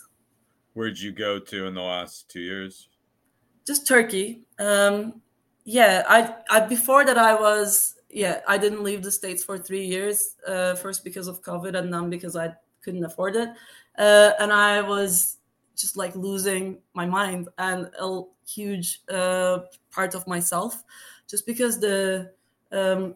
Where'd 0.75 0.97
you 0.97 1.11
go 1.11 1.41
to 1.41 1.67
in 1.67 1.75
the 1.75 1.83
last 1.83 2.31
two 2.31 2.39
years? 2.39 2.89
Just 3.67 3.89
turkey. 3.89 4.45
Um, 4.61 5.21
yeah 5.65 6.05
I, 6.09 6.35
I 6.51 6.61
before 6.67 7.05
that 7.05 7.19
i 7.19 7.35
was 7.35 7.97
yeah 8.09 8.41
i 8.49 8.57
didn't 8.59 8.83
leave 8.83 9.03
the 9.03 9.13
states 9.13 9.45
for 9.45 9.59
three 9.59 9.85
years 9.85 10.37
uh, 10.47 10.75
first 10.75 11.05
because 11.05 11.29
of 11.29 11.43
covid 11.43 11.79
and 11.79 11.93
then 11.93 12.11
because 12.11 12.37
i 12.37 12.55
couldn't 12.83 13.05
afford 13.05 13.37
it. 13.37 13.51
Uh, 13.99 14.33
and 14.39 14.53
i 14.53 14.81
was 14.81 15.39
just 15.77 15.97
like 15.97 16.15
losing 16.15 16.79
my 16.95 17.07
mind 17.07 17.49
and 17.59 17.91
a 17.99 18.23
huge 18.47 19.01
uh, 19.11 19.61
part 19.91 20.15
of 20.15 20.27
myself 20.27 20.85
just 21.27 21.47
because 21.47 21.81
the 21.81 22.33
um, 22.73 23.15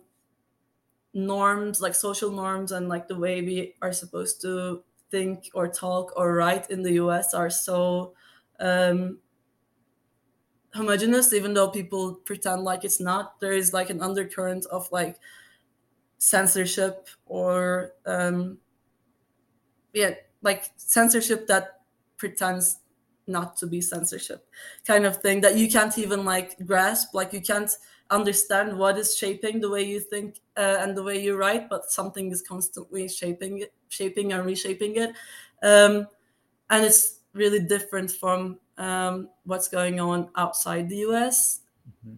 norms 1.12 1.80
like 1.80 1.94
social 1.94 2.30
norms 2.30 2.72
and 2.72 2.88
like 2.88 3.06
the 3.08 3.16
way 3.16 3.40
we 3.40 3.74
are 3.80 3.92
supposed 3.92 4.40
to 4.42 4.82
think 5.10 5.48
or 5.54 5.68
talk 5.68 6.12
or 6.16 6.34
write 6.34 6.70
in 6.70 6.82
the 6.82 6.92
us 6.92 7.34
are 7.34 7.50
so 7.50 8.14
um, 8.60 9.18
homogenous 10.74 11.32
even 11.32 11.54
though 11.54 11.68
people 11.70 12.14
pretend 12.14 12.62
like 12.62 12.84
it's 12.84 13.00
not. 13.00 13.38
There 13.40 13.52
is 13.52 13.72
like 13.72 13.90
an 13.90 14.00
undercurrent 14.02 14.66
of 14.66 14.90
like 14.90 15.18
censorship 16.18 17.08
or 17.26 17.92
um, 18.06 18.58
yeah 19.94 20.10
like 20.42 20.70
censorship 20.76 21.46
that 21.46 21.80
pretends 22.18 22.80
not 23.26 23.56
to 23.56 23.66
be 23.66 23.80
censorship 23.80 24.46
kind 24.86 25.06
of 25.06 25.16
thing 25.16 25.40
that 25.40 25.56
you 25.56 25.70
can't 25.70 25.96
even 25.96 26.24
like 26.24 26.54
grasp 26.66 27.14
like 27.14 27.32
you 27.32 27.40
can't 27.40 27.70
understand 28.10 28.76
what 28.76 28.98
is 28.98 29.16
shaping 29.16 29.60
the 29.60 29.70
way 29.70 29.82
you 29.82 29.98
think 29.98 30.40
uh, 30.58 30.76
and 30.80 30.94
the 30.94 31.02
way 31.02 31.22
you 31.22 31.36
write 31.36 31.70
but 31.70 31.90
something 31.90 32.30
is 32.30 32.42
constantly 32.42 33.08
shaping 33.08 33.60
it 33.60 33.72
shaping 33.88 34.32
and 34.34 34.44
reshaping 34.44 34.96
it 34.96 35.10
um, 35.62 36.06
and 36.68 36.84
it's 36.84 37.20
really 37.32 37.60
different 37.60 38.10
from 38.10 38.58
um, 38.76 39.28
what's 39.44 39.68
going 39.68 40.00
on 40.00 40.28
outside 40.36 40.88
the 40.90 40.96
us 40.96 41.60
mm-hmm. 41.88 42.16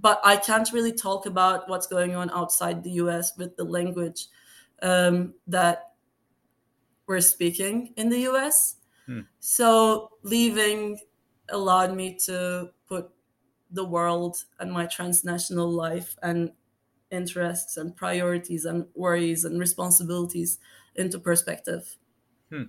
but 0.00 0.20
i 0.24 0.36
can't 0.36 0.72
really 0.72 0.92
talk 0.92 1.26
about 1.26 1.68
what's 1.68 1.86
going 1.86 2.16
on 2.16 2.28
outside 2.30 2.82
the 2.82 2.90
us 2.90 3.36
with 3.38 3.56
the 3.56 3.64
language 3.64 4.26
um, 4.82 5.32
that 5.46 5.92
we're 7.06 7.20
speaking 7.20 7.92
in 7.96 8.08
the 8.08 8.20
US. 8.30 8.76
Hmm. 9.06 9.20
So 9.40 10.10
leaving 10.22 10.98
allowed 11.48 11.94
me 11.94 12.18
to 12.26 12.70
put 12.88 13.10
the 13.70 13.84
world 13.84 14.36
and 14.58 14.72
my 14.72 14.86
transnational 14.86 15.70
life 15.70 16.16
and 16.22 16.52
interests 17.10 17.76
and 17.76 17.94
priorities 17.94 18.64
and 18.64 18.86
worries 18.94 19.44
and 19.44 19.60
responsibilities 19.60 20.58
into 20.96 21.18
perspective. 21.18 21.96
Hmm. 22.50 22.64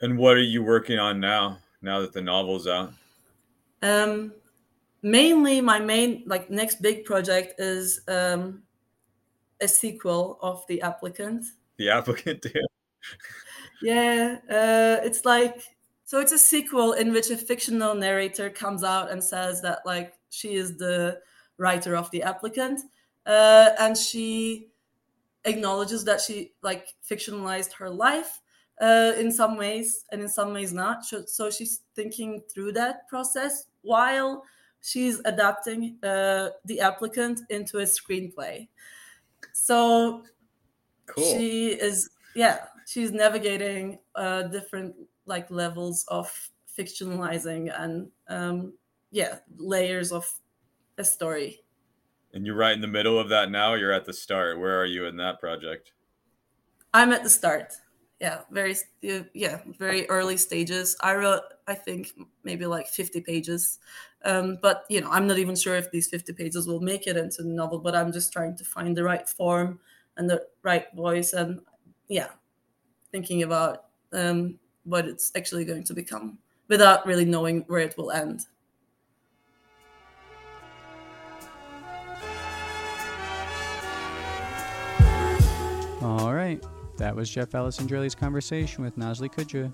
And 0.00 0.18
what 0.18 0.36
are 0.36 0.42
you 0.42 0.62
working 0.62 0.98
on 0.98 1.20
now? 1.20 1.58
Now 1.80 2.00
that 2.00 2.12
the 2.12 2.22
novel's 2.22 2.66
out. 2.66 2.92
Um, 3.82 4.32
mainly, 5.02 5.60
my 5.60 5.80
main 5.80 6.22
like 6.26 6.50
next 6.50 6.80
big 6.80 7.04
project 7.04 7.58
is 7.58 8.00
um, 8.06 8.62
a 9.60 9.66
sequel 9.66 10.38
of 10.40 10.64
the 10.68 10.80
applicant 10.82 11.44
the 11.78 11.90
applicant 11.90 12.42
to 12.42 12.52
yeah 13.82 14.38
uh, 14.50 15.04
it's 15.04 15.24
like 15.24 15.62
so 16.04 16.20
it's 16.20 16.32
a 16.32 16.38
sequel 16.38 16.92
in 16.92 17.12
which 17.12 17.30
a 17.30 17.36
fictional 17.36 17.94
narrator 17.94 18.50
comes 18.50 18.84
out 18.84 19.10
and 19.10 19.22
says 19.22 19.62
that 19.62 19.80
like 19.84 20.14
she 20.30 20.54
is 20.54 20.76
the 20.76 21.18
writer 21.58 21.96
of 21.96 22.10
the 22.10 22.22
applicant 22.22 22.80
uh, 23.26 23.70
and 23.78 23.96
she 23.96 24.68
acknowledges 25.44 26.04
that 26.04 26.20
she 26.20 26.52
like 26.62 26.88
fictionalized 27.08 27.72
her 27.72 27.90
life 27.90 28.40
uh, 28.80 29.12
in 29.18 29.30
some 29.30 29.56
ways 29.56 30.04
and 30.10 30.22
in 30.22 30.28
some 30.28 30.52
ways 30.52 30.72
not. 30.72 31.04
So, 31.04 31.24
so 31.26 31.50
she's 31.50 31.82
thinking 31.94 32.42
through 32.52 32.72
that 32.72 33.08
process 33.08 33.66
while 33.82 34.44
she's 34.80 35.20
adapting 35.24 35.98
uh, 36.02 36.50
the 36.64 36.80
applicant 36.80 37.40
into 37.50 37.78
a 37.78 37.82
screenplay. 37.82 38.68
So 39.52 40.24
cool. 41.14 41.38
she 41.38 41.68
is 41.68 42.10
yeah 42.34 42.58
she's 42.86 43.12
navigating 43.12 43.98
uh, 44.14 44.42
different 44.44 44.94
like 45.26 45.50
levels 45.50 46.04
of 46.08 46.30
fictionalizing 46.78 47.72
and 47.80 48.08
um, 48.28 48.72
yeah 49.10 49.38
layers 49.56 50.12
of 50.12 50.30
a 50.98 51.04
story. 51.04 51.60
And 52.34 52.46
you're 52.46 52.56
right 52.56 52.72
in 52.72 52.80
the 52.80 52.88
middle 52.88 53.18
of 53.18 53.28
that 53.28 53.50
now? 53.50 53.74
You're 53.74 53.92
at 53.92 54.06
the 54.06 54.12
start. 54.12 54.58
Where 54.58 54.80
are 54.80 54.86
you 54.86 55.06
in 55.06 55.16
that 55.18 55.38
project? 55.38 55.92
I'm 56.94 57.12
at 57.12 57.22
the 57.22 57.30
start. 57.30 57.74
Yeah 58.20 58.42
very 58.50 58.76
yeah 59.34 59.60
very 59.78 60.08
early 60.08 60.36
stages. 60.36 60.96
I 61.00 61.14
wrote 61.14 61.42
i 61.66 61.74
think 61.74 62.12
maybe 62.44 62.66
like 62.66 62.88
50 62.88 63.20
pages. 63.20 63.78
Um, 64.24 64.58
but 64.62 64.84
you 64.88 65.00
know 65.00 65.10
i'm 65.10 65.26
not 65.26 65.38
even 65.38 65.56
sure 65.56 65.74
if 65.74 65.90
these 65.90 66.06
50 66.06 66.34
pages 66.34 66.68
will 66.68 66.80
make 66.80 67.08
it 67.08 67.16
into 67.16 67.42
the 67.42 67.48
novel 67.48 67.80
but 67.80 67.96
i'm 67.96 68.12
just 68.12 68.32
trying 68.32 68.56
to 68.56 68.64
find 68.64 68.96
the 68.96 69.02
right 69.02 69.28
form 69.28 69.80
and 70.16 70.28
the 70.28 70.44
right 70.62 70.86
voice 70.94 71.32
and 71.32 71.60
yeah 72.08 72.28
thinking 73.10 73.42
about 73.42 73.84
um, 74.12 74.58
what 74.84 75.06
it's 75.06 75.32
actually 75.36 75.64
going 75.64 75.84
to 75.84 75.94
become 75.94 76.38
without 76.68 77.06
really 77.06 77.24
knowing 77.24 77.64
where 77.68 77.80
it 77.80 77.96
will 77.96 78.10
end 78.10 78.46
All 86.02 86.34
right, 86.34 86.60
that 86.96 87.14
was 87.14 87.30
Jeff 87.30 87.50
Alessandrelli's 87.50 88.16
conversation 88.16 88.82
with 88.82 88.98
Nazli 88.98 89.32
Koca. 89.32 89.72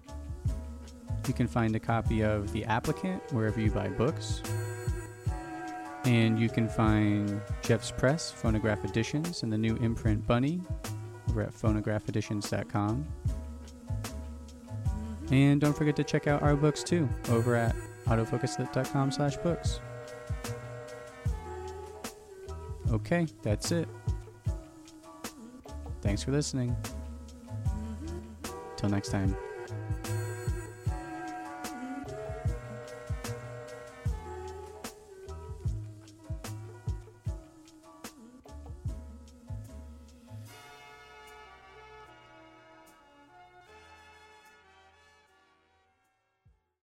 You 1.27 1.33
can 1.33 1.47
find 1.47 1.75
a 1.75 1.81
copy 1.81 2.23
of 2.23 2.53
The 2.53 2.67
Applicant 2.67 3.23
wherever 3.33 3.59
you 3.59 3.71
buy 3.71 3.89
books. 3.89 4.43
And 6.09 6.41
you 6.41 6.49
can 6.49 6.71
find 6.71 7.39
Jeff's 7.61 7.91
Press, 7.91 8.33
Fonograf 8.33 8.83
Editions, 8.83 9.43
and 9.43 9.53
the 9.53 9.59
new 9.59 9.77
imprint 9.77 10.27
Bunny 10.27 10.59
over 11.29 11.43
at 11.43 11.53
fonografeditions.com. 11.53 13.07
And 15.31 15.61
don't 15.61 15.77
forget 15.77 15.95
to 15.97 16.05
check 16.05 16.27
out 16.27 16.43
our 16.43 16.57
books 16.57 16.83
too 16.83 17.07
over 17.29 17.55
at 17.55 17.77
autofocuslit.com 18.07 19.11
slash 19.11 19.37
books. 19.37 19.81
Okay, 22.91 23.27
that's 23.43 23.71
it. 23.71 23.87
Thanks 26.01 26.23
for 26.23 26.31
listening. 26.31 26.75
Till 28.79 28.89
next 28.89 29.11
time. 29.11 29.37